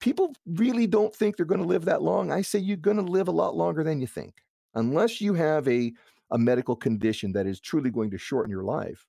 people 0.00 0.34
really 0.46 0.86
don't 0.86 1.14
think 1.14 1.36
they're 1.36 1.46
going 1.46 1.60
to 1.60 1.66
live 1.66 1.84
that 1.86 2.02
long. 2.02 2.30
I 2.30 2.42
say 2.42 2.58
you're 2.58 2.76
going 2.76 2.96
to 2.96 3.02
live 3.02 3.28
a 3.28 3.32
lot 3.32 3.56
longer 3.56 3.82
than 3.82 4.00
you 4.00 4.06
think. 4.06 4.42
Unless 4.74 5.20
you 5.20 5.34
have 5.34 5.66
a, 5.68 5.92
a 6.30 6.38
medical 6.38 6.76
condition 6.76 7.32
that 7.32 7.46
is 7.46 7.60
truly 7.60 7.90
going 7.90 8.10
to 8.10 8.18
shorten 8.18 8.50
your 8.50 8.64
life, 8.64 9.06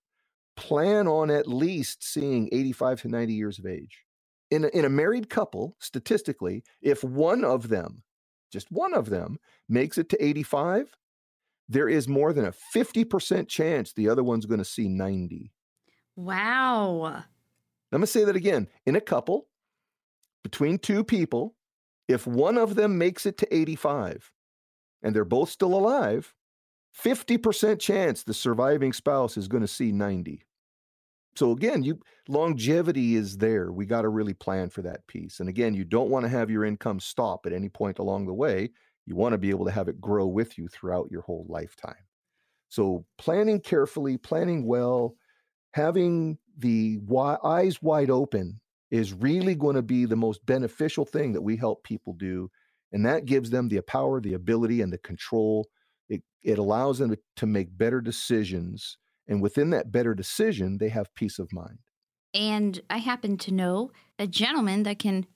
plan 0.56 1.08
on 1.08 1.30
at 1.30 1.47
least 1.47 2.04
seeing 2.04 2.49
85 2.52 3.02
to 3.02 3.08
90 3.10 3.34
years 3.34 3.60
of 3.60 3.65
age. 3.65 4.04
In 4.52 4.65
a, 4.65 4.67
in 4.69 4.86
a 4.86 4.89
married 4.89 5.30
couple, 5.30 5.75
statistically, 5.80 6.63
if 6.82 7.04
one 7.04 7.45
of 7.45 7.69
them 7.69 8.04
just 8.52 8.71
one 8.71 8.93
of 8.93 9.10
them 9.10 9.39
makes 9.67 9.97
it 9.97 10.10
to 10.10 10.23
85, 10.25 10.95
there 11.67 11.88
is 11.88 12.08
more 12.08 12.34
than 12.34 12.45
a 12.45 12.54
50% 12.75 13.47
chance 13.47 13.93
the 13.93 14.10
other 14.10 14.23
one's 14.23 14.45
going 14.45 14.60
to 14.60 14.65
see 14.65 14.88
90. 14.88 15.52
Wow. 16.15 17.06
I'm 17.06 17.23
going 17.91 18.02
to 18.02 18.08
say 18.08 18.23
that 18.23 18.36
again. 18.36 18.67
In 18.86 18.95
a 18.95 19.02
couple, 19.02 19.47
between 20.43 20.78
two 20.80 21.04
people, 21.04 21.56
if 22.08 22.25
one 22.25 22.58
of 22.58 22.75
them 22.75 22.97
makes 22.97 23.25
it 23.25 23.38
to 23.38 23.56
85 23.56 24.32
and 25.04 25.15
they're 25.15 25.25
both 25.25 25.49
still 25.49 25.75
alive, 25.75 26.34
50% 26.97 27.80
chance 27.80 28.23
the 28.23 28.34
surviving 28.34 28.93
spouse 28.93 29.38
is 29.38 29.47
going 29.47 29.62
to 29.62 29.67
see 29.67 29.91
90. 29.91 30.43
So 31.36 31.52
again, 31.52 31.84
you 31.84 31.99
longevity 32.28 33.15
is 33.15 33.38
there. 33.38 33.71
We 33.71 33.86
got 33.86 34.02
to 34.02 34.10
really 34.10 34.34
plan 34.34 34.69
for 34.69 34.82
that 34.82 35.06
piece. 35.08 35.39
And 35.39 35.47
again, 35.47 35.73
you 35.73 35.86
don't 35.86 36.10
want 36.10 36.25
to 36.25 36.30
have 36.30 36.49
your 36.49 36.65
income 36.65 36.99
stop 36.99 37.45
at 37.45 37.54
any 37.54 37.69
point 37.69 37.99
along 37.99 38.25
the 38.25 38.34
way. 38.34 38.71
You 39.06 39.15
want 39.15 39.34
to 39.34 39.38
be 39.38 39.49
able 39.49 39.65
to 39.65 39.71
have 39.71 39.88
it 39.88 40.02
grow 40.02 40.28
with 40.28 40.58
you 40.58 40.67
throughout 40.67 41.10
your 41.12 41.21
whole 41.21 41.45
lifetime. 41.47 41.95
So 42.67 43.06
planning 43.17 43.62
carefully, 43.62 44.17
planning 44.17 44.65
well, 44.65 45.15
having 45.73 46.38
the 46.58 46.99
eyes 47.43 47.82
wide 47.82 48.10
open 48.10 48.60
is 48.91 49.13
really 49.13 49.56
going 49.56 49.75
to 49.75 49.82
be 49.82 50.06
the 50.06 50.15
most 50.15 50.45
beneficial 50.45 51.06
thing 51.06 51.34
that 51.34 51.41
we 51.41 51.56
help 51.56 51.84
people 51.84 52.13
do. 52.13 52.49
And 52.91 53.06
that 53.06 53.25
gives 53.25 53.49
them 53.49 53.67
the 53.67 53.82
power, 53.82 54.19
the 54.19 54.34
ability, 54.34 54.82
and 54.82 54.91
the 54.91 54.97
control. 54.97 55.67
It, 56.10 56.23
it 56.41 56.58
allows 56.58 56.97
them 56.97 57.12
to, 57.12 57.17
to 57.38 57.45
make 57.45 57.78
better 57.78 58.02
decisions 58.02 58.98
and 59.29 59.42
within 59.42 59.69
that 59.69 59.92
better 59.92 60.15
decision, 60.15 60.79
they 60.79 60.90
have 60.90 61.13
peace 61.13 61.37
of 61.37 61.54
mind. 61.54 61.77
And 62.33 62.81
I 62.90 62.98
happen 62.98 63.37
to 63.37 63.54
know 63.54 63.92
a 64.17 64.25
gentleman 64.25 64.83
that 64.83 65.00
can 65.00 65.27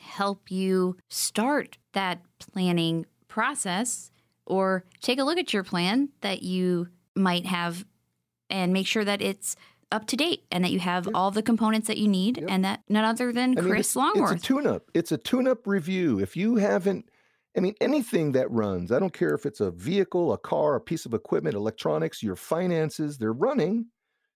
help 0.00 0.50
you 0.50 0.96
start 1.10 1.76
that 1.92 2.22
planning 2.38 3.04
process 3.28 4.10
or 4.46 4.84
take 5.02 5.18
a 5.18 5.24
look 5.24 5.38
at 5.38 5.52
your 5.52 5.64
plan 5.64 6.08
that 6.22 6.42
you 6.42 6.88
might 7.14 7.44
have 7.44 7.84
and 8.48 8.72
make 8.72 8.86
sure 8.86 9.04
that 9.04 9.20
it's 9.20 9.54
up 9.92 10.06
to 10.08 10.16
date 10.16 10.44
and 10.50 10.64
that 10.64 10.72
you 10.72 10.80
have 10.80 11.08
all 11.14 11.30
the 11.30 11.42
components 11.42 11.86
that 11.86 11.98
you 11.98 12.08
need 12.08 12.38
yep. 12.38 12.46
and 12.48 12.64
that 12.64 12.82
none 12.88 13.04
other 13.04 13.32
than 13.32 13.58
I 13.58 13.62
Chris 13.62 13.68
mean, 13.70 13.78
it's, 13.78 13.96
Longworth. 13.96 14.32
It's 14.32 14.44
a 14.44 14.46
tune 14.46 14.66
up. 14.66 14.90
It's 14.94 15.12
a 15.12 15.18
tune 15.18 15.46
up 15.46 15.66
review. 15.66 16.18
If 16.18 16.36
you 16.36 16.56
haven't 16.56 17.06
I 17.56 17.60
mean, 17.60 17.74
anything 17.80 18.32
that 18.32 18.50
runs, 18.50 18.90
I 18.90 18.98
don't 18.98 19.12
care 19.12 19.34
if 19.34 19.44
it's 19.44 19.60
a 19.60 19.70
vehicle, 19.70 20.32
a 20.32 20.38
car, 20.38 20.76
a 20.76 20.80
piece 20.80 21.04
of 21.04 21.12
equipment, 21.12 21.54
electronics, 21.54 22.22
your 22.22 22.36
finances, 22.36 23.18
they're 23.18 23.32
running. 23.32 23.86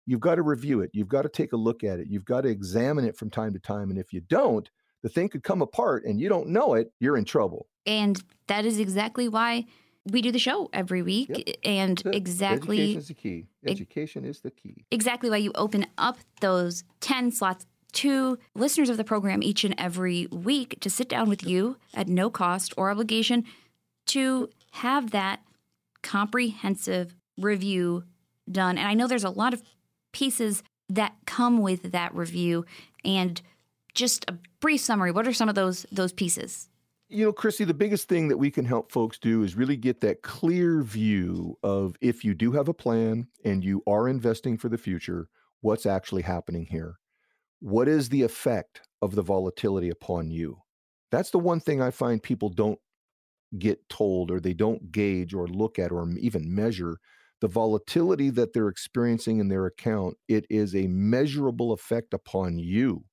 you've 0.07 0.21
got 0.21 0.37
to 0.37 0.43
review 0.43 0.81
it. 0.81 0.91
You've 0.95 1.09
got 1.09 1.23
to 1.23 1.29
take 1.29 1.53
a 1.53 1.57
look 1.57 1.85
at 1.85 2.01
it. 2.01 2.09
You've 2.09 2.25
got 2.25 2.41
to 2.41 2.49
examine 2.49 3.05
it 3.05 3.17
from 3.17 3.31
time 3.31 3.53
to 3.53 3.61
time. 3.61 3.91
And 3.91 3.99
if 3.99 4.13
you 4.13 4.21
don't, 4.21 4.69
the 5.03 5.09
thing 5.09 5.29
could 5.29 5.43
come 5.43 5.63
apart 5.63 6.05
and 6.05 6.21
you 6.21 6.29
don't 6.29 6.49
know 6.49 6.75
it, 6.75 6.91
you're 7.01 7.17
in 7.17 7.25
trouble. 7.25 7.67
And 7.87 8.23
that 8.47 8.65
is 8.65 8.79
exactly 8.79 9.29
why 9.29 9.67
we 10.11 10.21
do 10.23 10.33
the 10.33 10.39
show 10.39 10.69
every 10.73 11.03
week. 11.03 11.29
Yep. 11.29 11.57
And 11.65 11.99
That's 11.99 12.17
exactly 12.17 12.97
Education 12.97 12.99
is 12.99 13.09
the 13.09 13.15
key. 13.15 13.47
Education 13.67 14.25
is 14.25 14.41
the 14.41 14.51
key. 14.51 14.85
exactly 14.91 15.31
why 15.31 15.37
you 15.37 15.53
open 15.55 15.87
up 15.97 16.19
those 16.41 16.85
10 17.01 17.31
slots 17.33 17.67
to 17.93 18.39
listeners 18.55 18.89
of 18.89 18.97
the 18.97 19.05
program 19.05 19.43
each 19.43 19.65
and 19.65 19.75
every 19.79 20.27
week 20.31 20.81
to 20.81 20.89
sit 20.89 21.09
down 21.09 21.29
with 21.29 21.45
you 21.47 21.77
at 21.95 22.09
no 22.09 22.31
cost 22.31 22.73
or 22.77 22.91
obligation 22.91 23.45
to 24.07 24.49
have 24.73 25.11
that 25.11 25.41
comprehensive 26.03 27.15
review 27.39 28.05
done. 28.51 28.79
And 28.79 28.89
I 28.89 28.95
know 28.95 29.07
there's 29.07 29.25
a 29.25 29.31
lot 29.31 29.55
of 29.55 29.63
pieces 30.13 30.63
that 30.89 31.15
come 31.27 31.61
with 31.61 31.93
that 31.93 32.15
review 32.15 32.65
and 33.05 33.41
just 33.95 34.25
a 34.29 34.39
brief 34.61 34.81
summary. 34.81 35.13
What 35.13 35.29
are 35.29 35.33
some 35.33 35.49
of 35.49 35.55
those 35.55 35.87
those 35.93 36.13
pieces? 36.13 36.69
You 37.13 37.27
know, 37.27 37.33
Chrissy, 37.33 37.65
the 37.65 37.75
biggest 37.75 38.09
thing 38.09 38.29
that 38.29 38.39
we 38.39 38.51
can 38.51 38.65
help 38.65 38.91
folks 38.91 39.19
do 39.19 39.43
is 39.43 39.55
really 39.55 39.77
get 39.77 40.01
that 40.01 40.23
clear 40.23 40.83
view 40.83 41.59
of 41.63 41.95
if 42.01 42.25
you 42.25 42.33
do 42.33 42.53
have 42.53 42.69
a 42.69 42.75
plan 42.75 43.29
and 43.45 43.63
you 43.63 43.83
are 43.87 44.09
investing 44.09 44.57
for 44.57 44.71
the 44.71 44.79
future, 44.79 45.29
what's 45.61 45.85
actually 45.85 46.23
happening 46.23 46.65
here. 46.65 46.95
What 47.61 47.87
is 47.87 48.09
the 48.09 48.23
effect 48.23 48.81
of 49.03 49.15
the 49.15 49.21
volatility 49.21 49.91
upon 49.91 50.31
you? 50.31 50.57
That's 51.11 51.29
the 51.29 51.39
one 51.39 51.61
thing 51.61 51.83
I 51.83 51.91
find 51.91 52.23
people 52.23 52.49
don't 52.49 52.79
get 53.59 53.87
told 53.91 54.31
or 54.31 54.41
they 54.41 54.55
don't 54.55 54.91
gauge 54.91 55.35
or 55.35 55.47
look 55.47 55.79
at 55.79 55.93
or 55.93 56.09
even 56.19 56.55
measure 56.55 56.97
the 57.43 57.49
volatility 57.49 58.31
that 58.31 58.55
they're 58.55 58.69
experiencing 58.69 59.39
in 59.39 59.49
their 59.49 59.67
account. 59.67 60.17
It 60.29 60.47
is 60.49 60.75
a 60.75 60.87
measurable 60.87 61.73
effect 61.73 62.15
upon 62.15 62.59
you. 62.59 63.05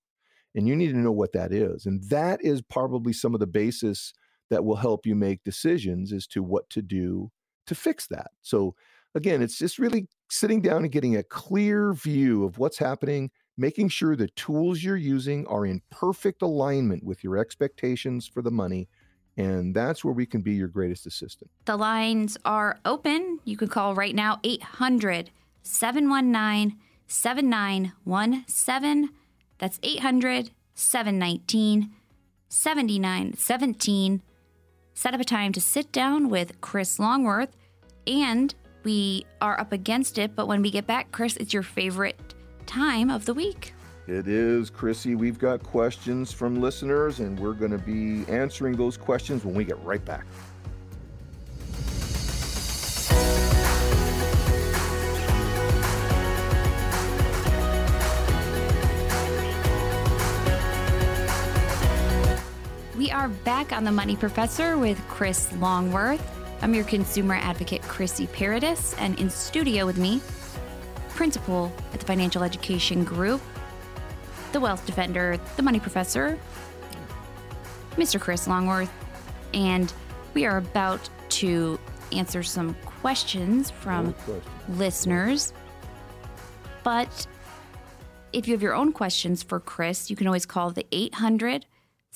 And 0.56 0.68
you 0.68 0.76
need 0.76 0.92
to 0.92 0.98
know 0.98 1.12
what 1.12 1.34
that 1.34 1.54
is. 1.54 1.86
And 1.86 2.04
that 2.10 2.44
is 2.44 2.62
probably 2.62 3.14
some 3.14 3.34
of 3.34 3.40
the 3.40 3.48
basis 3.48 4.14
that 4.50 4.66
will 4.66 4.76
help 4.76 5.06
you 5.06 5.16
make 5.16 5.44
decisions 5.44 6.12
as 6.12 6.26
to 6.28 6.42
what 6.42 6.70
to 6.72 6.82
do 6.82 7.32
to 7.68 7.76
fix 7.76 8.08
that. 8.08 8.32
So, 8.42 8.76
again, 9.14 9.42
it's 9.42 9.58
just 9.58 9.80
really 9.80 10.08
sitting 10.30 10.62
down 10.62 10.84
and 10.84 10.92
getting 10.92 11.16
a 11.16 11.24
clear 11.24 11.94
view 11.94 12.46
of 12.46 12.58
what's 12.58 12.78
happening, 12.78 13.30
making 13.58 13.90
sure 13.90 14.16
the 14.16 14.30
tools 14.30 14.84
you're 14.84 14.98
using 14.98 15.46
are 15.48 15.66
in 15.66 15.82
perfect 15.92 16.42
alignment 16.42 17.04
with 17.04 17.24
your 17.24 17.38
expectations 17.38 18.28
for 18.28 18.42
the 18.42 18.52
money. 18.52 18.88
And 19.38 19.76
that's 19.76 20.04
where 20.04 20.14
we 20.14 20.26
can 20.26 20.42
be 20.42 20.54
your 20.54 20.68
greatest 20.68 21.06
assistant. 21.06 21.50
The 21.66 21.78
lines 21.78 22.38
are 22.44 22.80
open. 22.86 23.40
You 23.46 23.56
can 23.56 23.68
call 23.68 23.96
right 23.96 24.16
now 24.16 24.40
800 24.44 25.30
719 25.62 26.78
7917. 27.08 29.10
That's 29.60 29.80
800 29.84 30.52
719 30.74 31.92
7917. 32.50 34.22
Set 34.94 35.14
up 35.14 35.22
a 35.22 35.24
time 35.24 35.54
to 35.54 35.62
sit 35.62 35.92
down 35.92 36.30
with 36.30 36.60
Chris 36.62 37.00
Longworth. 37.00 37.56
And 38.08 38.54
we 38.84 39.26
are 39.42 39.60
up 39.60 39.72
against 39.72 40.18
it, 40.18 40.36
but 40.36 40.48
when 40.48 40.62
we 40.62 40.72
get 40.72 40.88
back, 40.88 41.12
Chris, 41.12 41.38
it's 41.38 41.54
your 41.54 41.64
favorite 41.64 42.34
time 42.66 43.10
of 43.10 43.26
the 43.26 43.34
week. 43.34 43.74
It 44.08 44.28
is, 44.28 44.72
Chrissy. 44.72 45.14
We've 45.14 45.38
got 45.38 45.62
questions 45.62 46.32
from 46.32 46.60
listeners, 46.60 47.20
and 47.20 47.40
we're 47.40 47.54
going 47.54 47.72
to 47.72 47.78
be 47.78 48.28
answering 48.28 48.76
those 48.76 48.98
questions 48.98 49.46
when 49.46 49.54
we 49.54 49.64
get 49.64 49.80
right 49.84 50.04
back. 50.04 50.26
We 63.00 63.12
are 63.12 63.30
back 63.30 63.72
on 63.72 63.86
the 63.86 63.94
Money 63.94 64.18
Professor 64.18 64.78
with 64.78 65.02
Chris 65.08 65.54
Longworth. 65.54 66.22
I'm 66.62 66.74
your 66.74 66.84
consumer 66.84 67.36
advocate, 67.36 67.82
Chrissy 67.84 68.28
Paradis, 68.28 68.94
and 68.96 69.18
in 69.18 69.30
studio 69.30 69.86
with 69.86 69.98
me, 69.98 70.20
principal 71.12 71.72
at 71.94 72.02
the 72.02 72.06
Financial 72.06 72.44
Education 72.44 73.06
Group, 73.06 73.40
the 74.52 74.60
Wealth 74.60 74.86
Defender, 74.86 75.40
the 75.56 75.64
Money 75.64 75.80
Professor, 75.80 76.38
Mr. 77.92 78.20
Chris 78.20 78.50
Longworth, 78.50 78.92
and 79.54 79.94
we 80.34 80.46
are 80.46 80.58
about 80.58 81.10
to 81.30 81.80
answer 82.12 82.44
some 82.44 82.74
questions 82.84 83.72
from 83.72 84.12
question. 84.12 84.42
listeners. 84.78 85.54
But 86.84 87.28
if 88.34 88.46
you 88.46 88.56
have 88.56 88.62
your 88.62 88.76
own 88.76 88.92
questions 88.92 89.42
for 89.42 89.62
Chris, 89.62 90.10
you 90.10 90.18
can 90.18 90.28
always 90.28 90.46
call 90.46 90.72
the 90.72 90.86
800 90.92 91.66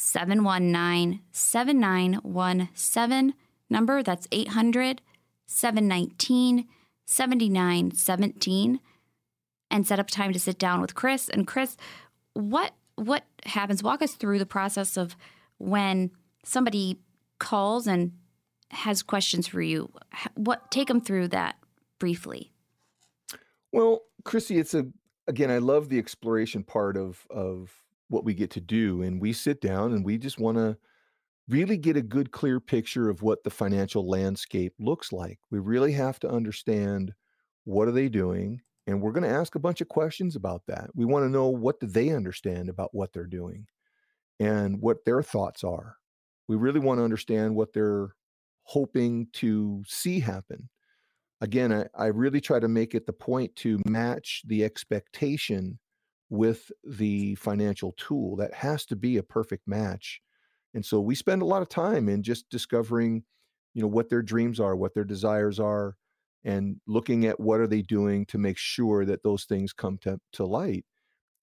719 0.03 1.21
7917 1.31 3.33
number. 3.69 4.03
That's 4.03 4.27
800 4.31 5.01
719 5.45 6.67
7917 7.05 8.79
and 9.71 9.87
set 9.87 9.99
up 9.99 10.07
time 10.07 10.33
to 10.33 10.39
sit 10.39 10.59
down 10.59 10.81
with 10.81 10.93
Chris. 10.93 11.29
And 11.29 11.47
Chris, 11.47 11.77
what 12.33 12.73
what 12.95 13.23
happens? 13.45 13.81
Walk 13.81 14.01
us 14.01 14.13
through 14.13 14.39
the 14.39 14.45
process 14.45 14.97
of 14.97 15.15
when 15.57 16.11
somebody 16.43 16.99
calls 17.39 17.87
and 17.87 18.11
has 18.71 19.01
questions 19.01 19.47
for 19.47 19.61
you. 19.61 19.89
What 20.35 20.69
take 20.69 20.89
them 20.89 21.01
through 21.01 21.29
that 21.29 21.55
briefly. 21.97 22.51
Well, 23.71 24.01
Chrissy, 24.25 24.59
it's 24.59 24.73
a 24.73 24.87
again, 25.27 25.49
I 25.49 25.59
love 25.59 25.89
the 25.89 25.97
exploration 25.97 26.63
part 26.63 26.97
of 26.97 27.25
of 27.29 27.83
what 28.09 28.25
we 28.25 28.33
get 28.33 28.51
to 28.51 28.61
do. 28.61 29.01
And 29.01 29.21
we 29.21 29.33
sit 29.33 29.61
down 29.61 29.93
and 29.93 30.05
we 30.05 30.17
just 30.17 30.39
want 30.39 30.57
to 30.57 30.77
really 31.47 31.77
get 31.77 31.97
a 31.97 32.01
good, 32.01 32.31
clear 32.31 32.59
picture 32.59 33.09
of 33.09 33.21
what 33.21 33.43
the 33.43 33.49
financial 33.49 34.07
landscape 34.07 34.73
looks 34.79 35.11
like. 35.11 35.39
We 35.51 35.59
really 35.59 35.93
have 35.93 36.19
to 36.21 36.29
understand 36.29 37.13
what 37.65 37.87
are 37.87 37.91
they 37.91 38.09
doing? 38.09 38.61
And 38.87 39.01
we're 39.01 39.11
going 39.11 39.23
to 39.23 39.29
ask 39.29 39.55
a 39.55 39.59
bunch 39.59 39.81
of 39.81 39.87
questions 39.87 40.35
about 40.35 40.63
that. 40.67 40.89
We 40.93 41.05
want 41.05 41.25
to 41.25 41.29
know 41.29 41.47
what 41.47 41.79
do 41.79 41.87
they 41.87 42.09
understand 42.09 42.69
about 42.69 42.93
what 42.93 43.13
they're 43.13 43.25
doing 43.25 43.67
and 44.39 44.81
what 44.81 45.05
their 45.05 45.23
thoughts 45.23 45.63
are. 45.63 45.95
We 46.47 46.57
really 46.57 46.81
want 46.81 46.99
to 46.99 47.03
understand 47.03 47.55
what 47.55 47.71
they're 47.73 48.09
hoping 48.63 49.27
to 49.33 49.83
see 49.87 50.19
happen 50.19 50.69
again, 51.43 51.73
I, 51.73 51.85
I 51.95 52.07
really 52.07 52.39
try 52.39 52.59
to 52.59 52.69
make 52.69 52.95
it 52.95 53.05
the 53.05 53.13
point 53.13 53.55
to 53.57 53.79
match 53.85 54.41
the 54.47 54.63
expectation 54.63 55.77
with 56.33 56.71
the 56.83 57.35
financial 57.35 57.93
tool. 57.95 58.35
That 58.37 58.55
has 58.55 58.87
to 58.87 58.95
be 58.95 59.17
a 59.17 59.23
perfect 59.23 59.67
match. 59.67 60.19
And 60.73 60.83
so 60.83 60.99
we 60.99 61.13
spend 61.13 61.43
a 61.43 61.45
lot 61.45 61.61
of 61.61 61.69
time 61.69 62.09
in 62.09 62.23
just 62.23 62.49
discovering, 62.49 63.23
you 63.75 63.83
know, 63.83 63.87
what 63.87 64.09
their 64.09 64.23
dreams 64.23 64.59
are, 64.59 64.75
what 64.75 64.95
their 64.95 65.03
desires 65.03 65.59
are, 65.59 65.95
and 66.43 66.77
looking 66.87 67.25
at 67.27 67.39
what 67.39 67.59
are 67.59 67.67
they 67.67 67.83
doing 67.83 68.25
to 68.25 68.39
make 68.39 68.57
sure 68.57 69.05
that 69.05 69.21
those 69.21 69.45
things 69.45 69.73
come 69.73 69.99
to, 69.99 70.19
to 70.31 70.43
light. 70.43 70.85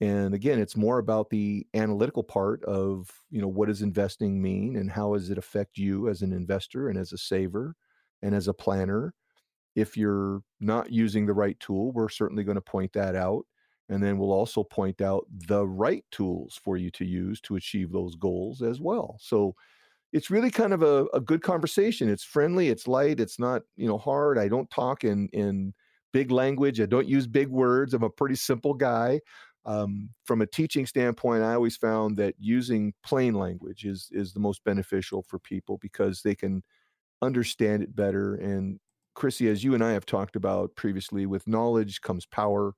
And 0.01 0.35
again, 0.35 0.59
it's 0.59 0.77
more 0.77 0.99
about 0.99 1.31
the 1.31 1.69
analytical 1.73 2.25
part 2.25 2.65
of, 2.65 3.11
you 3.31 3.41
know, 3.41 3.49
what 3.49 3.69
does 3.69 3.83
investing 3.83 4.43
mean 4.43 4.75
and 4.75 4.91
how 4.91 5.15
does 5.15 5.31
it 5.31 5.39
affect 5.39 5.79
you 5.79 6.09
as 6.09 6.23
an 6.23 6.33
investor 6.33 6.89
and 6.89 6.99
as 6.99 7.13
a 7.13 7.19
saver 7.19 7.77
and 8.23 8.35
as 8.35 8.49
a 8.49 8.55
planner 8.55 9.15
if 9.77 9.97
you're 9.97 10.43
not 10.59 10.91
using 10.91 11.27
the 11.27 11.33
right 11.33 11.59
tool, 11.61 11.93
we're 11.93 12.09
certainly 12.09 12.43
going 12.43 12.57
to 12.57 12.61
point 12.61 12.93
that 12.93 13.15
out. 13.15 13.47
And 13.91 14.03
then 14.03 14.19
we'll 14.19 14.33
also 14.33 14.65
point 14.65 15.03
out 15.03 15.27
the 15.31 15.67
right 15.69 16.05
tools 16.13 16.61
for 16.65 16.79
you 16.79 16.91
to 16.93 17.07
use 17.07 17.41
to 17.43 17.57
achieve 17.57 17.93
those 17.93 18.17
goals 18.17 18.63
as 18.63 18.81
well. 18.81 19.19
So 19.21 19.55
it's 20.13 20.31
really 20.31 20.51
kind 20.51 20.73
of 20.73 20.83
a, 20.83 21.07
a 21.15 21.21
good 21.21 21.43
conversation. 21.43 22.09
It's 22.09 22.25
friendly, 22.25 22.69
it's 22.69 22.89
light, 22.89 23.21
it's 23.21 23.39
not, 23.39 23.63
you 23.77 23.87
know, 23.87 23.99
hard. 23.99 24.39
I 24.39 24.49
don't 24.49 24.71
talk 24.71 25.05
in 25.05 25.29
in 25.33 25.75
big 26.13 26.31
language. 26.33 26.81
I 26.81 26.87
don't 26.87 27.07
use 27.09 27.27
big 27.27 27.49
words. 27.49 27.95
I'm 27.95 28.03
a 28.03 28.11
pretty 28.11 28.35
simple 28.35 28.75
guy. 28.75 29.21
Um, 29.67 30.11
from 30.25 30.41
a 30.41 30.47
teaching 30.47 30.87
standpoint, 30.87 31.43
I 31.45 31.55
always 31.55 31.77
found 31.77 32.17
that 32.17 32.35
using 32.39 32.93
plain 33.05 33.35
language 33.35 33.85
is 33.85 34.09
is 34.13 34.33
the 34.33 34.41
most 34.41 34.65
beneficial 34.65 35.23
for 35.23 35.39
people 35.39 35.79
because 35.79 36.23
they 36.23 36.35
can 36.35 36.63
understand 37.23 37.83
it 37.83 37.95
better 37.95 38.35
and 38.37 38.81
Chrissy, 39.15 39.49
as 39.49 39.65
you 39.65 39.75
and 39.75 39.85
I 39.85 39.93
have 39.93 40.07
talked 40.07 40.37
about 40.37 40.77
previously, 40.77 41.27
with 41.27 41.47
knowledge 41.49 42.01
comes 42.01 42.27
power. 42.27 42.75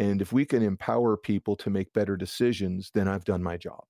And 0.00 0.20
if 0.20 0.32
we 0.32 0.44
can 0.46 0.62
empower 0.64 1.16
people 1.16 1.54
to 1.56 1.70
make 1.70 1.92
better 1.92 2.16
decisions, 2.16 2.90
then 2.92 3.06
I've 3.06 3.24
done 3.24 3.42
my 3.42 3.56
job. 3.56 3.84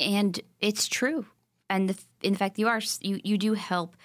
and 0.00 0.40
it's 0.60 0.88
true. 0.88 1.26
And 1.68 1.90
the, 1.90 1.98
in 2.22 2.34
fact 2.34 2.58
you 2.58 2.68
are 2.68 2.80
you, 3.00 3.20
you 3.22 3.38
do 3.38 3.54
help 3.54 3.96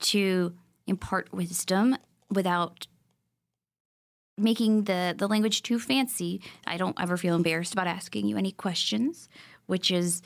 to 0.00 0.52
impart 0.86 1.32
wisdom 1.32 1.96
without 2.28 2.86
making 4.36 4.84
the 4.84 5.14
the 5.16 5.28
language 5.28 5.62
too 5.62 5.78
fancy. 5.78 6.40
I 6.66 6.76
don't 6.76 7.00
ever 7.00 7.16
feel 7.16 7.36
embarrassed 7.36 7.72
about 7.72 7.86
asking 7.86 8.26
you 8.26 8.36
any 8.36 8.52
questions 8.52 9.28
which 9.66 9.90
is 9.90 10.20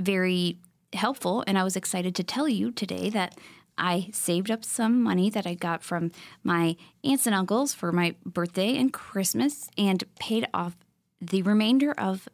very 0.00 0.58
helpful. 0.92 1.44
And 1.46 1.58
i 1.58 1.64
was 1.64 1.76
excited 1.76 2.14
to 2.16 2.24
tell 2.24 2.48
you 2.48 2.72
today 2.72 3.10
that 3.10 3.38
I 3.76 4.08
saved 4.12 4.50
up 4.50 4.64
some 4.64 5.02
money 5.02 5.30
that 5.30 5.46
I 5.46 5.54
got 5.54 5.82
from 5.82 6.12
my 6.42 6.76
aunts 7.02 7.26
and 7.26 7.34
uncles 7.34 7.74
for 7.74 7.92
my 7.92 8.14
birthday 8.24 8.76
and 8.76 8.92
Christmas 8.92 9.68
and 9.76 10.02
paid 10.18 10.46
off 10.54 10.76
the 11.20 11.42
remainder 11.42 11.92
of 11.92 12.28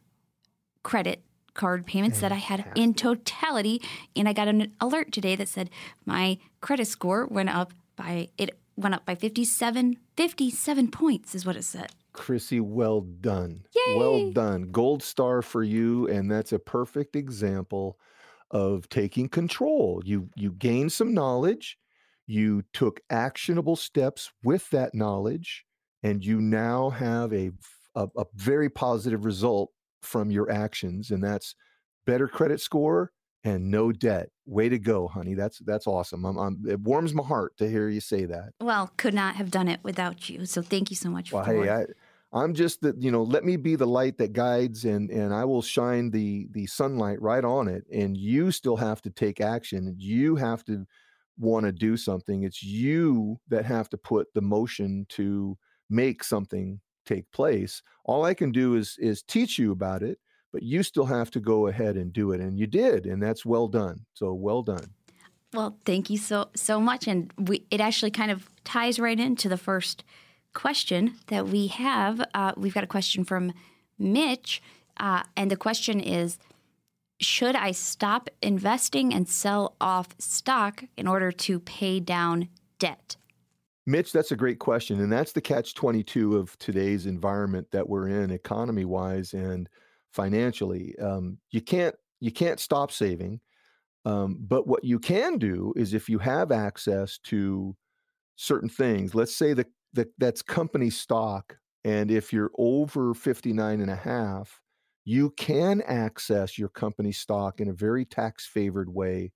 credit 0.83 1.23
card 1.53 1.85
payments 1.85 2.21
that 2.21 2.31
I 2.31 2.35
had 2.35 2.65
in 2.75 2.93
totality. 2.93 3.81
And 4.15 4.27
I 4.27 4.33
got 4.33 4.47
an 4.47 4.73
alert 4.79 5.11
today 5.11 5.35
that 5.35 5.47
said 5.47 5.69
my 6.05 6.37
credit 6.61 6.87
score 6.87 7.25
went 7.27 7.49
up 7.49 7.73
by 7.95 8.29
it 8.37 8.57
went 8.77 8.95
up 8.95 9.05
by 9.05 9.15
57 9.15 9.97
57 10.15 10.91
points 10.91 11.35
is 11.35 11.45
what 11.45 11.55
it 11.55 11.63
said. 11.63 11.91
Chrissy, 12.13 12.59
well 12.59 13.01
done. 13.01 13.63
Yay! 13.73 13.97
Well 13.97 14.31
done. 14.31 14.71
Gold 14.71 15.01
star 15.01 15.41
for 15.41 15.63
you. 15.63 16.07
And 16.07 16.29
that's 16.29 16.51
a 16.51 16.59
perfect 16.59 17.15
example 17.15 17.97
of 18.51 18.87
taking 18.89 19.29
control. 19.29 20.01
You 20.05 20.29
you 20.35 20.51
gained 20.51 20.91
some 20.91 21.13
knowledge, 21.13 21.77
you 22.27 22.63
took 22.73 22.99
actionable 23.09 23.75
steps 23.75 24.31
with 24.43 24.69
that 24.69 24.93
knowledge, 24.93 25.65
and 26.03 26.23
you 26.23 26.39
now 26.39 26.89
have 26.89 27.33
a, 27.33 27.51
a, 27.95 28.07
a 28.17 28.25
very 28.35 28.69
positive 28.69 29.25
result 29.25 29.71
from 30.01 30.31
your 30.31 30.51
actions. 30.51 31.11
And 31.11 31.23
that's 31.23 31.55
better 32.05 32.27
credit 32.27 32.61
score 32.61 33.11
and 33.43 33.71
no 33.71 33.91
debt. 33.91 34.29
Way 34.45 34.69
to 34.69 34.79
go, 34.79 35.07
honey. 35.07 35.33
That's 35.33 35.59
that's 35.59 35.87
awesome. 35.87 36.25
I'm, 36.25 36.37
I'm, 36.37 36.63
it 36.67 36.79
warms 36.81 37.13
my 37.13 37.23
heart 37.23 37.57
to 37.57 37.69
hear 37.69 37.87
you 37.87 38.01
say 38.01 38.25
that. 38.25 38.49
Well, 38.59 38.91
could 38.97 39.13
not 39.13 39.35
have 39.35 39.51
done 39.51 39.67
it 39.67 39.79
without 39.83 40.29
you. 40.29 40.45
So 40.45 40.61
thank 40.61 40.89
you 40.89 40.95
so 40.95 41.09
much 41.09 41.31
Well, 41.31 41.43
for 41.43 41.63
hey, 41.63 41.69
I, 41.69 41.85
I'm 42.33 42.53
just 42.53 42.81
that 42.81 43.01
you 43.01 43.11
know. 43.11 43.23
Let 43.23 43.43
me 43.43 43.57
be 43.57 43.75
the 43.75 43.87
light 43.87 44.17
that 44.17 44.33
guides, 44.33 44.85
and 44.85 45.09
and 45.09 45.33
I 45.33 45.43
will 45.45 45.61
shine 45.61 46.11
the 46.11 46.47
the 46.51 46.65
sunlight 46.65 47.21
right 47.21 47.43
on 47.43 47.67
it. 47.67 47.85
And 47.91 48.15
you 48.15 48.51
still 48.51 48.77
have 48.77 49.01
to 49.03 49.09
take 49.09 49.41
action. 49.41 49.95
You 49.97 50.37
have 50.37 50.63
to 50.65 50.85
want 51.37 51.65
to 51.65 51.71
do 51.71 51.97
something. 51.97 52.43
It's 52.43 52.63
you 52.63 53.37
that 53.49 53.65
have 53.65 53.89
to 53.89 53.97
put 53.97 54.33
the 54.33 54.41
motion 54.41 55.05
to 55.09 55.57
make 55.89 56.23
something 56.23 56.79
take 57.05 57.29
place. 57.31 57.81
All 58.05 58.23
I 58.23 58.33
can 58.33 58.51
do 58.51 58.75
is 58.75 58.95
is 58.99 59.23
teach 59.23 59.59
you 59.59 59.73
about 59.73 60.01
it, 60.01 60.17
but 60.53 60.63
you 60.63 60.83
still 60.83 61.05
have 61.05 61.31
to 61.31 61.41
go 61.41 61.67
ahead 61.67 61.97
and 61.97 62.13
do 62.13 62.31
it. 62.31 62.39
And 62.39 62.57
you 62.57 62.67
did, 62.67 63.05
and 63.05 63.21
that's 63.21 63.45
well 63.45 63.67
done. 63.67 64.05
So 64.13 64.33
well 64.33 64.63
done. 64.63 64.93
Well, 65.53 65.77
thank 65.83 66.09
you 66.09 66.17
so 66.17 66.49
so 66.55 66.79
much, 66.79 67.07
and 67.07 67.33
we 67.37 67.65
it 67.69 67.81
actually 67.81 68.11
kind 68.11 68.31
of 68.31 68.49
ties 68.63 68.99
right 68.99 69.19
into 69.19 69.49
the 69.49 69.57
first 69.57 70.05
question 70.53 71.15
that 71.27 71.47
we 71.47 71.67
have. 71.67 72.21
Uh, 72.33 72.53
we've 72.57 72.73
got 72.73 72.83
a 72.83 72.87
question 72.87 73.23
from 73.23 73.53
Mitch, 73.97 74.61
uh, 74.97 75.23
and 75.35 75.49
the 75.49 75.57
question 75.57 75.99
is: 75.99 76.37
Should 77.19 77.55
I 77.55 77.71
stop 77.71 78.29
investing 78.41 79.13
and 79.13 79.27
sell 79.27 79.75
off 79.79 80.09
stock 80.19 80.83
in 80.97 81.07
order 81.07 81.31
to 81.31 81.59
pay 81.59 81.99
down 81.99 82.49
debt? 82.79 83.15
Mitch, 83.85 84.11
that's 84.11 84.31
a 84.31 84.35
great 84.35 84.59
question. 84.59 84.99
And 85.01 85.11
that's 85.11 85.31
the 85.31 85.41
catch 85.41 85.73
22 85.73 86.37
of 86.37 86.57
today's 86.59 87.07
environment 87.07 87.67
that 87.71 87.87
we're 87.87 88.07
in, 88.07 88.29
economy 88.31 88.85
wise 88.85 89.33
and 89.33 89.67
financially. 90.11 90.95
Um, 90.99 91.37
you 91.49 91.61
can't 91.61 91.95
you 92.19 92.31
can't 92.31 92.59
stop 92.59 92.91
saving. 92.91 93.39
Um, 94.05 94.37
but 94.39 94.67
what 94.67 94.83
you 94.83 94.99
can 94.99 95.37
do 95.37 95.73
is 95.75 95.93
if 95.93 96.09
you 96.09 96.19
have 96.19 96.51
access 96.51 97.17
to 97.25 97.75
certain 98.35 98.69
things, 98.69 99.13
let's 99.13 99.35
say 99.35 99.53
that 99.53 99.67
that 99.93 100.09
that's 100.17 100.41
company 100.41 100.89
stock, 100.89 101.57
and 101.83 102.11
if 102.11 102.31
you're 102.31 102.51
over 102.57 103.13
59 103.13 103.81
and 103.81 103.91
a 103.91 103.95
half, 103.95 104.61
you 105.03 105.31
can 105.31 105.81
access 105.81 106.57
your 106.57 106.69
company 106.69 107.11
stock 107.11 107.59
in 107.59 107.69
a 107.69 107.73
very 107.73 108.05
tax 108.05 108.45
favored 108.45 108.93
way. 108.93 109.31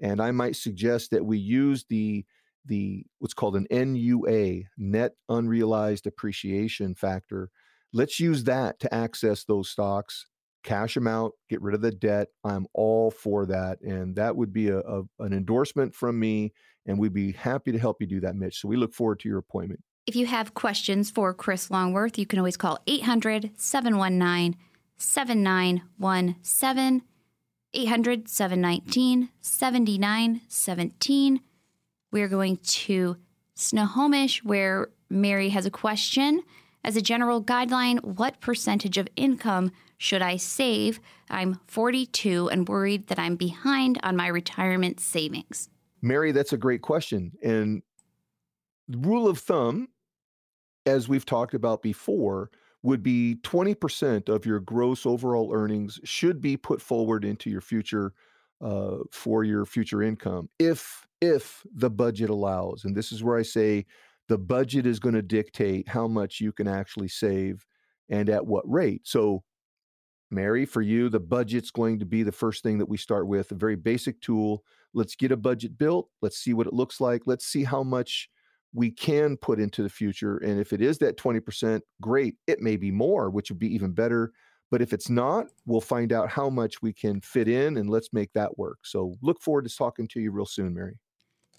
And 0.00 0.20
I 0.20 0.30
might 0.30 0.56
suggest 0.56 1.10
that 1.10 1.24
we 1.24 1.38
use 1.38 1.84
the 1.88 2.24
the 2.66 3.04
what's 3.18 3.34
called 3.34 3.56
an 3.56 3.66
NUA, 3.70 4.62
net 4.78 5.12
unrealized 5.28 6.06
appreciation 6.06 6.94
factor. 6.94 7.50
Let's 7.92 8.20
use 8.20 8.44
that 8.44 8.78
to 8.80 8.94
access 8.94 9.44
those 9.44 9.68
stocks, 9.68 10.26
cash 10.62 10.94
them 10.94 11.06
out, 11.06 11.32
get 11.48 11.62
rid 11.62 11.74
of 11.74 11.80
the 11.80 11.90
debt. 11.90 12.28
I'm 12.44 12.66
all 12.74 13.10
for 13.10 13.46
that. 13.46 13.80
And 13.80 14.14
that 14.16 14.36
would 14.36 14.52
be 14.52 14.68
a, 14.68 14.78
a 14.80 15.02
an 15.18 15.32
endorsement 15.32 15.94
from 15.94 16.18
me. 16.18 16.52
And 16.86 16.98
we'd 16.98 17.12
be 17.12 17.32
happy 17.32 17.72
to 17.72 17.78
help 17.78 18.00
you 18.00 18.06
do 18.06 18.20
that, 18.20 18.36
Mitch. 18.36 18.60
So 18.60 18.68
we 18.68 18.76
look 18.76 18.94
forward 18.94 19.20
to 19.20 19.28
your 19.28 19.38
appointment. 19.38 19.80
If 20.06 20.16
you 20.16 20.26
have 20.26 20.54
questions 20.54 21.10
for 21.10 21.34
Chris 21.34 21.70
Longworth, 21.70 22.18
you 22.18 22.26
can 22.26 22.38
always 22.38 22.56
call 22.56 22.78
800 22.86 23.52
719 23.56 24.56
7917. 24.96 27.02
800 27.72 28.28
719 28.28 29.28
7917. 29.40 31.40
We're 32.12 32.28
going 32.28 32.56
to 32.56 33.16
Snohomish, 33.54 34.42
where 34.42 34.88
Mary 35.08 35.50
has 35.50 35.66
a 35.66 35.70
question. 35.70 36.42
As 36.82 36.96
a 36.96 37.02
general 37.02 37.42
guideline, 37.42 38.02
what 38.02 38.40
percentage 38.40 38.96
of 38.96 39.06
income 39.14 39.70
should 39.98 40.22
I 40.22 40.36
save? 40.36 40.98
I'm 41.28 41.60
42 41.66 42.48
and 42.48 42.66
worried 42.66 43.08
that 43.08 43.18
I'm 43.18 43.36
behind 43.36 44.00
on 44.02 44.16
my 44.16 44.28
retirement 44.28 44.98
savings. 44.98 45.68
Mary, 46.00 46.32
that's 46.32 46.54
a 46.54 46.56
great 46.56 46.80
question. 46.80 47.32
And 47.42 47.82
rule 48.96 49.28
of 49.28 49.38
thumb, 49.38 49.88
as 50.86 51.08
we've 51.08 51.26
talked 51.26 51.54
about 51.54 51.82
before, 51.82 52.50
would 52.82 53.02
be 53.02 53.36
20% 53.42 54.28
of 54.28 54.46
your 54.46 54.60
gross 54.60 55.04
overall 55.04 55.52
earnings 55.52 56.00
should 56.04 56.40
be 56.40 56.56
put 56.56 56.80
forward 56.80 57.24
into 57.24 57.50
your 57.50 57.60
future 57.60 58.12
uh, 58.60 58.98
for 59.10 59.44
your 59.44 59.64
future 59.64 60.02
income 60.02 60.48
if 60.58 61.06
if 61.20 61.64
the 61.74 61.90
budget 61.90 62.30
allows. 62.30 62.84
And 62.84 62.96
this 62.96 63.12
is 63.12 63.22
where 63.22 63.36
i 63.38 63.42
say 63.42 63.86
the 64.28 64.38
budget 64.38 64.86
is 64.86 65.00
going 65.00 65.14
to 65.14 65.22
dictate 65.22 65.88
how 65.88 66.06
much 66.06 66.40
you 66.40 66.52
can 66.52 66.68
actually 66.68 67.08
save 67.08 67.66
and 68.08 68.28
at 68.28 68.46
what 68.46 68.70
rate. 68.70 69.02
So 69.04 69.42
mary 70.30 70.64
for 70.64 70.80
you 70.80 71.08
the 71.08 71.20
budget's 71.20 71.70
going 71.72 71.98
to 71.98 72.06
be 72.06 72.22
the 72.22 72.30
first 72.30 72.62
thing 72.62 72.78
that 72.78 72.88
we 72.88 72.96
start 72.96 73.26
with 73.26 73.50
a 73.50 73.56
very 73.56 73.76
basic 73.76 74.20
tool. 74.20 74.62
Let's 74.94 75.16
get 75.16 75.32
a 75.32 75.36
budget 75.36 75.78
built. 75.78 76.08
Let's 76.22 76.38
see 76.38 76.52
what 76.52 76.66
it 76.66 76.72
looks 76.72 77.00
like. 77.00 77.22
Let's 77.26 77.46
see 77.46 77.64
how 77.64 77.82
much 77.82 78.28
we 78.72 78.90
can 78.90 79.36
put 79.36 79.58
into 79.58 79.82
the 79.82 79.88
future 79.88 80.36
and 80.38 80.60
if 80.60 80.72
it 80.72 80.80
is 80.80 80.98
that 80.98 81.16
20% 81.16 81.80
great 82.00 82.36
it 82.46 82.60
may 82.60 82.76
be 82.76 82.90
more 82.90 83.28
which 83.30 83.50
would 83.50 83.58
be 83.58 83.72
even 83.74 83.92
better 83.92 84.32
but 84.70 84.80
if 84.80 84.92
it's 84.92 85.10
not, 85.10 85.48
we'll 85.66 85.80
find 85.80 86.12
out 86.12 86.30
how 86.30 86.48
much 86.48 86.80
we 86.80 86.92
can 86.92 87.20
fit 87.20 87.48
in 87.48 87.76
and 87.76 87.90
let's 87.90 88.12
make 88.12 88.32
that 88.34 88.56
work. 88.56 88.78
So 88.84 89.16
look 89.20 89.40
forward 89.40 89.68
to 89.68 89.76
talking 89.76 90.06
to 90.08 90.20
you 90.20 90.30
real 90.30 90.46
soon, 90.46 90.74
Mary. 90.74 90.96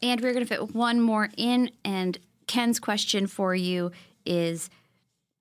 And 0.01 0.21
we're 0.21 0.33
going 0.33 0.45
to 0.45 0.49
fit 0.49 0.73
one 0.73 1.01
more 1.01 1.29
in. 1.37 1.71
And 1.83 2.17
Ken's 2.47 2.79
question 2.79 3.27
for 3.27 3.53
you 3.53 3.91
is 4.25 4.69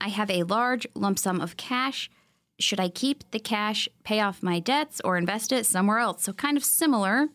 I 0.01 0.09
have 0.09 0.31
a 0.31 0.43
large 0.43 0.87
lump 0.95 1.19
sum 1.19 1.41
of 1.41 1.57
cash. 1.57 2.11
Should 2.59 2.81
I 2.81 2.89
keep 2.89 3.31
the 3.31 3.39
cash, 3.39 3.89
pay 4.05 4.21
off 4.21 4.43
my 4.43 4.59
debts, 4.59 5.01
or 5.03 5.17
invest 5.17 5.53
it 5.53 5.65
somewhere 5.65 5.99
else? 5.99 6.25
So, 6.25 6.35
kind 6.35 6.59
of 6.59 6.65
similar 6.65 7.29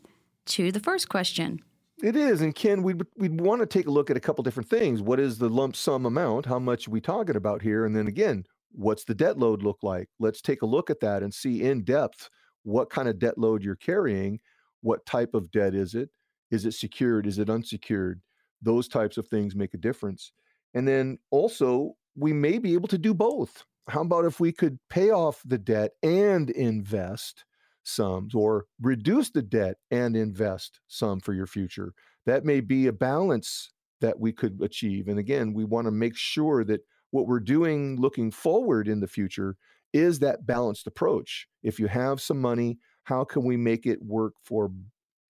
to 0.47 0.71
the 0.71 0.79
first 0.79 1.09
question. 1.09 1.61
It 2.03 2.15
is. 2.15 2.41
And 2.41 2.53
Ken, 2.53 2.83
we'd, 2.83 3.01
we'd 3.17 3.39
want 3.39 3.61
to 3.61 3.65
take 3.65 3.87
a 3.87 3.91
look 3.91 4.09
at 4.09 4.17
a 4.17 4.21
couple 4.21 4.43
different 4.43 4.69
things. 4.69 5.01
What 5.01 5.19
is 5.19 5.37
the 5.37 5.49
lump 5.49 5.75
sum 5.75 6.05
amount? 6.05 6.45
How 6.45 6.59
much 6.59 6.87
are 6.87 6.91
we 6.91 7.01
talking 7.01 7.37
about 7.37 7.61
here? 7.61 7.85
And 7.85 7.95
then 7.95 8.07
again, 8.07 8.45
what's 8.71 9.05
the 9.05 9.15
debt 9.15 9.37
load 9.37 9.63
look 9.63 9.77
like? 9.81 10.09
Let's 10.19 10.41
take 10.41 10.61
a 10.61 10.67
look 10.67 10.89
at 10.89 10.99
that 10.99 11.23
and 11.23 11.33
see 11.33 11.63
in 11.63 11.83
depth 11.83 12.29
what 12.63 12.89
kind 12.89 13.07
of 13.07 13.19
debt 13.19 13.37
load 13.37 13.63
you're 13.63 13.75
carrying. 13.75 14.39
What 14.81 15.05
type 15.05 15.33
of 15.33 15.51
debt 15.51 15.73
is 15.73 15.95
it? 15.95 16.09
Is 16.51 16.65
it 16.65 16.73
secured? 16.73 17.27
Is 17.27 17.39
it 17.39 17.49
unsecured? 17.49 18.21
Those 18.61 18.87
types 18.87 19.17
of 19.17 19.27
things 19.27 19.55
make 19.55 19.73
a 19.73 19.77
difference. 19.77 20.31
And 20.73 20.87
then 20.87 21.17
also, 21.31 21.93
we 22.15 22.33
may 22.33 22.57
be 22.57 22.73
able 22.73 22.87
to 22.89 22.97
do 22.97 23.13
both. 23.13 23.63
How 23.87 24.01
about 24.01 24.25
if 24.25 24.39
we 24.39 24.51
could 24.51 24.79
pay 24.89 25.11
off 25.11 25.41
the 25.45 25.57
debt 25.57 25.91
and 26.03 26.49
invest 26.49 27.45
sums 27.85 28.35
or 28.35 28.65
reduce 28.81 29.29
the 29.29 29.41
debt 29.41 29.77
and 29.91 30.15
invest 30.15 30.79
some 30.87 31.19
for 31.19 31.33
your 31.33 31.47
future? 31.47 31.93
That 32.25 32.43
may 32.43 32.59
be 32.59 32.87
a 32.87 32.93
balance 32.93 33.71
that 34.01 34.19
we 34.19 34.31
could 34.31 34.59
achieve. 34.61 35.07
And 35.07 35.19
again, 35.19 35.53
we 35.53 35.63
want 35.63 35.85
to 35.85 35.91
make 35.91 36.15
sure 36.15 36.63
that 36.65 36.81
what 37.11 37.27
we're 37.27 37.39
doing 37.39 37.99
looking 37.99 38.31
forward 38.31 38.87
in 38.87 38.99
the 38.99 39.07
future 39.07 39.55
is 39.93 40.19
that 40.19 40.45
balanced 40.45 40.87
approach. 40.87 41.47
If 41.63 41.79
you 41.79 41.87
have 41.87 42.19
some 42.19 42.41
money, 42.41 42.77
how 43.03 43.23
can 43.23 43.45
we 43.45 43.55
make 43.55 43.85
it 43.85 44.01
work 44.01 44.33
for 44.43 44.71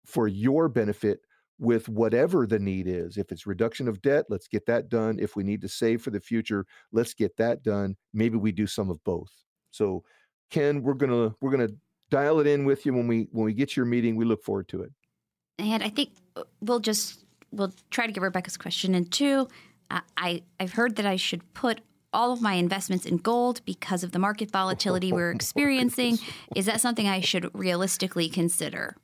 for 0.05 0.27
your 0.27 0.69
benefit 0.69 1.19
with 1.59 1.87
whatever 1.87 2.47
the 2.47 2.59
need 2.59 2.87
is? 2.87 3.17
If 3.17 3.31
it's 3.31 3.45
reduction 3.45 3.87
of 3.87 4.01
debt, 4.01 4.25
let's 4.29 4.47
get 4.47 4.65
that 4.65 4.89
done. 4.89 5.19
If 5.19 5.35
we 5.35 5.43
need 5.43 5.61
to 5.61 5.69
save 5.69 6.01
for 6.01 6.09
the 6.09 6.19
future, 6.19 6.65
let's 6.91 7.13
get 7.13 7.37
that 7.37 7.61
done. 7.63 7.95
Maybe 8.13 8.37
we 8.37 8.51
do 8.51 8.65
some 8.65 8.89
of 8.89 9.03
both. 9.03 9.29
So, 9.71 10.03
Ken, 10.49 10.81
we're 10.81 10.95
to 10.95 11.35
we're 11.41 11.55
to 11.67 11.75
dial 12.09 12.39
it 12.39 12.47
in 12.47 12.65
with 12.65 12.85
you 12.85 12.93
when 12.93 13.07
we 13.07 13.27
when 13.31 13.45
we 13.45 13.53
get 13.53 13.75
your 13.75 13.85
meeting. 13.85 14.15
We 14.15 14.25
look 14.25 14.43
forward 14.43 14.67
to 14.69 14.81
it. 14.81 14.91
And 15.57 15.83
I 15.83 15.89
think 15.89 16.11
uh, 16.35 16.43
we'll 16.61 16.79
just 16.79 17.25
we'll 17.51 17.73
try 17.89 18.05
to 18.05 18.11
get 18.11 18.21
Rebecca's 18.21 18.57
question 18.57 18.95
in 18.95 19.05
too. 19.05 19.47
I, 20.17 20.41
I've 20.59 20.73
heard 20.73 20.95
that 20.95 21.05
I 21.05 21.15
should 21.15 21.53
put 21.53 21.81
all 22.11 22.31
of 22.31 22.41
my 22.41 22.53
investments 22.53 23.05
in 23.05 23.17
gold 23.17 23.61
because 23.65 24.03
of 24.03 24.11
the 24.13 24.19
market 24.19 24.49
volatility 24.49 25.11
we're 25.11 25.31
experiencing. 25.35 26.17
Is 26.55 26.65
that 26.65 26.81
something 26.81 27.07
I 27.07 27.19
should 27.21 27.49
realistically 27.53 28.29
consider? 28.29 28.95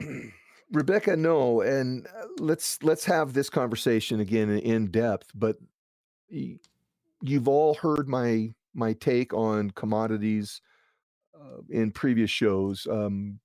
Rebecca, 0.72 1.16
no, 1.16 1.60
and 1.60 2.06
uh, 2.06 2.26
let's 2.38 2.82
let's 2.82 3.04
have 3.04 3.32
this 3.32 3.50
conversation 3.50 4.20
again 4.20 4.50
in 4.50 4.90
depth. 4.90 5.30
But 5.34 5.56
you've 6.28 7.48
all 7.48 7.74
heard 7.74 8.08
my 8.08 8.54
my 8.74 8.92
take 8.94 9.32
on 9.32 9.70
commodities 9.70 10.60
uh, 10.60 10.73
in 11.70 11.90
previous 11.90 12.30
shows. 12.30 12.86
Um, 12.90 13.40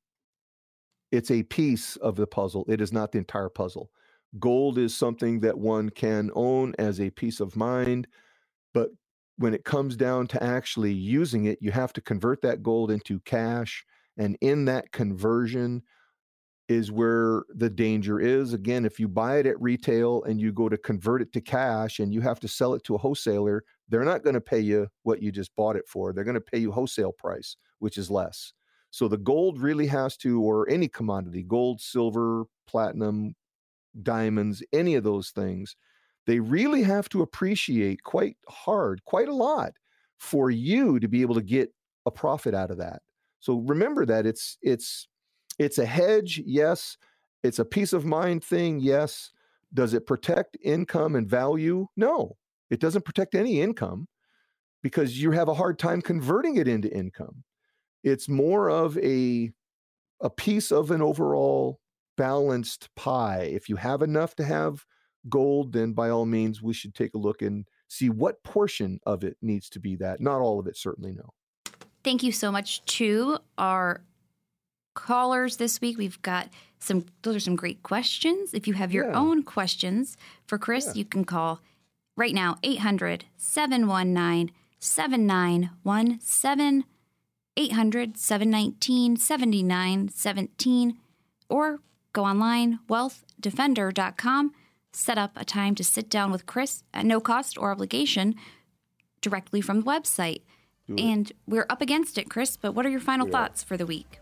it's 1.11 1.31
a 1.31 1.43
piece 1.43 1.95
of 1.97 2.15
the 2.15 2.27
puzzle. 2.27 2.65
It 2.67 2.81
is 2.81 2.93
not 2.93 3.11
the 3.11 3.17
entire 3.17 3.49
puzzle. 3.49 3.89
Gold 4.39 4.77
is 4.77 4.95
something 4.95 5.39
that 5.39 5.57
one 5.57 5.89
can 5.89 6.29
own 6.35 6.75
as 6.77 7.01
a 7.01 7.09
peace 7.09 7.39
of 7.39 7.55
mind, 7.55 8.07
but 8.73 8.89
when 9.37 9.53
it 9.53 9.63
comes 9.63 9.95
down 9.95 10.27
to 10.27 10.43
actually 10.43 10.93
using 10.93 11.45
it, 11.45 11.57
you 11.61 11.71
have 11.71 11.93
to 11.93 12.01
convert 12.01 12.41
that 12.41 12.61
gold 12.61 12.91
into 12.91 13.19
cash. 13.21 13.85
And 14.17 14.37
in 14.41 14.65
that 14.65 14.91
conversion 14.91 15.81
is 16.69 16.91
where 16.91 17.43
the 17.55 17.69
danger 17.69 18.19
is. 18.19 18.53
Again, 18.53 18.85
if 18.85 18.99
you 18.99 19.07
buy 19.07 19.37
it 19.39 19.47
at 19.47 19.59
retail 19.59 20.23
and 20.23 20.39
you 20.39 20.53
go 20.53 20.69
to 20.69 20.77
convert 20.77 21.21
it 21.21 21.33
to 21.33 21.41
cash 21.41 21.99
and 21.99 22.13
you 22.13 22.21
have 22.21 22.39
to 22.39 22.47
sell 22.47 22.75
it 22.75 22.83
to 22.83 22.93
a 22.93 22.97
wholesaler, 22.99 23.63
they're 23.89 24.05
not 24.05 24.23
going 24.23 24.35
to 24.35 24.41
pay 24.41 24.59
you 24.59 24.87
what 25.01 25.21
you 25.21 25.31
just 25.31 25.53
bought 25.55 25.75
it 25.75 25.87
for. 25.87 26.13
They're 26.13 26.23
going 26.23 26.35
to 26.35 26.41
pay 26.41 26.59
you 26.59 26.71
wholesale 26.71 27.11
price, 27.11 27.57
which 27.79 27.97
is 27.97 28.11
less. 28.11 28.53
So 28.91 29.07
the 29.07 29.17
gold 29.17 29.59
really 29.59 29.87
has 29.87 30.15
to, 30.17 30.41
or 30.41 30.69
any 30.69 30.87
commodity, 30.87 31.43
gold, 31.43 31.81
silver, 31.81 32.43
platinum, 32.67 33.33
diamonds, 34.03 34.63
any 34.71 34.93
of 34.93 35.03
those 35.03 35.31
things, 35.31 35.75
they 36.27 36.39
really 36.39 36.83
have 36.83 37.09
to 37.09 37.23
appreciate 37.23 38.03
quite 38.03 38.37
hard, 38.47 39.03
quite 39.05 39.27
a 39.27 39.33
lot 39.33 39.73
for 40.19 40.51
you 40.51 40.99
to 40.99 41.07
be 41.07 41.21
able 41.21 41.35
to 41.35 41.41
get 41.41 41.73
a 42.05 42.11
profit 42.11 42.53
out 42.53 42.69
of 42.69 42.77
that. 42.77 43.01
So 43.39 43.57
remember 43.57 44.05
that 44.05 44.27
it's 44.27 44.57
it's 44.61 45.07
it's 45.59 45.77
a 45.77 45.85
hedge, 45.85 46.41
yes. 46.45 46.97
It's 47.43 47.59
a 47.59 47.65
peace 47.65 47.93
of 47.93 48.05
mind 48.05 48.43
thing, 48.43 48.79
yes. 48.79 49.31
Does 49.73 49.93
it 49.93 50.07
protect 50.07 50.57
income 50.63 51.15
and 51.15 51.29
value? 51.29 51.87
No. 51.95 52.37
It 52.69 52.79
doesn't 52.79 53.05
protect 53.05 53.35
any 53.35 53.61
income 53.61 54.07
because 54.81 55.21
you 55.21 55.31
have 55.31 55.49
a 55.49 55.53
hard 55.53 55.77
time 55.77 56.01
converting 56.01 56.55
it 56.55 56.67
into 56.67 56.91
income. 56.91 57.43
It's 58.03 58.29
more 58.29 58.69
of 58.69 58.97
a 58.97 59.51
a 60.21 60.29
piece 60.29 60.71
of 60.71 60.91
an 60.91 61.01
overall 61.01 61.79
balanced 62.17 62.89
pie. 62.95 63.49
If 63.53 63.69
you 63.69 63.77
have 63.77 64.01
enough 64.01 64.35
to 64.35 64.43
have 64.43 64.85
gold, 65.29 65.73
then 65.73 65.93
by 65.93 66.09
all 66.09 66.25
means, 66.25 66.61
we 66.61 66.73
should 66.73 66.93
take 66.93 67.13
a 67.13 67.17
look 67.17 67.41
and 67.41 67.65
see 67.87 68.09
what 68.09 68.43
portion 68.43 68.99
of 69.05 69.23
it 69.23 69.37
needs 69.41 69.69
to 69.69 69.79
be 69.79 69.95
that. 69.97 70.19
Not 70.19 70.41
all 70.41 70.59
of 70.59 70.67
it, 70.67 70.77
certainly 70.77 71.13
no. 71.13 71.29
Thank 72.03 72.23
you 72.23 72.31
so 72.31 72.51
much 72.51 72.83
to 72.97 73.37
our 73.57 74.01
callers 74.93 75.57
this 75.57 75.81
week. 75.81 75.97
We've 75.97 76.21
got 76.21 76.49
some, 76.79 77.05
those 77.21 77.35
are 77.35 77.41
some 77.41 77.55
great 77.55 77.83
questions. 77.83 78.53
If 78.53 78.67
you 78.67 78.73
have 78.73 78.93
your 78.93 79.05
yeah. 79.05 79.17
own 79.17 79.43
questions 79.43 80.17
for 80.45 80.57
Chris, 80.57 80.87
yeah. 80.87 80.93
you 80.95 81.05
can 81.05 81.25
call 81.25 81.61
right 82.15 82.33
now 82.33 82.57
800 82.63 83.25
719 83.37 84.51
7917. 84.79 86.85
800 87.57 88.17
719 88.17 89.17
7917 89.17 90.97
or 91.49 91.79
go 92.13 92.23
online 92.23 92.79
wealthdefender.com 92.87 94.53
set 94.93 95.17
up 95.17 95.31
a 95.35 95.43
time 95.43 95.75
to 95.75 95.83
sit 95.83 96.09
down 96.09 96.31
with 96.31 96.45
Chris 96.45 96.83
at 96.93 97.05
no 97.05 97.19
cost 97.19 97.57
or 97.57 97.71
obligation 97.71 98.35
directly 99.21 99.59
from 99.59 99.81
the 99.81 99.85
website. 99.85 100.41
And 100.97 101.31
we're 101.45 101.67
up 101.69 101.81
against 101.81 102.17
it, 102.17 102.31
Chris, 102.31 102.57
but 102.57 102.73
what 102.73 102.83
are 102.83 102.89
your 102.89 102.99
final 102.99 103.27
yeah. 103.27 103.31
thoughts 103.31 103.61
for 103.61 103.77
the 103.77 103.85
week? 103.85 104.19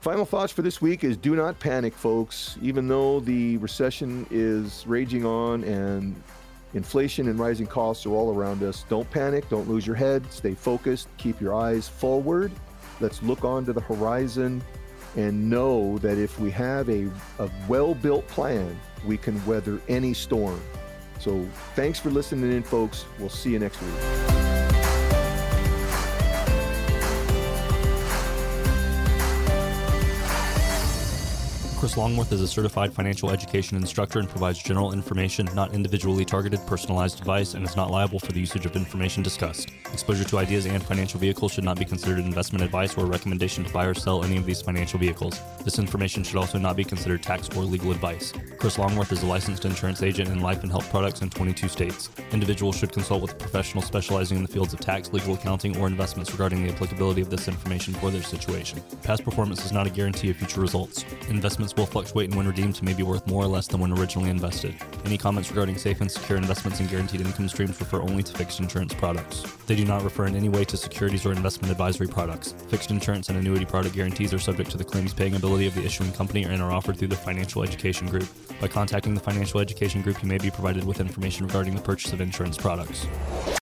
Final 0.00 0.24
thoughts 0.24 0.50
for 0.50 0.62
this 0.62 0.80
week 0.80 1.04
is 1.04 1.18
do 1.18 1.36
not 1.36 1.58
panic, 1.60 1.94
folks. 1.94 2.56
Even 2.62 2.88
though 2.88 3.20
the 3.20 3.58
recession 3.58 4.26
is 4.30 4.82
raging 4.86 5.26
on 5.26 5.62
and 5.64 6.16
inflation 6.72 7.28
and 7.28 7.38
rising 7.38 7.66
costs 7.66 8.06
are 8.06 8.10
all 8.10 8.34
around 8.34 8.62
us, 8.62 8.86
don't 8.88 9.08
panic, 9.10 9.46
don't 9.50 9.68
lose 9.68 9.86
your 9.86 9.96
head, 9.96 10.24
stay 10.32 10.54
focused, 10.54 11.08
keep 11.18 11.38
your 11.38 11.54
eyes 11.54 11.86
forward. 11.86 12.50
Let's 13.00 13.22
look 13.22 13.44
onto 13.44 13.74
the 13.74 13.80
horizon 13.82 14.62
and 15.16 15.50
know 15.50 15.98
that 15.98 16.16
if 16.16 16.38
we 16.40 16.50
have 16.50 16.88
a, 16.88 17.10
a 17.38 17.50
well 17.68 17.94
built 17.94 18.26
plan, 18.28 18.80
we 19.04 19.18
can 19.18 19.44
weather 19.44 19.82
any 19.86 20.14
storm. 20.14 20.62
So 21.18 21.46
thanks 21.74 22.00
for 22.00 22.08
listening 22.08 22.50
in, 22.52 22.62
folks. 22.62 23.04
We'll 23.18 23.28
see 23.28 23.50
you 23.50 23.58
next 23.58 23.82
week. 23.82 24.39
Chris 31.80 31.96
Longworth 31.96 32.30
is 32.30 32.42
a 32.42 32.46
certified 32.46 32.92
financial 32.92 33.30
education 33.30 33.74
instructor 33.78 34.18
and 34.18 34.28
provides 34.28 34.62
general 34.62 34.92
information, 34.92 35.48
not 35.54 35.72
individually 35.72 36.26
targeted, 36.26 36.60
personalized 36.66 37.18
advice, 37.20 37.54
and 37.54 37.64
is 37.64 37.74
not 37.74 37.90
liable 37.90 38.18
for 38.18 38.32
the 38.32 38.38
usage 38.38 38.66
of 38.66 38.76
information 38.76 39.22
discussed. 39.22 39.70
Exposure 39.90 40.24
to 40.24 40.36
ideas 40.36 40.66
and 40.66 40.82
financial 40.82 41.18
vehicles 41.18 41.52
should 41.52 41.64
not 41.64 41.78
be 41.78 41.86
considered 41.86 42.18
investment 42.18 42.62
advice 42.62 42.98
or 42.98 43.04
a 43.04 43.08
recommendation 43.08 43.64
to 43.64 43.72
buy 43.72 43.86
or 43.86 43.94
sell 43.94 44.22
any 44.22 44.36
of 44.36 44.44
these 44.44 44.60
financial 44.60 44.98
vehicles. 44.98 45.40
This 45.64 45.78
information 45.78 46.22
should 46.22 46.36
also 46.36 46.58
not 46.58 46.76
be 46.76 46.84
considered 46.84 47.22
tax 47.22 47.48
or 47.56 47.62
legal 47.62 47.92
advice. 47.92 48.34
Chris 48.58 48.76
Longworth 48.76 49.10
is 49.10 49.22
a 49.22 49.26
licensed 49.26 49.64
insurance 49.64 50.02
agent 50.02 50.28
in 50.28 50.40
life 50.40 50.62
and 50.62 50.70
health 50.70 50.90
products 50.90 51.22
in 51.22 51.30
22 51.30 51.66
states. 51.66 52.10
Individuals 52.30 52.76
should 52.76 52.92
consult 52.92 53.22
with 53.22 53.32
a 53.32 53.36
professional 53.36 53.82
specializing 53.82 54.36
in 54.36 54.42
the 54.42 54.52
fields 54.52 54.74
of 54.74 54.80
tax, 54.80 55.14
legal 55.14 55.32
accounting, 55.32 55.74
or 55.78 55.86
investments 55.86 56.30
regarding 56.30 56.62
the 56.62 56.70
applicability 56.74 57.22
of 57.22 57.30
this 57.30 57.48
information 57.48 57.94
for 57.94 58.10
their 58.10 58.22
situation. 58.22 58.82
Past 59.02 59.24
performance 59.24 59.64
is 59.64 59.72
not 59.72 59.86
a 59.86 59.90
guarantee 59.90 60.28
of 60.28 60.36
future 60.36 60.60
results. 60.60 61.06
Investments 61.70 61.94
will 61.94 62.02
fluctuate 62.02 62.28
and 62.30 62.36
when 62.36 62.48
redeemed 62.48 62.82
may 62.82 62.94
be 62.94 63.04
worth 63.04 63.24
more 63.28 63.44
or 63.44 63.46
less 63.46 63.68
than 63.68 63.80
when 63.80 63.92
originally 63.92 64.28
invested. 64.28 64.74
Any 65.04 65.16
comments 65.16 65.50
regarding 65.50 65.78
safe 65.78 66.00
and 66.00 66.10
secure 66.10 66.36
investments 66.36 66.80
and 66.80 66.90
guaranteed 66.90 67.20
income 67.20 67.48
streams 67.48 67.78
refer 67.78 68.02
only 68.02 68.24
to 68.24 68.32
fixed 68.32 68.58
insurance 68.58 68.92
products. 68.92 69.44
They 69.66 69.76
do 69.76 69.84
not 69.84 70.02
refer 70.02 70.26
in 70.26 70.34
any 70.34 70.48
way 70.48 70.64
to 70.64 70.76
securities 70.76 71.24
or 71.24 71.30
investment 71.32 71.70
advisory 71.70 72.08
products. 72.08 72.56
Fixed 72.70 72.90
insurance 72.90 73.28
and 73.28 73.38
annuity 73.38 73.64
product 73.64 73.94
guarantees 73.94 74.34
are 74.34 74.40
subject 74.40 74.72
to 74.72 74.78
the 74.78 74.84
claims 74.84 75.14
paying 75.14 75.36
ability 75.36 75.68
of 75.68 75.74
the 75.76 75.84
issuing 75.84 76.12
company 76.12 76.42
and 76.42 76.60
are 76.60 76.72
offered 76.72 76.96
through 76.96 77.08
the 77.08 77.16
Financial 77.16 77.62
Education 77.62 78.08
Group. 78.08 78.26
By 78.60 78.66
contacting 78.66 79.14
the 79.14 79.20
Financial 79.20 79.60
Education 79.60 80.02
Group, 80.02 80.20
you 80.22 80.28
may 80.28 80.38
be 80.38 80.50
provided 80.50 80.82
with 80.84 80.98
information 81.00 81.46
regarding 81.46 81.76
the 81.76 81.82
purchase 81.82 82.12
of 82.12 82.20
insurance 82.20 82.56
products. 82.56 83.06